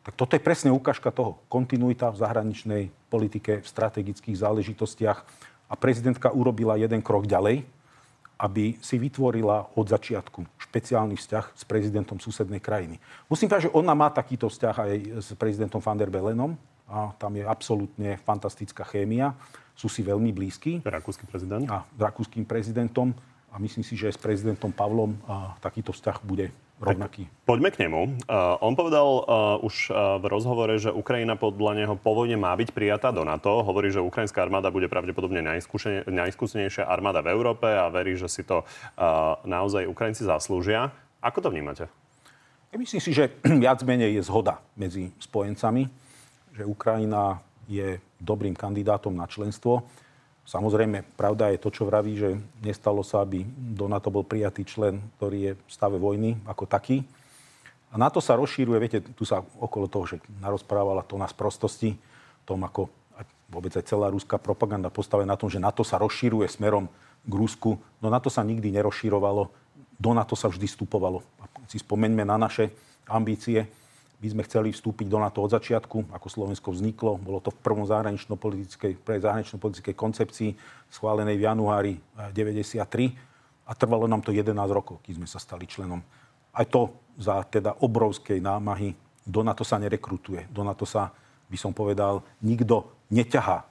tak 0.00 0.16
toto 0.16 0.32
je 0.32 0.40
presne 0.40 0.72
ukážka 0.72 1.12
toho. 1.12 1.36
Kontinuita 1.52 2.08
v 2.08 2.20
zahraničnej 2.24 2.82
politike, 3.12 3.60
v 3.60 3.68
strategických 3.68 4.36
záležitostiach. 4.40 5.18
A 5.70 5.74
prezidentka 5.76 6.32
urobila 6.32 6.74
jeden 6.80 7.04
krok 7.04 7.28
ďalej, 7.28 7.62
aby 8.40 8.80
si 8.80 8.96
vytvorila 8.96 9.76
od 9.76 9.86
začiatku 9.86 10.48
špeciálny 10.56 11.14
vzťah 11.20 11.44
s 11.52 11.62
prezidentom 11.68 12.16
susednej 12.16 12.58
krajiny. 12.58 12.96
Musím 13.28 13.52
povedať, 13.52 13.68
že 13.68 13.76
ona 13.76 13.92
má 13.92 14.08
takýto 14.08 14.48
vzťah 14.48 14.74
aj 14.80 14.92
s 15.20 15.28
prezidentom 15.36 15.84
van 15.84 16.00
der 16.00 16.08
Belenom. 16.08 16.56
A 16.90 17.14
tam 17.14 17.38
je 17.38 17.46
absolútne 17.46 18.18
fantastická 18.26 18.82
chémia. 18.82 19.36
Sú 19.78 19.86
si 19.86 20.02
veľmi 20.02 20.34
blízki. 20.34 20.82
Rakúsky 20.82 21.22
prezident. 21.28 21.62
A 21.70 21.86
rakúskym 21.94 22.42
prezidentom. 22.42 23.14
A 23.52 23.62
myslím 23.62 23.86
si, 23.86 23.94
že 23.94 24.10
s 24.10 24.18
prezidentom 24.18 24.74
Pavlom 24.74 25.14
a 25.28 25.54
takýto 25.62 25.94
vzťah 25.94 26.18
bude 26.26 26.50
rovnaký. 26.80 27.28
Tak 27.28 27.44
poďme 27.44 27.68
k 27.70 27.80
nemu. 27.86 28.00
Uh, 28.24 28.56
on 28.64 28.72
povedal 28.72 29.08
uh, 29.22 29.22
už 29.60 29.92
uh, 29.92 30.16
v 30.16 30.24
rozhovore, 30.32 30.72
že 30.80 30.88
Ukrajina 30.88 31.36
podľa 31.36 31.84
neho 31.84 31.94
po 31.94 32.16
vojne 32.16 32.40
má 32.40 32.56
byť 32.56 32.72
prijatá 32.72 33.12
do 33.12 33.22
NATO. 33.22 33.60
Hovorí, 33.60 33.92
že 33.92 34.00
ukrajinská 34.00 34.40
armáda 34.40 34.72
bude 34.72 34.88
pravdepodobne 34.88 35.44
najskúsenejšia 36.08 36.88
armáda 36.88 37.20
v 37.20 37.36
Európe 37.36 37.68
a 37.68 37.92
verí, 37.92 38.16
že 38.16 38.32
si 38.32 38.42
to 38.42 38.64
uh, 38.64 39.36
naozaj 39.44 39.84
Ukrajinci 39.84 40.24
zaslúžia. 40.24 40.88
Ako 41.20 41.44
to 41.44 41.52
vnímate? 41.52 41.84
Ja 42.72 42.76
myslím 42.80 43.02
si, 43.02 43.12
že 43.12 43.28
viac 43.62 43.84
menej 43.84 44.16
je 44.16 44.22
zhoda 44.24 44.64
medzi 44.72 45.12
spojencami, 45.20 45.84
že 46.56 46.62
Ukrajina 46.64 47.44
je 47.70 48.00
dobrým 48.18 48.56
kandidátom 48.56 49.14
na 49.14 49.28
členstvo. 49.28 49.86
Samozrejme, 50.50 51.14
pravda 51.14 51.54
je 51.54 51.62
to, 51.62 51.70
čo 51.70 51.86
vraví, 51.86 52.18
že 52.18 52.34
nestalo 52.58 53.06
sa, 53.06 53.22
aby 53.22 53.46
do 53.46 53.86
NATO 53.86 54.10
bol 54.10 54.26
prijatý 54.26 54.66
člen, 54.66 54.98
ktorý 55.14 55.38
je 55.38 55.52
v 55.54 55.70
stave 55.70 55.94
vojny 55.94 56.42
ako 56.42 56.66
taký. 56.66 57.06
A 57.90 57.94
NATO 57.94 58.18
sa 58.18 58.34
rozšíruje, 58.34 58.78
viete, 58.82 58.98
tu 59.14 59.22
sa 59.22 59.46
okolo 59.62 59.86
toho, 59.86 60.10
že 60.10 60.16
narozprávala 60.42 61.06
to 61.06 61.14
na 61.14 61.30
sprostosti, 61.30 61.94
tom, 62.42 62.66
ako 62.66 62.90
vôbec 63.46 63.70
aj 63.78 63.86
celá 63.86 64.10
rúská 64.10 64.42
propaganda 64.42 64.90
postavená 64.90 65.34
na 65.34 65.38
tom, 65.38 65.46
že 65.46 65.62
NATO 65.62 65.86
sa 65.86 66.02
rozšíruje 66.02 66.50
smerom 66.50 66.90
k 67.22 67.32
Rusku. 67.34 67.78
No 68.02 68.10
NATO 68.10 68.26
sa 68.26 68.42
nikdy 68.42 68.74
nerozširovalo, 68.74 69.46
do 70.02 70.10
NATO 70.10 70.34
sa 70.34 70.50
vždy 70.50 70.66
vstupovalo. 70.66 71.22
Si 71.70 71.78
spomeňme 71.78 72.26
na 72.26 72.34
naše 72.34 72.74
ambície 73.06 73.70
by 74.20 74.28
sme 74.28 74.42
chceli 74.44 74.68
vstúpiť 74.68 75.08
do 75.08 75.16
NATO 75.16 75.40
od 75.40 75.48
začiatku, 75.48 76.12
ako 76.12 76.26
Slovensko 76.28 76.68
vzniklo. 76.76 77.16
Bolo 77.16 77.40
to 77.40 77.48
v 77.48 77.58
prvom 77.64 77.88
zahranično-politickej, 77.88 79.00
pre 79.00 79.16
zahranično-politickej 79.16 79.96
koncepcii 79.96 80.50
schválenej 80.92 81.40
v 81.40 81.42
januári 81.48 81.92
93 82.36 82.76
eh, 82.76 83.16
a 83.64 83.72
trvalo 83.72 84.04
nám 84.04 84.20
to 84.20 84.36
11 84.36 84.52
rokov, 84.68 85.00
keď 85.00 85.24
sme 85.24 85.26
sa 85.26 85.40
stali 85.40 85.64
členom. 85.64 86.04
Aj 86.52 86.66
to 86.68 86.92
za 87.16 87.40
teda 87.48 87.80
obrovskej 87.80 88.44
námahy. 88.44 88.92
Do 89.24 89.40
NATO 89.40 89.64
sa 89.64 89.80
nerekrutuje. 89.80 90.52
Do 90.52 90.68
NATO 90.68 90.84
sa, 90.84 91.16
by 91.48 91.56
som 91.56 91.72
povedal, 91.72 92.20
nikto 92.44 92.92
neťahá. 93.10 93.66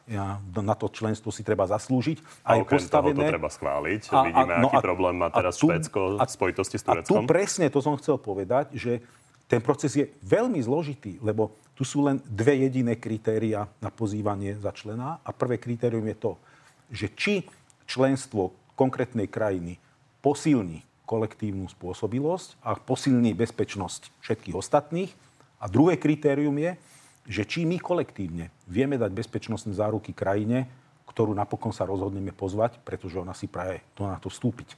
Na 0.60 0.76
to 0.76 0.92
členstvo 0.92 1.32
si 1.32 1.42
treba 1.48 1.64
zaslúžiť. 1.70 2.44
A, 2.44 2.58
a 2.58 2.62
okrem 2.62 2.82
postavené... 2.82 3.16
toho 3.16 3.30
to 3.30 3.34
treba 3.40 3.50
schváliť. 3.50 4.02
A, 4.12 4.20
Vidíme, 4.28 4.54
a, 4.56 4.62
no 4.62 4.68
aký 4.74 4.78
a, 4.78 4.84
problém 4.84 5.16
má 5.16 5.28
teraz 5.32 5.56
tu, 5.56 5.72
Švédsko 5.72 6.20
v 6.20 6.30
spojitosti 6.30 6.78
s 6.78 6.84
Tureckom. 6.84 7.24
A 7.24 7.28
tu 7.28 7.30
presne 7.30 7.66
to 7.72 7.80
som 7.80 7.96
chcel 7.96 8.20
povedať, 8.20 8.76
že 8.76 9.00
ten 9.50 9.66
proces 9.66 9.90
je 9.98 10.06
veľmi 10.22 10.62
zložitý, 10.62 11.18
lebo 11.26 11.58
tu 11.74 11.82
sú 11.82 12.06
len 12.06 12.22
dve 12.30 12.70
jediné 12.70 13.02
kritéria 13.02 13.66
na 13.82 13.90
pozývanie 13.90 14.54
za 14.62 14.70
člena. 14.70 15.18
A 15.26 15.34
prvé 15.34 15.58
kritérium 15.58 16.06
je 16.06 16.18
to, 16.22 16.32
že 16.94 17.08
či 17.18 17.34
členstvo 17.90 18.54
konkrétnej 18.78 19.26
krajiny 19.26 19.82
posilní 20.22 20.86
kolektívnu 21.10 21.66
spôsobilosť 21.66 22.62
a 22.62 22.78
posilní 22.78 23.34
bezpečnosť 23.34 24.22
všetkých 24.22 24.54
ostatných. 24.54 25.12
A 25.58 25.66
druhé 25.66 25.98
kritérium 25.98 26.54
je, 26.62 26.78
že 27.26 27.42
či 27.50 27.66
my 27.66 27.82
kolektívne 27.82 28.54
vieme 28.70 29.02
dať 29.02 29.10
bezpečnostné 29.10 29.74
záruky 29.74 30.14
krajine, 30.14 30.70
ktorú 31.10 31.34
napokon 31.34 31.74
sa 31.74 31.90
rozhodneme 31.90 32.30
pozvať, 32.30 32.78
pretože 32.86 33.18
ona 33.18 33.34
si 33.34 33.50
praje 33.50 33.82
to 33.98 34.06
na 34.06 34.22
to 34.22 34.30
vstúpiť. 34.30 34.78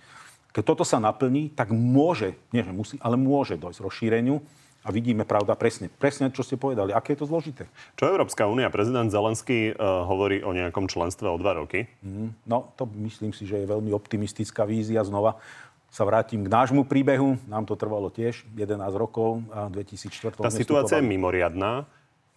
Keď 0.56 0.64
toto 0.64 0.84
sa 0.88 1.00
naplní, 1.00 1.52
tak 1.52 1.72
môže, 1.76 2.40
nie 2.56 2.64
že 2.64 2.72
musí, 2.72 2.96
ale 3.04 3.20
môže 3.20 3.60
dojsť 3.60 3.84
rozšíreniu 3.84 4.40
A 4.82 4.90
vidíme, 4.90 5.30
pravda, 5.30 5.54
presne, 5.54 5.94
presne, 5.94 6.34
čo 6.34 6.42
ste 6.42 6.58
povedali. 6.58 6.90
Aké 6.90 7.14
je 7.14 7.22
to 7.22 7.30
zložité? 7.30 7.70
Čo 8.02 8.10
Európska 8.10 8.50
únia, 8.50 8.74
prezident 8.74 9.14
Zelenský 9.14 9.78
uh, 9.78 10.10
hovorí 10.10 10.42
o 10.42 10.58
nejakom 10.58 10.90
členstve 10.90 11.30
o 11.30 11.38
dva 11.38 11.54
roky? 11.54 11.86
Mm, 12.02 12.34
no, 12.50 12.74
to 12.74 12.90
myslím 13.06 13.30
si, 13.30 13.46
že 13.46 13.62
je 13.62 13.70
veľmi 13.70 13.94
optimistická 13.94 14.66
vízia. 14.66 15.06
Znova 15.06 15.38
sa 15.94 16.02
vrátim 16.02 16.42
k 16.42 16.50
nášmu 16.50 16.90
príbehu. 16.90 17.38
Nám 17.46 17.70
to 17.70 17.78
trvalo 17.78 18.10
tiež 18.10 18.42
11 18.58 18.82
rokov 18.98 19.46
a 19.54 19.70
2004. 19.70 20.42
Tá 20.42 20.50
situácia 20.50 20.98
je 20.98 21.06
mimoriadná. 21.06 21.86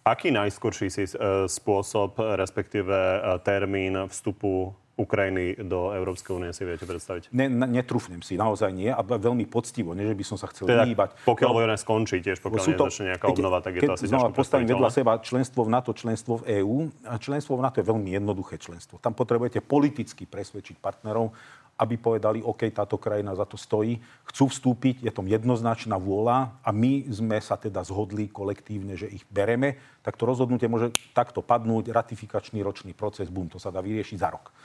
Aký 0.05 0.29
najskorší 0.29 0.93
si 0.93 1.09
uh, 1.17 1.49
spôsob, 1.49 2.21
respektíve 2.37 2.93
uh, 2.93 3.41
termín 3.41 4.05
vstupu 4.05 4.77
Ukrajiny 4.95 5.59
do 5.67 5.91
Európskej 5.91 6.31
únie 6.39 6.55
si 6.55 6.63
viete 6.63 6.87
predstaviť? 6.87 7.27
Ne, 7.35 7.51
ne, 7.51 7.67
netrúfnem 7.67 8.23
si, 8.23 8.39
naozaj 8.39 8.71
nie. 8.71 8.87
A 8.87 9.03
veľmi 9.03 9.43
poctivo, 9.43 9.91
nie 9.91 10.07
že 10.07 10.15
by 10.15 10.23
som 10.23 10.37
sa 10.39 10.47
chcel 10.47 10.71
teda, 10.71 10.87
vyhýbať. 10.87 11.19
Pokiaľ 11.27 11.51
no, 11.51 11.57
vojna 11.59 11.75
skončí 11.75 12.23
tiež, 12.23 12.39
pokiaľ 12.39 12.63
to, 12.63 12.87
nezačne 12.87 13.05
nejaká 13.11 13.25
obnova, 13.27 13.59
tak 13.59 13.75
je 13.75 13.81
to 13.83 13.95
asi 13.99 14.07
znova 14.07 14.31
postavím 14.31 14.71
vedľa 14.71 14.89
seba 14.95 15.19
členstvo 15.19 15.67
v 15.67 15.69
NATO, 15.75 15.91
členstvo 15.91 16.33
v 16.39 16.63
EÚ. 16.63 16.77
A 17.11 17.19
členstvo 17.19 17.59
v 17.59 17.61
NATO 17.67 17.83
je 17.83 17.85
veľmi 17.91 18.09
jednoduché 18.15 18.55
členstvo. 18.55 18.95
Tam 19.03 19.11
potrebujete 19.11 19.59
politicky 19.59 20.23
presvedčiť 20.23 20.79
partnerov, 20.79 21.35
aby 21.75 21.99
povedali, 21.99 22.39
OK, 22.39 22.71
táto 22.71 22.95
krajina 22.95 23.35
za 23.35 23.43
to 23.43 23.59
stojí, 23.59 23.99
chcú 24.31 24.47
vstúpiť, 24.47 25.03
je 25.03 25.11
tom 25.11 25.27
jednoznačná 25.27 25.99
vôľa 25.99 26.55
a 26.63 26.69
my 26.71 27.03
sme 27.11 27.35
sa 27.43 27.59
teda 27.59 27.83
zhodli 27.83 28.31
kolektívne, 28.31 28.95
že 28.95 29.11
ich 29.11 29.27
bereme, 29.27 29.75
tak 29.99 30.15
to 30.15 30.23
rozhodnutie 30.23 30.71
môže 30.71 30.95
takto 31.11 31.43
padnúť, 31.43 31.91
ratifikačný 31.91 32.63
ročný 32.63 32.95
proces, 32.95 33.27
bum, 33.27 33.51
to 33.51 33.59
sa 33.59 33.75
dá 33.75 33.83
vyriešiť 33.83 34.17
za 34.23 34.31
rok. 34.31 34.55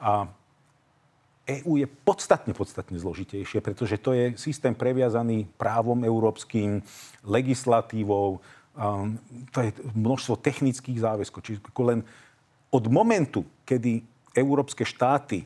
A 0.00 0.26
EÚ 1.50 1.76
je 1.82 1.86
podstatne, 1.86 2.54
podstatne 2.54 2.96
zložitejšie, 2.96 3.60
pretože 3.60 3.98
to 3.98 4.14
je 4.14 4.38
systém 4.38 4.72
previazaný 4.72 5.50
právom 5.58 6.06
európskym, 6.06 6.80
legislatívou, 7.26 8.38
um, 8.76 9.18
to 9.50 9.58
je 9.66 9.70
množstvo 9.92 10.38
technických 10.38 11.02
záväzkov. 11.02 11.40
Čiže 11.42 11.60
len 11.82 12.06
od 12.70 12.84
momentu, 12.86 13.42
kedy 13.66 14.04
európske 14.30 14.86
štáty 14.86 15.42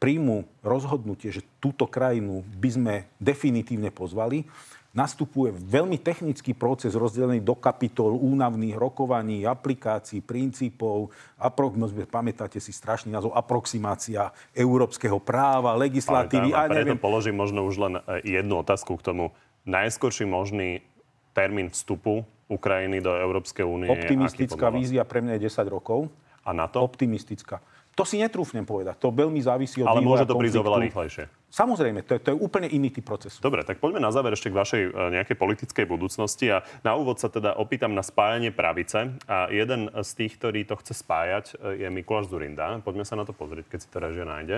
príjmu 0.00 0.48
rozhodnutie, 0.64 1.28
že 1.34 1.44
túto 1.60 1.84
krajinu 1.84 2.46
by 2.56 2.70
sme 2.72 2.94
definitívne 3.20 3.92
pozvali, 3.92 4.46
nastupuje 4.90 5.54
veľmi 5.54 6.02
technický 6.02 6.50
proces 6.58 6.98
rozdelený 6.98 7.46
do 7.46 7.54
kapitol 7.54 8.18
únavných 8.18 8.74
rokovaní, 8.74 9.46
aplikácií, 9.46 10.18
princípov. 10.18 11.14
Apro, 11.38 11.70
pamätáte 12.10 12.58
si 12.58 12.74
strašný 12.74 13.14
názov, 13.14 13.30
aproximácia 13.38 14.34
európskeho 14.50 15.22
práva, 15.22 15.78
legislatívy. 15.78 16.50
a 16.50 16.66
preto 16.66 16.98
neviem. 16.98 16.98
položím 16.98 17.38
možno 17.38 17.62
už 17.70 17.76
len 17.78 17.94
e, 18.02 18.42
jednu 18.42 18.58
otázku 18.58 18.98
k 18.98 19.02
tomu. 19.14 19.24
Najskorší 19.62 20.26
možný 20.26 20.82
termín 21.30 21.70
vstupu 21.70 22.26
Ukrajiny 22.50 22.98
do 22.98 23.14
Európskej 23.14 23.62
únie 23.62 23.86
Optimistická 23.86 24.74
vízia 24.74 25.06
pre 25.06 25.22
mňa 25.22 25.38
je 25.38 25.46
10 25.46 25.70
rokov. 25.70 26.10
A 26.42 26.50
na 26.50 26.66
to? 26.66 26.82
Optimistická. 26.82 27.62
To 28.00 28.08
si 28.08 28.16
netrúfnem 28.16 28.64
povedať. 28.64 28.96
To 29.04 29.12
veľmi 29.12 29.44
závisí 29.44 29.84
od 29.84 29.92
Ale 29.92 30.00
môže 30.00 30.24
to 30.24 30.32
prísť 30.32 30.56
oveľa 30.56 30.88
rýchlejšie. 30.88 31.24
Samozrejme, 31.52 32.00
to 32.08 32.16
je, 32.16 32.20
to 32.24 32.28
je 32.32 32.36
úplne 32.40 32.64
iný 32.72 32.88
typ 32.88 33.04
procesu. 33.04 33.44
Dobre, 33.44 33.60
tak 33.60 33.76
poďme 33.76 34.00
na 34.00 34.08
záver 34.08 34.32
ešte 34.32 34.48
k 34.48 34.56
vašej 34.56 34.82
e, 34.88 34.90
nejakej 35.20 35.36
politickej 35.36 35.84
budúcnosti. 35.84 36.48
A 36.48 36.64
na 36.80 36.96
úvod 36.96 37.20
sa 37.20 37.28
teda 37.28 37.60
opýtam 37.60 37.92
na 37.92 38.00
spájanie 38.00 38.56
pravice. 38.56 39.20
A 39.28 39.52
jeden 39.52 39.92
z 39.92 40.10
tých, 40.16 40.40
ktorý 40.40 40.64
to 40.64 40.80
chce 40.80 41.04
spájať, 41.04 41.44
e, 41.60 41.84
je 41.84 41.88
Mikuláš 41.92 42.32
Zurinda. 42.32 42.80
Poďme 42.80 43.04
sa 43.04 43.20
na 43.20 43.28
to 43.28 43.36
pozrieť, 43.36 43.68
keď 43.68 43.78
si 43.84 43.88
to 43.92 43.98
režia 44.00 44.24
nájde. 44.24 44.56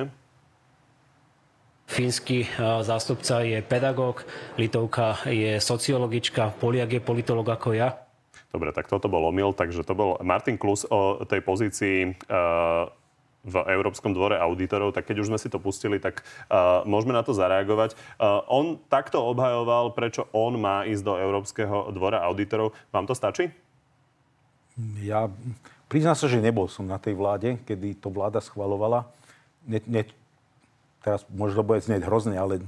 Fínsky 1.90 2.46
e, 2.46 2.48
zástupca 2.86 3.42
je 3.42 3.58
pedagóg, 3.58 4.22
Litovka 4.54 5.18
je 5.26 5.58
sociologička, 5.58 6.54
Poliak 6.62 6.94
je 6.94 7.02
politolog 7.02 7.48
ako 7.50 7.74
ja. 7.74 7.98
Dobre, 8.52 8.70
tak 8.70 8.86
toto 8.86 9.08
bol 9.08 9.26
omyl. 9.32 9.56
Takže 9.56 9.82
to 9.82 9.96
bol 9.96 10.20
Martin 10.20 10.60
Klus 10.60 10.84
o 10.86 11.24
tej 11.24 11.40
pozícii 11.40 12.12
uh, 12.28 12.84
v 13.42 13.54
Európskom 13.66 14.14
dvore 14.14 14.38
auditorov, 14.38 14.94
tak 14.94 15.10
keď 15.10 15.26
už 15.26 15.34
sme 15.34 15.38
si 15.38 15.50
to 15.50 15.58
pustili, 15.58 15.98
tak 15.98 16.22
uh, 16.46 16.86
môžeme 16.86 17.10
na 17.10 17.26
to 17.26 17.34
zareagovať. 17.34 17.98
Uh, 18.16 18.46
on 18.46 18.78
takto 18.86 19.18
obhajoval, 19.18 19.90
prečo 19.98 20.30
on 20.30 20.62
má 20.62 20.86
ísť 20.86 21.02
do 21.02 21.14
Európskeho 21.18 21.90
dvora 21.90 22.22
auditorov. 22.22 22.70
Vám 22.94 23.10
to 23.10 23.18
stačí? 23.18 23.50
Ja 25.02 25.26
priznám 25.90 26.14
sa, 26.14 26.30
že 26.30 26.38
nebol 26.38 26.70
som 26.70 26.86
na 26.86 26.96
tej 27.02 27.18
vláde, 27.18 27.58
kedy 27.66 27.98
to 27.98 28.14
vláda 28.14 28.38
schvalovala. 28.38 29.10
Ne, 29.66 29.82
ne, 29.90 30.06
teraz 31.02 31.26
možno 31.28 31.66
bude 31.66 31.82
znieť 31.82 32.06
hrozne, 32.06 32.38
ale 32.38 32.62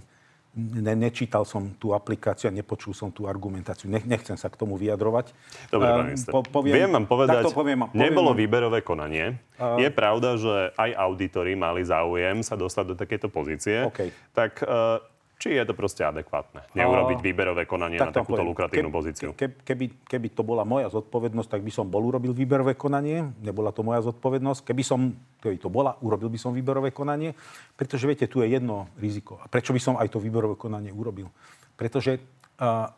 ne, 0.55 0.95
nečítal 0.95 1.43
som 1.43 1.75
tú 1.77 1.93
aplikáciu 1.93 2.49
a 2.49 2.53
nepočul 2.55 2.95
som 2.95 3.11
tú 3.11 3.27
argumentáciu. 3.27 3.91
Ne, 3.91 4.01
nechcem 4.07 4.39
sa 4.39 4.47
k 4.47 4.57
tomu 4.57 4.79
vyjadrovať. 4.79 5.35
Dobre, 5.69 6.15
uh, 6.15 6.31
po, 6.31 6.41
poviem, 6.47 6.75
Viem 6.75 6.91
vám 6.95 7.07
povedať, 7.11 7.43
poviem, 7.51 7.85
poviem, 7.85 7.99
nebolo 7.99 8.31
výberové 8.33 8.81
konanie. 8.87 9.39
Uh, 9.59 9.83
je 9.83 9.91
pravda, 9.91 10.39
že 10.39 10.71
aj 10.79 10.91
auditori 10.95 11.59
mali 11.59 11.83
záujem 11.83 12.41
sa 12.47 12.55
dostať 12.55 12.85
do 12.91 12.95
takéto 12.95 13.27
pozície. 13.27 13.87
Okay. 13.91 14.15
Tak 14.31 14.63
uh, 14.63 15.03
či 15.45 15.61
je 15.61 15.65
to 15.69 15.77
proste 15.77 16.01
adekvátne? 16.01 16.65
Neurobiť 16.73 17.21
výberové 17.21 17.69
konanie 17.69 18.01
tak 18.01 18.17
na 18.17 18.17
takúto 18.17 18.41
poviem. 18.41 18.49
lukratívnu 18.57 18.89
keby, 18.89 18.97
pozíciu. 18.97 19.29
Keby, 19.37 20.09
keby 20.09 20.29
to 20.33 20.41
bola 20.41 20.65
moja 20.65 20.89
zodpovednosť, 20.89 21.53
tak 21.53 21.61
by 21.61 21.69
som 21.69 21.85
bol 21.85 22.01
urobil 22.01 22.33
výberové 22.33 22.73
konanie. 22.73 23.29
Nebola 23.45 23.69
to 23.69 23.85
moja 23.85 24.01
zodpovednosť. 24.09 24.65
Keby 24.65 24.81
som, 24.81 25.13
keby 25.45 25.61
to 25.61 25.69
bola, 25.69 26.01
urobil 26.01 26.33
by 26.33 26.41
som 26.41 26.57
výberové 26.57 26.97
konanie. 26.97 27.37
Pretože 27.77 28.09
viete, 28.09 28.25
tu 28.25 28.41
je 28.41 28.49
jedno 28.49 28.89
riziko. 28.97 29.37
A 29.37 29.45
prečo 29.45 29.77
by 29.77 29.81
som 29.85 30.01
aj 30.01 30.17
to 30.17 30.17
výberové 30.17 30.57
konanie 30.57 30.89
urobil? 30.89 31.29
Pretože, 31.77 32.25
a, 32.57 32.89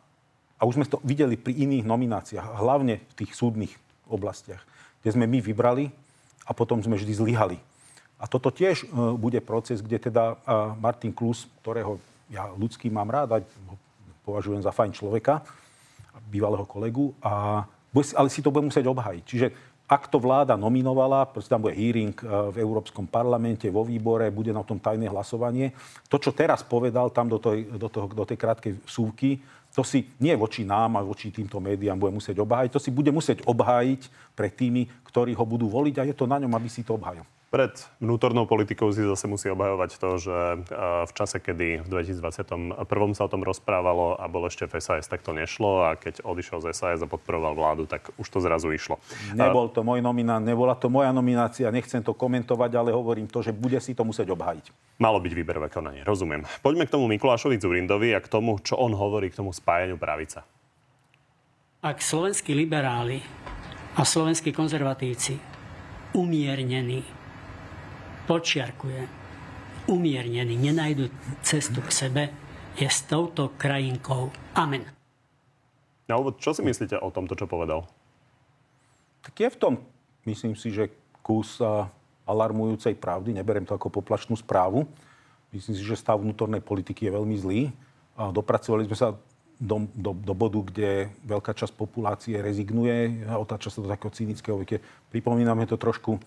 a 0.55 0.61
už 0.63 0.79
sme 0.79 0.87
to 0.87 1.03
videli 1.03 1.35
pri 1.35 1.51
iných 1.51 1.83
nomináciách, 1.83 2.63
hlavne 2.63 3.03
v 3.03 3.13
tých 3.27 3.35
súdnych 3.35 3.75
oblastiach, 4.07 4.63
kde 5.03 5.19
sme 5.19 5.27
my 5.27 5.43
vybrali 5.43 5.91
a 6.47 6.55
potom 6.55 6.79
sme 6.79 6.95
vždy 6.95 7.11
zlyhali. 7.11 7.59
A 8.17 8.25
toto 8.25 8.55
tiež 8.55 8.87
uh, 8.87 9.19
bude 9.19 9.43
proces, 9.43 9.83
kde 9.83 9.99
teda 9.99 10.39
uh, 10.39 10.73
Martin 10.79 11.11
Klus, 11.11 11.45
ktorého 11.59 11.99
ja 12.31 12.51
ľudský 12.53 12.91
mám 12.91 13.07
rád, 13.07 13.43
ho 13.43 13.75
považujem 14.27 14.59
za 14.59 14.75
fajn 14.75 14.91
človeka, 14.91 15.43
bývalého 16.27 16.67
kolegu, 16.67 17.15
a, 17.23 17.63
ale 17.95 18.29
si 18.29 18.43
to 18.43 18.51
bude 18.51 18.67
musieť 18.67 18.85
obhajiť. 18.87 19.23
Čiže 19.23 19.47
ak 19.87 20.11
to 20.11 20.19
vláda 20.19 20.59
nominovala, 20.59 21.31
proste 21.31 21.55
tam 21.55 21.63
bude 21.63 21.79
hearing 21.79 22.11
e, 22.19 22.23
v 22.51 22.59
Európskom 22.59 23.07
parlamente, 23.07 23.71
vo 23.71 23.87
výbore, 23.87 24.27
bude 24.35 24.51
na 24.51 24.59
tom 24.59 24.83
tajné 24.83 25.07
hlasovanie. 25.07 25.71
To, 26.11 26.19
čo 26.19 26.35
teraz 26.35 26.59
povedal 26.59 27.07
tam 27.15 27.31
do, 27.31 27.39
tej, 27.39 27.71
do, 27.79 27.87
toho, 27.87 28.11
do 28.11 28.27
tej 28.27 28.35
krátkej 28.35 28.83
súvky, 28.83 29.39
to 29.71 29.87
si 29.87 30.11
nie 30.19 30.35
voči 30.35 30.67
nám 30.67 30.99
a 30.99 31.07
voči 31.07 31.31
týmto 31.31 31.63
médiám 31.63 31.95
bude 31.95 32.11
musieť 32.11 32.43
obhájiť, 32.43 32.71
to 32.75 32.83
si 32.83 32.91
bude 32.91 33.13
musieť 33.15 33.47
obhájiť 33.47 34.35
pre 34.35 34.51
tými, 34.51 34.91
ktorí 35.07 35.31
ho 35.31 35.45
budú 35.47 35.71
voliť 35.71 35.95
a 36.03 36.07
je 36.11 36.15
to 36.17 36.27
na 36.27 36.35
ňom, 36.43 36.51
aby 36.51 36.67
si 36.67 36.83
to 36.83 36.99
obhajil. 36.99 37.23
Pred 37.47 37.79
vnútornou 38.03 38.43
politikou 38.43 38.91
si 38.91 38.99
zase 39.07 39.23
musí 39.23 39.47
obhajovať 39.47 39.91
to, 40.03 40.09
že 40.19 40.37
v 41.07 41.11
čase, 41.15 41.39
kedy 41.39 41.79
v 41.79 41.87
2021 41.87 42.75
sa 43.15 43.23
o 43.23 43.31
tom 43.31 43.39
rozprávalo 43.39 44.19
a 44.19 44.27
bol 44.27 44.51
ešte 44.51 44.67
v 44.67 44.75
SAS, 44.83 45.07
tak 45.07 45.23
to 45.23 45.31
nešlo 45.31 45.87
a 45.87 45.95
keď 45.95 46.27
odišiel 46.27 46.59
z 46.59 46.75
SAS 46.75 46.99
a 46.99 47.07
podporoval 47.07 47.55
vládu, 47.55 47.87
tak 47.87 48.11
už 48.19 48.27
to 48.27 48.43
zrazu 48.43 48.75
išlo. 48.75 48.99
Nebol 49.31 49.71
to 49.71 49.79
môj 49.79 50.03
nominant, 50.03 50.43
nebola 50.43 50.75
to 50.75 50.91
moja 50.91 51.15
nominácia, 51.15 51.71
nechcem 51.71 52.03
to 52.03 52.11
komentovať, 52.11 52.71
ale 52.75 52.91
hovorím 52.91 53.31
to, 53.31 53.39
že 53.39 53.55
bude 53.55 53.79
si 53.79 53.95
to 53.95 54.03
musieť 54.03 54.27
obhajiť. 54.27 54.99
Malo 54.99 55.23
byť 55.23 55.31
výberové 55.31 55.71
konanie, 55.71 56.03
rozumiem. 56.03 56.43
Poďme 56.59 56.83
k 56.83 56.99
tomu 56.99 57.07
Mikulášovi 57.07 57.63
Zurindovi 57.63 58.11
a 58.11 58.19
k 58.19 58.27
tomu, 58.27 58.59
čo 58.59 58.75
on 58.75 58.91
hovorí 58.91 59.31
k 59.31 59.39
tomu 59.39 59.55
spájaniu 59.55 59.95
pravica. 59.95 60.43
Ak 61.79 62.03
slovenskí 62.03 62.51
liberáli 62.51 63.23
a 63.95 64.03
slovenskí 64.03 64.51
konzervatívci 64.51 65.39
umiernení 66.11 67.15
počiarkuje, 68.27 69.07
umiernený, 69.87 70.59
nenajdu 70.59 71.07
cestu 71.41 71.79
k 71.79 71.91
sebe, 71.91 72.23
je 72.77 72.85
s 72.85 73.07
touto 73.07 73.55
krajinkou. 73.55 74.29
Amen. 74.53 74.85
Na 76.05 76.19
úvod, 76.19 76.37
čo 76.37 76.53
si 76.53 76.61
myslíte 76.61 76.99
o 76.99 77.09
tomto, 77.09 77.33
čo 77.33 77.49
povedal? 77.49 77.87
Tak 79.25 79.33
je 79.33 79.49
v 79.49 79.57
tom, 79.59 79.73
myslím 80.27 80.53
si, 80.53 80.71
že 80.71 80.91
kus 81.25 81.59
alarmujúcej 82.27 82.95
pravdy. 82.99 83.31
Neberiem 83.31 83.63
to 83.63 83.75
ako 83.75 83.91
poplašnú 84.03 84.35
správu. 84.35 84.83
Myslím 85.51 85.75
si, 85.79 85.83
že 85.83 85.95
stav 85.95 86.19
vnútornej 86.19 86.59
politiky 86.59 87.07
je 87.07 87.15
veľmi 87.15 87.35
zlý. 87.39 87.61
A 88.19 88.31
dopracovali 88.35 88.87
sme 88.87 88.97
sa 88.99 89.07
do, 89.57 89.87
do, 89.95 90.11
do 90.13 90.33
bodu, 90.35 90.59
kde 90.59 91.11
veľká 91.23 91.55
časť 91.55 91.73
populácie 91.73 92.37
rezignuje 92.37 93.25
a 93.25 93.39
otáča 93.39 93.71
sa 93.71 93.79
do 93.79 93.89
takého 93.89 94.11
cynického. 94.11 94.59
Pripomíname 95.09 95.63
to 95.65 95.79
trošku 95.79 96.19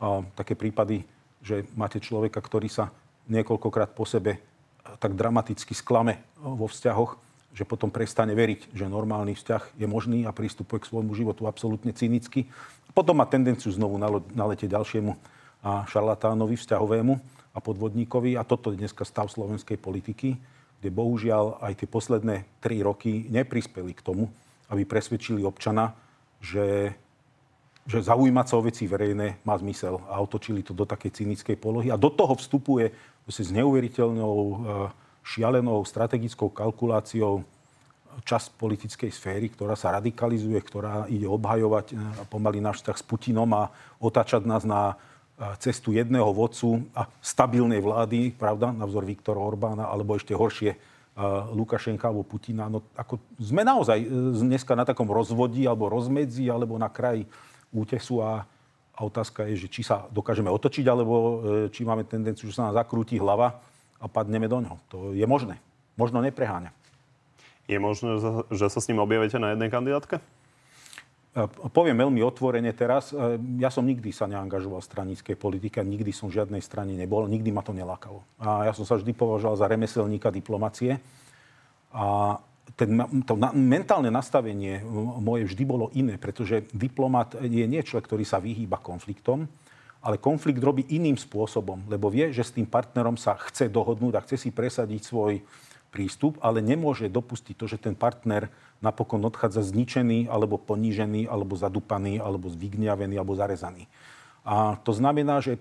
a, 0.00 0.24
také 0.34 0.56
prípady 0.56 1.04
že 1.42 1.66
máte 1.74 1.98
človeka, 1.98 2.38
ktorý 2.38 2.70
sa 2.70 2.94
niekoľkokrát 3.28 3.92
po 3.92 4.06
sebe 4.06 4.38
eh, 4.38 4.42
tak 5.02 5.18
dramaticky 5.18 5.74
sklame 5.74 6.18
eh, 6.18 6.22
vo 6.40 6.70
vzťahoch, 6.70 7.18
že 7.52 7.68
potom 7.68 7.92
prestane 7.92 8.32
veriť, 8.32 8.72
že 8.72 8.88
normálny 8.88 9.36
vzťah 9.36 9.76
je 9.76 9.84
možný 9.84 10.24
a 10.24 10.32
prístupuje 10.32 10.80
k 10.80 10.88
svojmu 10.88 11.12
životu 11.12 11.44
absolútne 11.44 11.92
cynicky. 11.92 12.48
Potom 12.96 13.20
má 13.20 13.28
tendenciu 13.28 13.68
znovu 13.72 14.00
naletieť 14.32 14.72
ďalšiemu 14.72 15.12
a 15.62 15.84
šarlatánovi 15.86 16.56
vzťahovému 16.56 17.14
a 17.52 17.58
podvodníkovi. 17.60 18.40
A 18.40 18.42
toto 18.42 18.72
je 18.72 18.80
dneska 18.80 19.04
stav 19.04 19.28
slovenskej 19.28 19.76
politiky, 19.76 20.40
kde 20.80 20.90
bohužiaľ 20.90 21.62
aj 21.62 21.84
tie 21.84 21.88
posledné 21.88 22.48
tri 22.58 22.80
roky 22.80 23.28
neprispeli 23.28 23.92
k 23.92 24.02
tomu, 24.02 24.32
aby 24.72 24.82
presvedčili 24.88 25.44
občana, 25.44 25.94
že, 26.42 26.96
že 27.86 27.98
zaujímať 27.98 28.46
sa 28.46 28.54
o 28.58 28.62
veci 28.62 28.86
verejné 28.86 29.42
má 29.42 29.58
zmysel 29.58 29.98
a 30.06 30.22
otočili 30.22 30.62
to 30.62 30.70
do 30.70 30.86
takej 30.86 31.22
cynickej 31.22 31.56
polohy. 31.58 31.90
A 31.90 31.98
do 31.98 32.10
toho 32.10 32.38
vstupuje 32.38 32.94
s 33.26 33.50
neuveriteľnou, 33.50 34.36
e, 34.38 34.54
šialenou 35.22 35.82
strategickou 35.82 36.50
kalkuláciou 36.50 37.42
časť 38.22 38.60
politickej 38.60 39.10
sféry, 39.10 39.48
ktorá 39.50 39.72
sa 39.74 39.96
radikalizuje, 39.96 40.58
ktorá 40.62 41.10
ide 41.10 41.26
obhajovať 41.26 41.86
e, 41.90 41.94
pomaly 42.30 42.62
náš 42.62 42.82
vzťah 42.82 42.96
s 42.98 43.04
Putinom 43.06 43.50
a 43.54 43.70
otáčať 43.98 44.46
nás 44.46 44.62
na 44.62 44.94
cestu 45.58 45.90
jedného 45.90 46.30
vodcu 46.30 46.86
a 46.94 47.10
stabilnej 47.18 47.82
vlády, 47.82 48.30
pravda, 48.30 48.70
na 48.70 48.86
vzor 48.86 49.02
Viktora 49.02 49.42
Orbána, 49.42 49.90
alebo 49.90 50.14
ešte 50.14 50.36
horšie 50.38 50.78
Lukašenka 51.52 52.08
alebo 52.08 52.24
Putina. 52.24 52.72
No, 52.72 52.80
ako 52.96 53.20
sme 53.36 53.60
naozaj 53.60 54.00
e, 54.00 54.06
dneska 54.32 54.72
na 54.72 54.88
takom 54.88 55.04
rozvodí 55.12 55.68
alebo 55.68 55.92
rozmedzi 55.92 56.48
alebo 56.48 56.80
na 56.80 56.88
kraji 56.88 57.28
útesu 57.72 58.20
a, 58.20 58.44
a 58.92 59.00
otázka 59.02 59.48
je, 59.48 59.66
že 59.66 59.68
či 59.72 59.82
sa 59.82 60.06
dokážeme 60.12 60.52
otočiť 60.52 60.84
alebo 60.86 61.14
e, 61.16 61.34
či 61.72 61.82
máme 61.82 62.04
tendenciu, 62.04 62.52
že 62.52 62.60
sa 62.60 62.68
nám 62.70 62.78
zakrúti 62.78 63.16
hlava 63.16 63.58
a 63.98 64.06
padneme 64.06 64.46
do 64.46 64.60
ňoho. 64.60 64.78
To 64.92 64.96
je 65.16 65.24
možné. 65.24 65.58
Možno 65.96 66.20
nepreháňa. 66.20 66.70
Je 67.66 67.78
možné, 67.80 68.20
že 68.52 68.66
sa 68.68 68.80
s 68.82 68.88
ním 68.92 69.00
objavite 69.00 69.40
na 69.40 69.56
jednej 69.56 69.72
kandidátke? 69.72 70.20
E, 70.20 71.40
poviem 71.72 71.96
veľmi 71.96 72.20
otvorene 72.20 72.76
teraz, 72.76 73.16
e, 73.16 73.40
ja 73.56 73.72
som 73.72 73.88
nikdy 73.88 74.12
sa 74.12 74.28
neangažoval 74.28 74.84
v 74.84 74.90
stranickej 74.92 75.36
politike, 75.40 75.80
nikdy 75.80 76.12
som 76.12 76.28
v 76.28 76.44
žiadnej 76.44 76.60
strane 76.60 76.92
nebol, 76.92 77.24
nikdy 77.24 77.48
ma 77.48 77.64
to 77.64 77.72
nelákalo. 77.72 78.20
A 78.36 78.68
ja 78.68 78.72
som 78.76 78.84
sa 78.84 79.00
vždy 79.00 79.16
považoval 79.16 79.56
za 79.56 79.64
remeselníka 79.64 80.28
diplomacie. 80.28 81.00
A 81.92 82.36
ten, 82.76 82.94
to 83.26 83.34
na, 83.36 83.50
mentálne 83.52 84.08
nastavenie 84.08 84.80
moje 85.20 85.50
vždy 85.50 85.62
bolo 85.66 85.90
iné, 85.92 86.16
pretože 86.16 86.64
diplomat 86.72 87.36
je 87.42 87.66
nie 87.66 87.82
človek, 87.82 88.06
ktorý 88.06 88.24
sa 88.24 88.40
vyhýba 88.40 88.80
konfliktom, 88.80 89.50
ale 90.02 90.18
konflikt 90.18 90.58
robí 90.58 90.82
iným 90.90 91.14
spôsobom, 91.14 91.86
lebo 91.86 92.10
vie, 92.10 92.34
že 92.34 92.42
s 92.42 92.54
tým 92.54 92.66
partnerom 92.66 93.14
sa 93.14 93.38
chce 93.38 93.70
dohodnúť 93.70 94.14
a 94.18 94.24
chce 94.26 94.36
si 94.48 94.50
presadiť 94.50 95.02
svoj 95.06 95.42
prístup, 95.94 96.40
ale 96.40 96.64
nemôže 96.64 97.06
dopustiť 97.06 97.54
to, 97.54 97.68
že 97.68 97.78
ten 97.78 97.94
partner 97.94 98.48
napokon 98.82 99.22
odchádza 99.22 99.62
zničený, 99.62 100.26
alebo 100.26 100.58
ponížený, 100.58 101.30
alebo 101.30 101.54
zadupaný, 101.54 102.18
alebo 102.18 102.50
zvygňavený, 102.50 103.14
alebo 103.14 103.38
zarezaný. 103.38 103.86
A 104.42 104.74
to 104.82 104.90
znamená, 104.90 105.38
že 105.38 105.60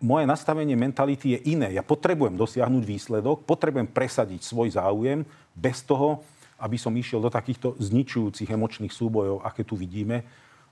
moje 0.00 0.24
nastavenie 0.24 0.74
mentality 0.74 1.36
je 1.36 1.52
iné. 1.52 1.76
Ja 1.76 1.84
potrebujem 1.84 2.34
dosiahnuť 2.34 2.82
výsledok, 2.86 3.44
potrebujem 3.44 3.90
presadiť 3.90 4.40
svoj 4.40 4.72
záujem 4.72 5.28
bez 5.52 5.84
toho, 5.84 6.24
aby 6.62 6.78
som 6.78 6.94
išiel 6.94 7.18
do 7.18 7.26
takýchto 7.26 7.74
zničujúcich 7.82 8.46
emočných 8.46 8.94
súbojov, 8.94 9.42
aké 9.42 9.66
tu 9.66 9.74
vidíme, 9.74 10.22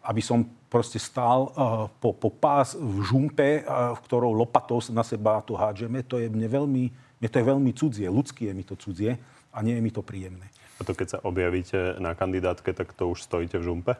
aby 0.06 0.22
som 0.22 0.46
proste 0.70 1.02
stál 1.02 1.50
uh, 1.50 1.90
po, 1.98 2.14
po 2.14 2.30
pás 2.30 2.78
v 2.78 3.02
žumpe, 3.04 3.66
uh, 3.66 3.92
v 3.98 4.00
ktorou 4.06 4.32
lopatou 4.32 4.78
na 4.94 5.02
seba 5.02 5.42
to 5.42 5.58
hádžeme. 5.58 6.06
To 6.06 6.16
je 6.22 6.30
mne 6.30 6.46
veľmi, 6.46 6.84
mne 7.20 7.28
to 7.28 7.36
je 7.36 7.44
veľmi 7.44 7.70
cudzie. 7.74 8.06
Ľudské 8.08 8.48
je 8.48 8.54
mi 8.54 8.64
to 8.64 8.78
cudzie 8.78 9.18
a 9.50 9.58
nie 9.60 9.76
je 9.76 9.82
mi 9.82 9.92
to 9.92 10.00
príjemné. 10.00 10.46
A 10.80 10.86
to 10.86 10.96
keď 10.96 11.18
sa 11.18 11.18
objavíte 11.20 12.00
na 12.00 12.16
kandidátke, 12.16 12.72
tak 12.72 12.96
to 12.96 13.12
už 13.12 13.28
stojíte 13.28 13.60
v 13.60 13.66
žumpe? 13.66 13.92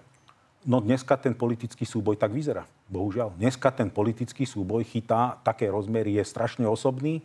No 0.64 0.80
dneska 0.80 1.16
ten 1.16 1.36
politický 1.36 1.84
súboj 1.84 2.16
tak 2.16 2.32
vyzerá. 2.32 2.64
Bohužiaľ. 2.88 3.36
Dneska 3.36 3.68
ten 3.72 3.92
politický 3.92 4.44
súboj 4.48 4.84
chytá 4.88 5.40
také 5.44 5.68
rozmery, 5.68 6.16
je 6.16 6.24
strašne 6.24 6.64
osobný. 6.64 7.24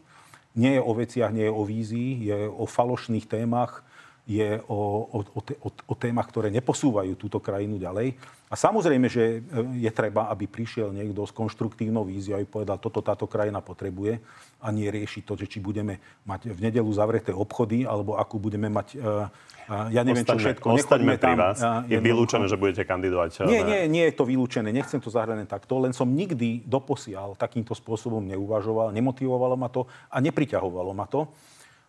Nie 0.55 0.79
je 0.79 0.81
o 0.83 0.91
veciach, 0.95 1.31
nie 1.35 1.47
je 1.47 1.53
o 1.55 1.63
vízii, 1.67 2.31
je 2.31 2.37
o 2.47 2.63
falošných 2.63 3.27
témach, 3.27 3.83
je 4.25 4.57
o, 4.65 5.05
o, 5.05 5.19
o, 5.21 5.69
o, 5.69 5.95
témach, 5.95 6.25
ktoré 6.25 6.49
neposúvajú 6.49 7.13
túto 7.13 7.37
krajinu 7.37 7.77
ďalej. 7.77 8.17
A 8.49 8.57
samozrejme, 8.57 9.05
že 9.05 9.45
e, 9.45 9.85
je 9.85 9.91
treba, 9.93 10.33
aby 10.33 10.49
prišiel 10.49 10.89
niekto 10.89 11.29
s 11.29 11.33
konštruktívnou 11.33 12.01
víziou 12.01 12.41
a 12.41 12.45
povedal, 12.45 12.81
toto 12.81 13.05
táto 13.05 13.29
krajina 13.29 13.61
potrebuje 13.61 14.17
a 14.65 14.67
nie 14.73 14.89
riešiť 14.89 15.23
to, 15.29 15.37
že 15.37 15.45
či 15.45 15.57
budeme 15.61 16.01
mať 16.25 16.57
v 16.57 16.59
nedelu 16.69 16.89
zavreté 16.89 17.29
obchody, 17.29 17.85
alebo 17.85 18.17
akú 18.17 18.41
budeme 18.41 18.65
mať 18.65 18.87
uh, 18.97 19.29
ja 19.65 20.05
neviem, 20.05 20.21
Ostaňme, 20.21 20.41
čo 20.41 20.45
všetko. 20.45 20.65
Ostaňme 20.77 21.15
pri 21.17 21.25
tam, 21.25 21.37
vás. 21.41 21.57
Je 21.89 21.97
vylúčené, 21.97 22.45
že 22.45 22.53
budete 22.53 22.85
kandidovať? 22.85 23.49
Nie, 23.49 23.65
nie, 23.65 23.89
nie 23.89 24.03
je 24.09 24.13
to 24.13 24.29
vylúčené. 24.29 24.69
Nechcem 24.69 25.01
to 25.01 25.09
zahrať 25.09 25.49
takto. 25.49 25.81
Len 25.81 25.89
som 25.89 26.05
nikdy 26.05 26.61
doposiaľ 26.69 27.33
takýmto 27.33 27.73
spôsobom 27.73 28.21
neuvažoval, 28.29 28.93
nemotivovalo 28.93 29.57
ma 29.57 29.69
to 29.73 29.89
a 30.13 30.21
nepriťahovalo 30.21 30.93
ma 30.93 31.09
to. 31.09 31.25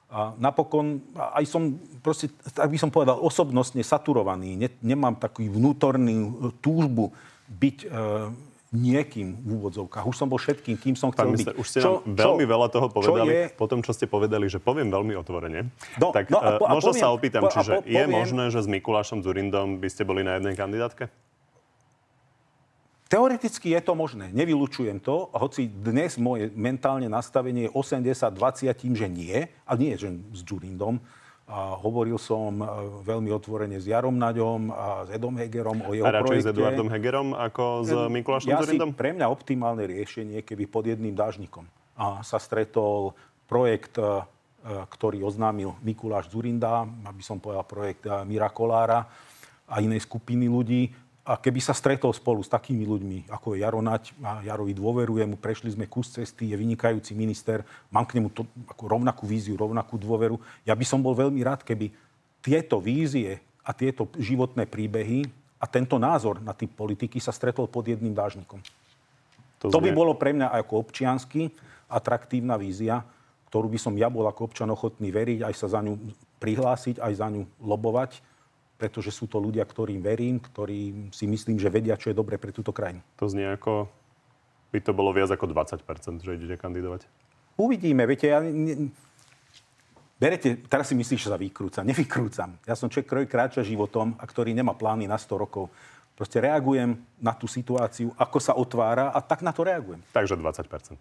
A 0.07 0.39
napokon 0.39 1.03
aj 1.19 1.45
som, 1.51 1.83
proste, 1.99 2.31
tak 2.55 2.71
by 2.71 2.79
som 2.79 2.95
povedal, 2.95 3.19
osobnostne 3.19 3.83
saturovaný. 3.83 4.55
Ne, 4.55 4.69
nemám 4.79 5.19
takú 5.19 5.43
vnútornú 5.43 6.55
túžbu 6.63 7.11
byť 7.51 7.79
e, 7.83 7.87
niekým 8.71 9.35
v 9.43 9.49
úvodzovkách. 9.59 10.07
Už 10.07 10.15
som 10.15 10.31
bol 10.31 10.39
všetkým, 10.39 10.79
kým 10.79 10.95
som 10.95 11.11
chcel 11.11 11.35
minister, 11.35 11.55
byť. 11.55 11.59
Už 11.59 11.67
ste 11.67 11.79
čo, 11.83 12.07
nám 12.07 12.23
veľmi 12.23 12.45
čo, 12.47 12.53
veľa 12.55 12.67
toho 12.71 12.87
povedali. 12.87 13.31
Je... 13.35 13.43
Po 13.59 13.67
tom, 13.67 13.83
čo 13.83 13.91
ste 13.91 14.07
povedali, 14.07 14.47
že 14.47 14.63
poviem 14.63 14.95
veľmi 14.95 15.19
otvorene. 15.19 15.75
No, 15.99 16.15
tak 16.15 16.31
no, 16.31 16.39
a, 16.39 16.55
e, 16.55 16.63
a 16.63 16.71
možno 16.71 16.95
poviem, 16.95 17.03
sa 17.03 17.09
opýtam, 17.11 17.43
po, 17.47 17.51
čiže 17.51 17.73
po, 17.75 17.83
poviem, 17.83 17.95
je 17.95 18.05
možné, 18.07 18.45
že 18.55 18.61
s 18.63 18.69
Mikulášom 18.71 19.27
Zurindom 19.27 19.83
by 19.83 19.89
ste 19.91 20.07
boli 20.07 20.23
na 20.23 20.39
jednej 20.39 20.55
kandidátke? 20.55 21.11
Teoreticky 23.07 23.71
je 23.71 23.81
to 23.87 23.95
možné, 23.95 24.35
nevylučujem 24.35 24.99
to, 24.99 25.31
hoci 25.31 25.71
dnes 25.71 26.19
moje 26.19 26.51
mentálne 26.59 27.07
nastavenie 27.07 27.71
je 27.71 27.75
80-20 28.03 28.67
tým, 28.75 28.99
že 28.99 29.07
nie, 29.07 29.47
a 29.63 29.73
nie, 29.79 29.95
že 29.95 30.11
s 30.35 30.43
Džurindom. 30.43 30.99
A 31.47 31.79
hovoril 31.79 32.19
som 32.19 32.59
e, 32.59 32.67
veľmi 33.07 33.31
otvorene 33.31 33.79
s 33.79 33.87
Jarom 33.87 34.19
Naďom 34.19 34.75
a 34.75 35.07
s 35.07 35.15
Edom 35.15 35.39
Hegerom 35.39 35.79
o 35.87 35.95
jeho 35.95 36.03
a 36.03 36.19
radšej 36.19 36.43
s 36.43 36.51
Eduardom 36.51 36.91
Hegerom 36.91 37.39
ako 37.39 37.87
s 37.87 37.91
Mikulášom 38.11 38.51
ja 38.51 38.59
Zurindom? 38.67 38.91
Si 38.91 38.99
pre 38.99 39.15
mňa 39.15 39.31
optimálne 39.31 39.87
riešenie, 39.87 40.43
keby 40.43 40.67
pod 40.67 40.91
jedným 40.91 41.15
dážnikom 41.15 41.63
a 41.95 42.27
sa 42.27 42.43
stretol 42.43 43.15
projekt, 43.47 43.95
e, 43.95 44.03
e, 44.03 44.23
ktorý 44.91 45.23
oznámil 45.23 45.79
Mikuláš 45.87 46.35
Zurinda, 46.35 46.83
aby 46.83 47.23
som 47.23 47.39
povedal 47.39 47.63
projekt 47.63 48.03
Mira 48.27 48.51
Kolára 48.51 49.07
a 49.71 49.79
inej 49.79 50.03
skupiny 50.03 50.51
ľudí, 50.51 50.91
a 51.27 51.35
keby 51.35 51.59
sa 51.59 51.75
stretol 51.75 52.15
spolu 52.15 52.39
s 52.39 52.47
takými 52.47 52.87
ľuďmi, 52.87 53.19
ako 53.35 53.59
je 53.59 53.67
Jaro 53.67 53.83
Nať, 53.83 54.15
a 54.23 54.47
Jarovi 54.47 54.71
dôverujem, 54.71 55.35
prešli 55.35 55.75
sme 55.75 55.91
kus 55.91 56.15
cesty, 56.15 56.55
je 56.55 56.57
vynikajúci 56.57 57.19
minister, 57.19 57.67
mám 57.91 58.07
k 58.07 58.23
nemu 58.23 58.31
to, 58.31 58.47
ako 58.71 58.87
rovnakú 58.87 59.27
víziu, 59.27 59.59
rovnakú 59.59 59.99
dôveru. 59.99 60.39
Ja 60.63 60.79
by 60.79 60.87
som 60.87 61.03
bol 61.03 61.19
veľmi 61.19 61.43
rád, 61.43 61.67
keby 61.67 61.91
tieto 62.39 62.79
vízie 62.79 63.43
a 63.67 63.75
tieto 63.75 64.07
životné 64.15 64.71
príbehy 64.71 65.27
a 65.59 65.67
tento 65.67 65.99
názor 65.99 66.39
na 66.39 66.55
typ 66.55 66.71
politiky 66.79 67.19
sa 67.19 67.35
stretol 67.35 67.67
pod 67.67 67.91
jedným 67.91 68.15
dážnikom. 68.15 68.63
To, 69.67 69.75
to 69.75 69.83
by 69.83 69.91
bolo 69.91 70.15
pre 70.15 70.31
mňa 70.31 70.55
ako 70.63 70.79
občiansky 70.79 71.51
atraktívna 71.91 72.55
vízia, 72.55 73.03
ktorú 73.51 73.67
by 73.67 73.79
som 73.83 73.99
ja 73.99 74.07
bol 74.07 74.31
ako 74.31 74.55
občan 74.55 74.71
ochotný 74.71 75.11
veriť, 75.11 75.43
aj 75.43 75.55
sa 75.59 75.67
za 75.75 75.83
ňu 75.83 75.99
prihlásiť, 76.39 77.03
aj 77.03 77.13
za 77.19 77.27
ňu 77.35 77.43
lobovať 77.59 78.36
pretože 78.77 79.09
sú 79.09 79.25
to 79.25 79.41
ľudia, 79.41 79.65
ktorým 79.65 80.05
verím, 80.05 80.37
ktorí 80.37 81.09
si 81.13 81.25
myslím, 81.25 81.57
že 81.57 81.73
vedia, 81.73 81.97
čo 81.97 82.13
je 82.13 82.17
dobre 82.17 82.37
pre 82.37 82.53
túto 82.53 82.77
krajinu. 82.77 83.01
To 83.17 83.29
znie 83.29 83.49
ako, 83.49 83.89
by 84.73 84.79
to 84.85 84.93
bolo 84.93 85.17
viac 85.17 85.33
ako 85.33 85.49
20%, 85.49 85.81
že 86.21 86.37
idete 86.37 86.61
kandidovať. 86.61 87.09
Uvidíme, 87.57 88.05
viete, 88.05 88.29
ja... 88.29 88.45
Ne, 88.45 88.93
berete, 90.21 90.61
teraz 90.69 90.93
si 90.93 90.95
myslíš, 90.97 91.25
že 91.25 91.33
sa 91.33 91.41
vykrúcam. 91.41 91.89
Nevykrúcam. 91.89 92.57
Ja 92.69 92.77
som 92.77 92.93
človek, 92.93 93.09
ktorý 93.09 93.25
kráča 93.25 93.65
životom 93.65 94.17
a 94.21 94.25
ktorý 94.29 94.53
nemá 94.53 94.77
plány 94.77 95.09
na 95.09 95.17
100 95.17 95.41
rokov. 95.41 95.73
Proste 96.17 96.41
reagujem 96.41 96.97
na 97.21 97.37
tú 97.37 97.45
situáciu, 97.45 98.13
ako 98.17 98.39
sa 98.41 98.57
otvára 98.57 99.13
a 99.13 99.21
tak 99.21 99.45
na 99.45 99.53
to 99.53 99.65
reagujem. 99.65 100.01
Takže 100.17 100.37
20%. 100.37 100.97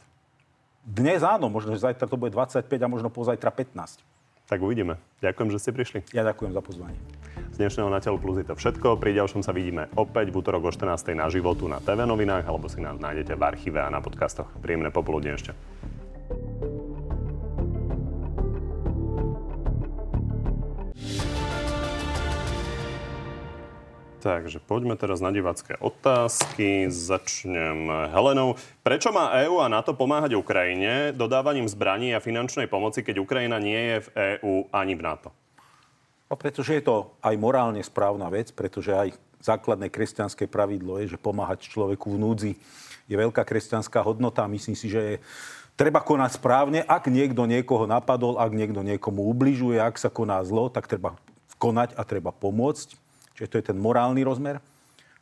Dnes 0.86 1.24
áno, 1.24 1.48
možno, 1.48 1.74
že 1.74 1.88
zajtra 1.88 2.06
to 2.06 2.20
bude 2.20 2.36
25 2.36 2.68
a 2.68 2.88
možno 2.88 3.08
pozajtra 3.12 3.52
15. 3.52 4.15
Tak 4.46 4.62
uvidíme. 4.62 5.02
Ďakujem, 5.26 5.50
že 5.50 5.58
ste 5.58 5.72
prišli. 5.74 6.00
Ja 6.14 6.22
ďakujem 6.22 6.54
za 6.54 6.62
pozvanie. 6.62 7.00
Z 7.50 7.58
dnešného 7.58 7.90
Na 7.90 7.98
telo 7.98 8.22
plus 8.22 8.38
je 8.38 8.46
to 8.46 8.54
všetko. 8.54 9.02
Pri 9.02 9.18
ďalšom 9.18 9.42
sa 9.42 9.50
vidíme 9.50 9.90
opäť 9.98 10.30
v 10.30 10.38
útorok 10.38 10.70
o 10.70 10.72
14. 10.72 11.18
na 11.18 11.26
životu 11.34 11.66
na 11.66 11.82
TV 11.82 12.06
novinách 12.06 12.46
alebo 12.46 12.70
si 12.70 12.78
nás 12.78 13.02
nájdete 13.02 13.34
v 13.34 13.42
archíve 13.42 13.82
a 13.82 13.90
na 13.90 14.06
podcastoch. 14.06 14.52
Príjemné 14.62 14.94
popoludne 14.94 15.34
ešte. 15.34 15.58
Takže 24.26 24.58
poďme 24.58 24.98
teraz 24.98 25.22
na 25.22 25.30
divácké 25.30 25.78
otázky. 25.78 26.90
Začnem 26.90 28.10
Helenou. 28.10 28.58
Prečo 28.82 29.14
má 29.14 29.30
EÚ 29.46 29.62
a 29.62 29.70
NATO 29.70 29.94
pomáhať 29.94 30.34
Ukrajine 30.34 31.14
dodávaním 31.14 31.70
zbraní 31.70 32.10
a 32.10 32.18
finančnej 32.18 32.66
pomoci, 32.66 33.06
keď 33.06 33.22
Ukrajina 33.22 33.62
nie 33.62 33.78
je 33.78 33.98
v 34.02 34.08
EÚ 34.18 34.54
ani 34.74 34.98
v 34.98 35.06
NATO? 35.06 35.30
No, 36.26 36.34
pretože 36.42 36.74
je 36.74 36.82
to 36.82 37.14
aj 37.22 37.38
morálne 37.38 37.78
správna 37.86 38.26
vec, 38.34 38.50
pretože 38.50 38.98
aj 38.98 39.14
základné 39.46 39.94
kresťanské 39.94 40.50
pravidlo 40.50 40.98
je, 41.06 41.14
že 41.14 41.22
pomáhať 41.22 41.70
človeku 41.70 42.10
v 42.10 42.18
núdzi 42.18 42.52
je 43.06 43.14
veľká 43.22 43.46
kresťanská 43.46 44.02
hodnota. 44.02 44.50
Myslím 44.50 44.74
si, 44.74 44.90
že 44.90 45.22
treba 45.78 46.02
konať 46.02 46.42
správne. 46.42 46.82
Ak 46.82 47.06
niekto 47.14 47.46
niekoho 47.46 47.86
napadol, 47.86 48.42
ak 48.42 48.58
niekto 48.58 48.82
niekomu 48.82 49.22
ubližuje, 49.30 49.78
ak 49.78 50.02
sa 50.02 50.10
koná 50.10 50.42
zlo, 50.42 50.74
tak 50.74 50.90
treba 50.90 51.14
konať 51.62 51.94
a 51.94 52.02
treba 52.02 52.34
pomôcť. 52.34 53.05
Čiže 53.36 53.50
to 53.52 53.58
je 53.60 53.68
ten 53.70 53.78
morálny 53.78 54.24
rozmer. 54.24 54.64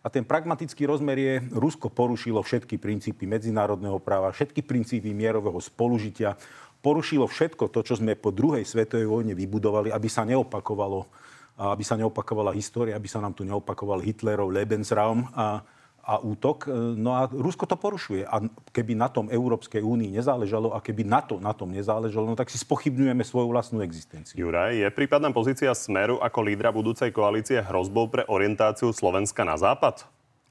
A 0.04 0.08
ten 0.12 0.28
pragmatický 0.28 0.84
rozmer 0.86 1.18
je, 1.18 1.34
Rusko 1.56 1.88
porušilo 1.90 2.44
všetky 2.44 2.78
princípy 2.78 3.24
medzinárodného 3.24 3.98
práva, 4.04 4.36
všetky 4.36 4.62
princípy 4.62 5.16
mierového 5.16 5.58
spolužitia, 5.58 6.36
porušilo 6.84 7.26
všetko 7.26 7.72
to, 7.72 7.80
čo 7.82 7.98
sme 7.98 8.20
po 8.20 8.36
druhej 8.36 8.68
svetovej 8.68 9.08
vojne 9.08 9.34
vybudovali, 9.34 9.90
aby 9.90 10.10
sa 10.12 10.28
neopakovalo 10.28 11.08
aby 11.54 11.86
sa 11.86 11.94
neopakovala 11.94 12.50
história, 12.58 12.98
aby 12.98 13.06
sa 13.06 13.22
nám 13.22 13.38
tu 13.38 13.46
neopakoval 13.46 14.02
Hitlerov 14.02 14.50
Lebensraum 14.50 15.30
a, 15.38 15.62
a 16.04 16.20
útok. 16.20 16.68
No 17.00 17.16
a 17.16 17.32
Rusko 17.32 17.64
to 17.64 17.80
porušuje. 17.80 18.28
A 18.28 18.44
keby 18.76 18.92
na 18.92 19.08
tom 19.08 19.32
Európskej 19.32 19.80
únii 19.80 20.12
nezáležalo 20.12 20.76
a 20.76 20.84
keby 20.84 21.08
NATO 21.08 21.40
na 21.40 21.56
tom 21.56 21.72
nezáležalo, 21.72 22.28
no 22.28 22.36
tak 22.36 22.52
si 22.52 22.60
spochybňujeme 22.60 23.24
svoju 23.24 23.48
vlastnú 23.56 23.80
existenciu. 23.80 24.36
Juraj, 24.36 24.76
je 24.76 24.88
prípadná 24.92 25.32
pozícia 25.32 25.72
Smeru 25.72 26.20
ako 26.20 26.40
lídra 26.44 26.76
budúcej 26.76 27.08
koalície 27.16 27.64
hrozbou 27.64 28.12
pre 28.12 28.28
orientáciu 28.28 28.92
Slovenska 28.92 29.48
na 29.48 29.56
západ? 29.56 30.04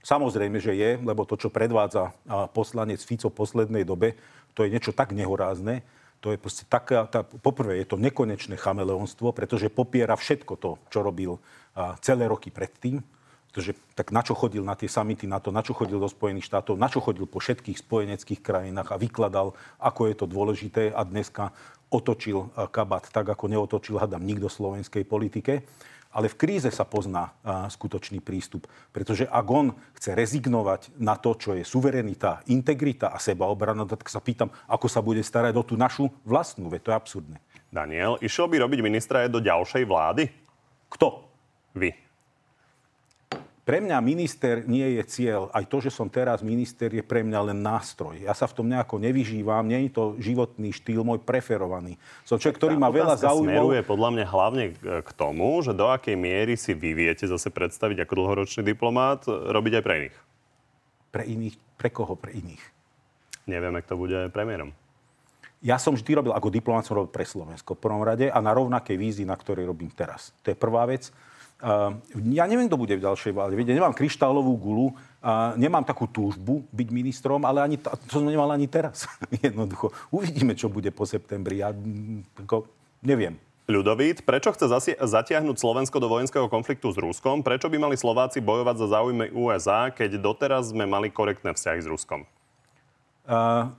Samozrejme, 0.02 0.58
že 0.58 0.74
je, 0.74 0.98
lebo 0.98 1.22
to, 1.28 1.38
čo 1.38 1.52
predvádza 1.52 2.10
poslanec 2.56 3.04
Fico 3.04 3.30
v 3.30 3.38
poslednej 3.38 3.84
dobe, 3.86 4.18
to 4.56 4.66
je 4.66 4.72
niečo 4.72 4.90
tak 4.90 5.14
nehorázne, 5.14 5.84
to 6.18 6.34
je 6.34 6.38
proste 6.38 6.66
taká, 6.66 7.06
tá, 7.06 7.22
poprvé 7.22 7.82
je 7.82 7.86
to 7.86 8.00
nekonečné 8.00 8.58
chameleonstvo, 8.58 9.30
pretože 9.30 9.70
popiera 9.70 10.18
všetko 10.18 10.54
to, 10.58 10.70
čo 10.90 11.06
robil 11.06 11.38
celé 12.02 12.26
roky 12.26 12.50
predtým. 12.50 12.98
Pretože 13.52 13.76
tak 13.92 14.16
na 14.16 14.24
čo 14.24 14.32
chodil 14.32 14.64
na 14.64 14.72
tie 14.72 14.88
samity, 14.88 15.28
na 15.28 15.36
to, 15.36 15.52
na 15.52 15.60
čo 15.60 15.76
chodil 15.76 16.00
do 16.00 16.08
Spojených 16.08 16.48
štátov, 16.48 16.80
na 16.80 16.88
čo 16.88 17.04
chodil 17.04 17.28
po 17.28 17.36
všetkých 17.36 17.84
spojeneckých 17.84 18.40
krajinách 18.40 18.88
a 18.88 18.96
vykladal, 18.96 19.52
ako 19.76 20.08
je 20.08 20.14
to 20.16 20.24
dôležité 20.24 20.88
a 20.88 21.04
dneska 21.04 21.52
otočil 21.92 22.48
kabát 22.72 23.04
tak, 23.12 23.28
ako 23.28 23.52
neotočil, 23.52 24.00
hadam, 24.00 24.24
nikto 24.24 24.48
v 24.48 24.56
slovenskej 24.56 25.04
politike. 25.04 25.68
Ale 26.12 26.32
v 26.32 26.36
kríze 26.40 26.68
sa 26.72 26.88
pozná 26.88 27.36
a, 27.44 27.68
skutočný 27.68 28.20
prístup. 28.24 28.68
Pretože 28.92 29.24
ak 29.28 29.46
on 29.48 29.76
chce 29.96 30.12
rezignovať 30.12 30.96
na 31.00 31.16
to, 31.16 31.36
čo 31.36 31.56
je 31.56 31.64
suverenita, 31.64 32.44
integrita 32.52 33.12
a 33.12 33.20
sebaobrana, 33.20 33.88
tak 33.88 34.08
sa 34.08 34.20
pýtam, 34.20 34.52
ako 34.68 34.92
sa 34.92 35.00
bude 35.00 35.24
starať 35.24 35.56
o 35.56 35.64
tú 35.64 35.76
našu 35.76 36.08
vlastnú. 36.24 36.68
Veď 36.68 36.80
to 36.84 36.90
je 36.92 36.96
absurdné. 37.00 37.36
Daniel, 37.72 38.20
išiel 38.20 38.48
by 38.48 38.60
robiť 38.60 38.80
ministra 38.84 39.24
aj 39.24 39.32
do 39.32 39.40
ďalšej 39.40 39.84
vlády? 39.88 40.28
Kto? 40.92 41.32
Vy. 41.72 42.01
Pre 43.62 43.78
mňa 43.78 44.02
minister 44.02 44.66
nie 44.66 44.98
je 44.98 45.02
cieľ. 45.06 45.46
Aj 45.54 45.62
to, 45.62 45.78
že 45.78 45.94
som 45.94 46.10
teraz 46.10 46.42
minister, 46.42 46.90
je 46.90 46.98
pre 46.98 47.22
mňa 47.22 47.54
len 47.54 47.62
nástroj. 47.62 48.18
Ja 48.18 48.34
sa 48.34 48.50
v 48.50 48.58
tom 48.58 48.66
nejako 48.66 48.98
nevyžívam, 48.98 49.62
nie 49.62 49.86
je 49.86 49.94
to 49.94 50.04
životný 50.18 50.74
štýl 50.74 51.06
môj 51.06 51.22
preferovaný. 51.22 51.94
Som 52.26 52.42
človek, 52.42 52.58
ktorý 52.58 52.74
má 52.74 52.90
veľa 52.90 53.22
záujmov. 53.22 53.46
smeruje 53.46 53.80
podľa 53.86 54.10
mňa 54.18 54.26
hlavne 54.26 54.64
k 55.06 55.10
tomu, 55.14 55.62
že 55.62 55.78
do 55.78 55.86
akej 55.86 56.18
miery 56.18 56.58
si 56.58 56.74
vy 56.74 56.90
viete 56.90 57.22
zase 57.22 57.54
predstaviť 57.54 58.02
ako 58.02 58.12
dlhoročný 58.18 58.66
diplomát 58.66 59.22
robiť 59.30 59.78
aj 59.78 59.82
pre 59.86 59.94
iných. 59.94 60.16
Pre 61.14 61.22
iných? 61.22 61.56
Pre 61.78 61.88
koho 61.94 62.18
pre 62.18 62.34
iných? 62.34 62.64
Nevieme, 63.46 63.78
kto 63.86 63.94
bude 63.94 64.26
premiérom. 64.34 64.74
Ja 65.62 65.78
som 65.78 65.94
vždy 65.94 66.18
robil 66.18 66.34
ako 66.34 66.50
diplomát, 66.50 66.82
som 66.82 66.98
robil 66.98 67.14
pre 67.14 67.22
Slovensko 67.22 67.78
v 67.78 67.82
prvom 67.86 68.02
rade 68.02 68.26
a 68.26 68.38
na 68.42 68.50
rovnakej 68.50 68.98
vízii, 68.98 69.22
na 69.22 69.38
ktorej 69.38 69.70
robím 69.70 69.94
teraz. 69.94 70.34
To 70.42 70.50
je 70.50 70.58
prvá 70.58 70.82
vec. 70.90 71.14
Uh, 71.62 71.94
ja 72.34 72.42
neviem, 72.50 72.66
kto 72.66 72.74
bude 72.74 72.98
v 72.98 73.06
ďalšej 73.06 73.32
vláde. 73.38 73.54
Viete, 73.54 73.70
nemám 73.70 73.94
kryštálovú 73.94 74.50
gulu, 74.58 74.90
nemám 75.54 75.86
takú 75.86 76.10
túžbu 76.10 76.66
byť 76.74 76.88
ministrom, 76.90 77.46
ale 77.46 77.62
ani 77.62 77.78
to 77.78 77.94
som 78.10 78.26
nemal 78.26 78.50
ani 78.50 78.66
teraz. 78.66 79.06
Jednoducho. 79.46 79.94
Uvidíme, 80.10 80.58
čo 80.58 80.66
bude 80.66 80.90
po 80.90 81.06
septembri. 81.06 81.62
Ja 81.62 81.70
ako, 82.42 82.66
neviem. 83.06 83.38
Ľudovít, 83.70 84.26
prečo 84.26 84.50
chce 84.50 84.66
zasi- 84.66 84.98
zatiahnuť 84.98 85.54
Slovensko 85.54 86.02
do 86.02 86.10
vojenského 86.10 86.50
konfliktu 86.50 86.90
s 86.90 86.98
Ruskom? 86.98 87.46
Prečo 87.46 87.70
by 87.70 87.78
mali 87.78 87.94
Slováci 87.94 88.42
bojovať 88.42 88.74
za 88.82 88.86
záujmy 88.98 89.30
USA, 89.30 89.86
keď 89.94 90.18
doteraz 90.18 90.74
sme 90.74 90.82
mali 90.82 91.14
korektné 91.14 91.54
vzťahy 91.54 91.80
s 91.80 91.86
Ruskom? 91.86 92.26
Uh, 93.22 93.70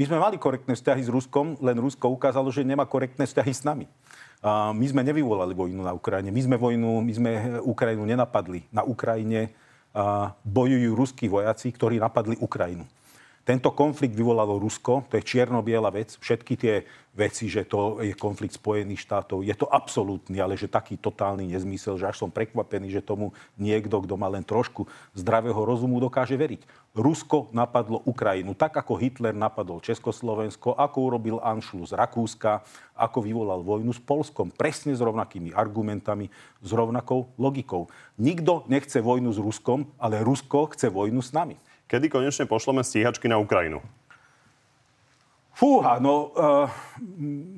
my 0.00 0.02
sme 0.08 0.16
mali 0.16 0.40
korektné 0.40 0.72
vzťahy 0.72 1.04
s 1.04 1.12
Ruskom, 1.12 1.60
len 1.60 1.76
Rusko 1.76 2.08
ukázalo, 2.08 2.48
že 2.48 2.64
nemá 2.64 2.88
korektné 2.88 3.28
vzťahy 3.28 3.52
s 3.52 3.60
nami. 3.60 3.84
My 4.44 4.84
sme 4.84 5.00
nevyvolali 5.00 5.56
vojnu 5.56 5.80
na 5.80 5.96
Ukrajine. 5.96 6.28
My 6.28 6.42
sme 6.44 6.60
vojnu, 6.60 7.00
my 7.00 7.12
sme 7.16 7.30
Ukrajinu 7.64 8.04
nenapadli. 8.04 8.68
Na 8.68 8.84
Ukrajine 8.84 9.56
bojujú 10.44 10.92
ruskí 10.92 11.32
vojaci, 11.32 11.72
ktorí 11.72 11.96
napadli 11.96 12.36
Ukrajinu. 12.36 12.84
Tento 13.44 13.76
konflikt 13.76 14.16
vyvolalo 14.16 14.56
Rusko, 14.56 15.04
to 15.04 15.20
je 15.20 15.24
čierno-biela 15.24 15.92
vec. 15.92 16.16
Všetky 16.16 16.56
tie 16.56 16.80
veci, 17.12 17.44
že 17.44 17.68
to 17.68 18.00
je 18.00 18.16
konflikt 18.16 18.56
Spojených 18.56 19.04
štátov, 19.04 19.44
je 19.44 19.52
to 19.52 19.68
absolútny, 19.68 20.40
ale 20.40 20.56
že 20.56 20.64
taký 20.64 20.96
totálny 20.96 21.52
nezmysel, 21.52 22.00
že 22.00 22.08
až 22.08 22.24
som 22.24 22.32
prekvapený, 22.32 22.88
že 22.88 23.04
tomu 23.04 23.36
niekto, 23.60 24.00
kto 24.00 24.16
má 24.16 24.32
len 24.32 24.40
trošku 24.40 24.88
zdravého 25.12 25.60
rozumu, 25.60 26.00
dokáže 26.00 26.40
veriť. 26.40 26.83
Rusko 26.94 27.50
napadlo 27.50 28.06
Ukrajinu, 28.06 28.54
tak 28.54 28.78
ako 28.78 28.94
Hitler 28.94 29.34
napadol 29.34 29.82
Československo, 29.82 30.78
ako 30.78 31.10
urobil 31.10 31.36
Anšlus 31.42 31.90
Rakúska, 31.90 32.62
ako 32.94 33.18
vyvolal 33.18 33.66
vojnu 33.66 33.90
s 33.90 33.98
Polskom, 33.98 34.54
presne 34.54 34.94
s 34.94 35.02
rovnakými 35.02 35.50
argumentami, 35.50 36.30
s 36.62 36.70
rovnakou 36.70 37.34
logikou. 37.34 37.90
Nikto 38.14 38.62
nechce 38.70 39.02
vojnu 39.02 39.34
s 39.34 39.42
Ruskom, 39.42 39.90
ale 39.98 40.22
Rusko 40.22 40.70
chce 40.70 40.86
vojnu 40.86 41.18
s 41.18 41.34
nami. 41.34 41.58
Kedy 41.90 42.06
konečne 42.06 42.46
pošleme 42.46 42.86
stíhačky 42.86 43.26
na 43.26 43.42
Ukrajinu? 43.42 43.82
Fúha, 45.54 45.98
no 45.98 46.30
uh, 46.30 46.70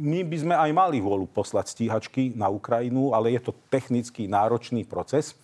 my 0.00 0.24
by 0.24 0.36
sme 0.36 0.54
aj 0.56 0.70
mali 0.72 0.96
vôľu 1.00 1.28
poslať 1.28 1.76
stíhačky 1.76 2.32
na 2.32 2.48
Ukrajinu, 2.48 3.12
ale 3.12 3.36
je 3.36 3.40
to 3.44 3.52
technicky 3.68 4.24
náročný 4.24 4.88
proces. 4.88 5.36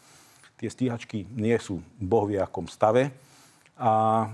Tie 0.56 0.72
stíhačky 0.72 1.28
nie 1.36 1.56
sú 1.60 1.84
boh 2.00 2.24
vie 2.24 2.40
akom 2.40 2.64
stave. 2.64 3.12
A 3.82 4.30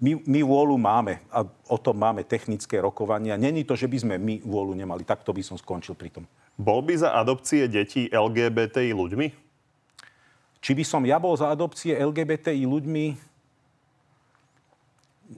my, 0.00 0.16
my 0.24 0.40
vôľu 0.40 0.80
máme 0.80 1.20
a 1.28 1.44
o 1.68 1.76
tom 1.76 2.00
máme 2.00 2.24
technické 2.24 2.80
rokovania. 2.80 3.36
Není 3.36 3.68
to, 3.68 3.76
že 3.76 3.84
by 3.84 4.00
sme 4.00 4.14
my 4.16 4.40
vôľu 4.40 4.72
nemali. 4.72 5.04
Takto 5.04 5.36
by 5.36 5.44
som 5.44 5.60
skončil 5.60 5.92
pri 5.92 6.08
tom. 6.08 6.24
Bol 6.56 6.80
by 6.80 6.96
za 7.04 7.12
adopcie 7.12 7.68
detí 7.68 8.08
LGBTI 8.08 8.96
ľuďmi? 8.96 9.26
Či 10.64 10.72
by 10.72 10.84
som 10.88 11.04
ja 11.04 11.20
bol 11.20 11.36
za 11.36 11.52
adopcie 11.52 11.92
LGBTI 11.92 12.64
ľuďmi? 12.64 13.04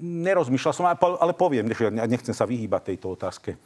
Nerozmýšľal 0.03 0.75
som, 0.75 0.87
ale 0.87 1.33
poviem, 1.35 1.67
že 1.75 1.91
nechcem 1.91 2.35
sa 2.35 2.47
vyhýbať 2.47 2.95
tejto 2.95 3.19
otázke. 3.19 3.59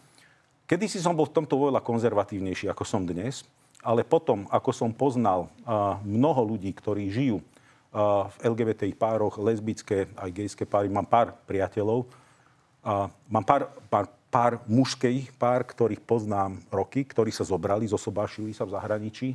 Kedy 0.65 0.89
si 0.89 0.97
som 0.97 1.13
bol 1.13 1.29
v 1.29 1.37
tomto 1.37 1.61
veľa 1.61 1.85
konzervatívnejší, 1.85 2.73
ako 2.73 2.89
som 2.89 3.05
dnes, 3.05 3.45
ale 3.85 4.01
potom, 4.07 4.49
ako 4.49 4.71
som 4.73 4.95
poznal 4.95 5.53
mnoho 6.09 6.57
ľudí, 6.57 6.73
ktorí 6.73 7.13
žijú 7.13 7.45
v 7.91 8.37
LGBTI 8.47 8.95
pároch, 8.95 9.35
lesbické, 9.43 10.07
aj 10.15 10.31
gejské 10.31 10.63
páry, 10.63 10.87
mám 10.87 11.11
pár 11.11 11.35
priateľov, 11.47 12.07
mám 13.27 13.43
pár, 13.43 13.67
pár, 13.91 14.07
pár 14.31 14.53
mužských 14.71 15.35
pár, 15.35 15.67
ktorých 15.67 15.99
poznám 16.07 16.63
roky, 16.71 17.03
ktorí 17.03 17.35
sa 17.35 17.43
zobrali, 17.43 17.91
zosobášili 17.91 18.55
sa 18.55 18.63
v 18.63 18.79
zahraničí 18.79 19.35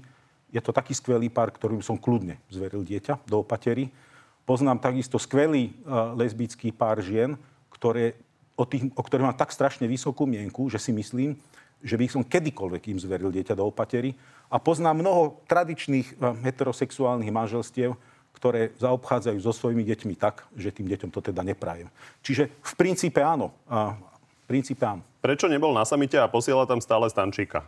je 0.56 0.64
to 0.64 0.72
taký 0.72 0.96
skvelý 0.96 1.28
pár, 1.28 1.52
ktorým 1.52 1.84
som 1.84 2.00
kľudne 2.00 2.40
zveril 2.48 2.88
dieťa 2.88 3.28
do 3.28 3.44
opatery. 3.44 3.92
Poznám 4.48 4.80
takisto 4.80 5.20
skvelý 5.20 5.76
uh, 5.84 6.16
lesbický 6.16 6.72
pár 6.72 7.04
žien, 7.04 7.36
ktoré, 7.68 8.16
o, 8.56 8.64
tých, 8.64 8.88
o 8.96 9.04
ktorých 9.04 9.28
mám 9.28 9.36
tak 9.36 9.52
strašne 9.52 9.84
vysokú 9.84 10.24
mienku, 10.24 10.72
že 10.72 10.80
si 10.80 10.96
myslím, 10.96 11.36
že 11.84 12.00
by 12.00 12.08
som 12.08 12.24
kedykoľvek 12.24 12.96
im 12.96 13.00
zveril 13.04 13.36
dieťa 13.36 13.52
do 13.52 13.68
opatery. 13.68 14.16
A 14.48 14.56
poznám 14.56 15.04
mnoho 15.04 15.44
tradičných 15.50 16.16
uh, 16.16 16.38
heterosexuálnych 16.40 17.36
manželstiev, 17.36 18.00
ktoré 18.36 18.76
zaobchádzajú 18.78 19.40
so 19.40 19.56
svojimi 19.56 19.88
deťmi 19.88 20.20
tak, 20.20 20.44
že 20.60 20.76
tým 20.76 20.92
deťom 20.92 21.10
to 21.10 21.24
teda 21.24 21.42
neprajem. 21.42 21.88
Čiže 22.20 22.52
v 22.52 22.74
princípe 22.76 23.24
áno. 23.24 23.56
Uh, 23.66 23.96
v 24.44 24.46
princípe 24.52 24.84
áno. 24.84 25.02
Prečo 25.24 25.48
nebol 25.48 25.72
na 25.72 25.88
samite 25.88 26.20
a 26.20 26.28
posiela 26.28 26.68
tam 26.68 26.84
stále 26.84 27.08
Stančíka? 27.08 27.64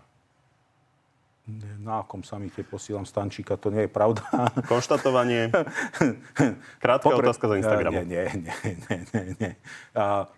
na 1.80 2.04
akom 2.04 2.20
samite 2.28 2.60
posielam 2.68 3.08
Stančíka, 3.08 3.56
to 3.56 3.72
nie 3.72 3.88
je 3.88 3.92
pravda. 3.92 4.20
Konštatovanie. 4.72 5.48
Krátka 6.84 7.08
Popre... 7.08 7.24
otázka 7.24 7.48
za 7.48 7.56
Instagram. 7.56 7.92
Nie, 7.96 8.04
nie, 8.04 8.24
nie. 8.44 8.54
nie, 8.76 9.00
nie, 9.16 9.24
nie. 9.40 9.52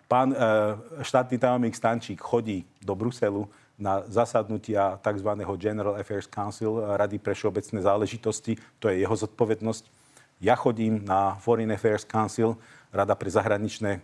Pán 0.06 0.30
e, 0.30 0.36
štátny 1.02 1.36
tajomník 1.42 1.74
Stančík 1.74 2.22
chodí 2.22 2.62
do 2.78 2.94
Bruselu 2.94 3.50
na 3.74 4.06
zasadnutia 4.06 5.02
tzv. 5.02 5.30
General 5.58 5.98
Affairs 5.98 6.30
Council, 6.30 6.78
Rady 6.78 7.18
pre 7.18 7.34
všeobecné 7.34 7.82
záležitosti. 7.82 8.54
To 8.78 8.86
je 8.86 9.02
jeho 9.02 9.16
zodpovednosť. 9.16 9.99
Ja 10.40 10.56
chodím 10.56 11.04
na 11.04 11.36
Foreign 11.36 11.70
Affairs 11.72 12.08
Council, 12.08 12.56
Rada 12.90 13.14
pre 13.14 13.30
zahraničné 13.30 14.02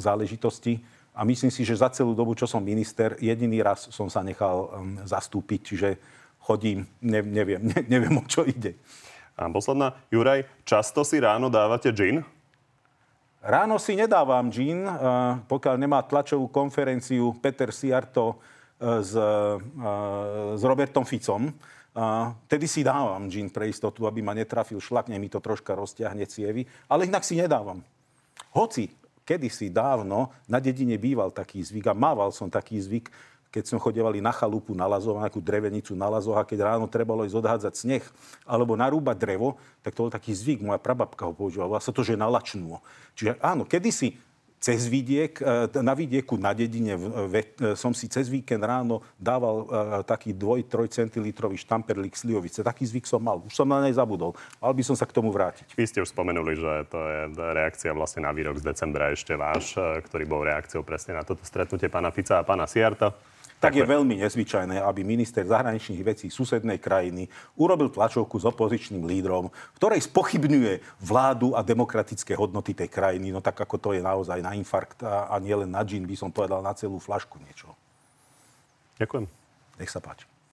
záležitosti. 0.00 0.80
A 1.12 1.28
myslím 1.28 1.52
si, 1.52 1.68
že 1.68 1.76
za 1.76 1.92
celú 1.92 2.16
dobu, 2.16 2.32
čo 2.32 2.48
som 2.48 2.64
minister, 2.64 3.12
jediný 3.20 3.60
raz 3.60 3.92
som 3.92 4.08
sa 4.08 4.24
nechal 4.24 4.72
zastúpiť. 5.04 5.60
Čiže 5.60 5.88
chodím, 6.40 6.88
ne, 7.04 7.20
neviem, 7.20 7.60
ne, 7.70 7.80
neviem, 7.84 8.14
o 8.16 8.24
čo 8.24 8.48
ide. 8.48 8.80
A 9.36 9.48
posledná, 9.52 9.92
Juraj, 10.08 10.44
často 10.64 11.04
si 11.04 11.20
ráno 11.20 11.52
dávate 11.52 11.92
gin? 11.92 12.24
Ráno 13.42 13.74
si 13.82 13.98
nedávam 13.98 14.54
džín, 14.54 14.86
pokiaľ 15.50 15.74
nemá 15.74 15.98
tlačovú 16.06 16.46
konferenciu 16.46 17.34
Peter 17.42 17.74
Siarto 17.74 18.38
s, 18.78 19.18
s 20.54 20.62
Robertom 20.62 21.02
Ficom. 21.02 21.50
Tedy 22.48 22.66
si 22.68 22.80
dávam 22.80 23.28
džín 23.28 23.52
pre 23.52 23.68
istotu, 23.68 24.08
aby 24.08 24.24
ma 24.24 24.32
netrafil 24.32 24.80
šlak, 24.80 25.12
mi 25.12 25.28
to 25.28 25.44
troška 25.44 25.76
rozťahne 25.76 26.24
cievy, 26.24 26.64
ale 26.88 27.04
inak 27.04 27.20
si 27.20 27.36
nedávam. 27.36 27.84
Hoci 28.56 28.88
kedysi 29.28 29.68
dávno 29.68 30.32
na 30.48 30.56
dedine 30.56 30.96
býval 30.96 31.28
taký 31.30 31.60
zvyk 31.60 31.92
a 31.92 31.94
mával 31.94 32.32
som 32.32 32.48
taký 32.48 32.80
zvyk, 32.80 33.12
keď 33.52 33.68
sme 33.68 33.84
chodevali 33.84 34.24
na 34.24 34.32
chalupu 34.32 34.72
na 34.72 34.88
Lazoch, 34.88 35.20
na 35.20 35.28
drevenicu 35.28 35.92
na 35.92 36.08
Lazoch 36.08 36.40
a 36.40 36.48
keď 36.48 36.72
ráno 36.72 36.88
trebalo 36.88 37.28
ísť 37.28 37.36
odhádzať 37.36 37.74
sneh 37.76 38.04
alebo 38.48 38.72
narúbať 38.72 39.16
drevo, 39.20 39.60
tak 39.84 39.92
to 39.92 40.08
bol 40.08 40.12
taký 40.12 40.32
zvyk, 40.32 40.64
moja 40.64 40.80
prababka 40.80 41.28
ho 41.28 41.36
používala, 41.36 41.76
volá 41.76 41.82
sa 41.84 41.92
to, 41.92 42.00
že 42.00 42.16
nalačnú. 42.16 42.80
Čiže 43.12 43.36
áno, 43.44 43.68
kedysi 43.68 44.16
cez 44.62 44.86
vidiek, 44.86 45.34
e, 45.42 45.82
na 45.82 45.90
vidieku 45.90 46.38
na 46.38 46.54
dedine 46.54 46.94
e, 46.94 47.74
som 47.74 47.90
si 47.90 48.06
cez 48.06 48.30
víkend 48.30 48.62
ráno 48.62 49.02
dával 49.18 49.66
e, 49.66 49.66
taký 50.06 50.30
2-3 50.30 50.86
centilitrový 50.86 51.58
štamperlík 51.58 52.14
slivovice. 52.14 52.62
Taký 52.62 52.86
zvyk 52.86 53.10
som 53.10 53.18
mal. 53.18 53.42
Už 53.42 53.58
som 53.58 53.66
na 53.66 53.82
nej 53.82 53.90
zabudol. 53.90 54.38
Mal 54.62 54.70
by 54.70 54.82
som 54.86 54.94
sa 54.94 55.02
k 55.02 55.18
tomu 55.18 55.34
vrátiť. 55.34 55.74
Vy 55.74 55.90
ste 55.90 55.98
už 55.98 56.14
spomenuli, 56.14 56.54
že 56.54 56.86
to 56.86 56.98
je 57.02 57.20
reakcia 57.34 57.90
vlastne 57.90 58.22
na 58.22 58.30
výrok 58.30 58.62
z 58.62 58.70
decembra 58.70 59.10
ešte 59.10 59.34
váš, 59.34 59.74
ktorý 59.74 60.24
bol 60.30 60.46
reakciou 60.46 60.86
presne 60.86 61.18
na 61.18 61.26
toto 61.26 61.42
stretnutie 61.42 61.90
pána 61.90 62.14
Fica 62.14 62.38
a 62.38 62.46
pána 62.46 62.70
Siarta 62.70 63.10
tak 63.62 63.78
je 63.78 63.86
veľmi 63.86 64.18
nezvyčajné, 64.26 64.82
aby 64.82 65.06
minister 65.06 65.46
zahraničných 65.46 66.02
vecí 66.02 66.26
susednej 66.26 66.82
krajiny 66.82 67.30
urobil 67.54 67.94
tlačovku 67.94 68.34
s 68.42 68.44
opozičným 68.50 69.06
lídrom, 69.06 69.54
v 69.54 69.76
ktorej 69.78 70.02
spochybňuje 70.02 70.98
vládu 70.98 71.54
a 71.54 71.62
demokratické 71.62 72.34
hodnoty 72.34 72.74
tej 72.74 72.90
krajiny. 72.90 73.30
No 73.30 73.38
tak 73.38 73.62
ako 73.62 73.78
to 73.78 73.88
je 73.94 74.02
naozaj 74.02 74.42
na 74.42 74.58
infarkt 74.58 75.06
a, 75.06 75.30
a 75.30 75.38
nielen 75.38 75.70
na 75.70 75.86
džin, 75.86 76.02
by 76.02 76.18
som 76.18 76.34
povedal 76.34 76.58
na 76.58 76.74
celú 76.74 76.98
flašku 76.98 77.38
niečo. 77.38 77.70
Ďakujem. 78.98 79.30
Nech 79.78 79.94
sa 79.94 80.02
páči. 80.02 80.31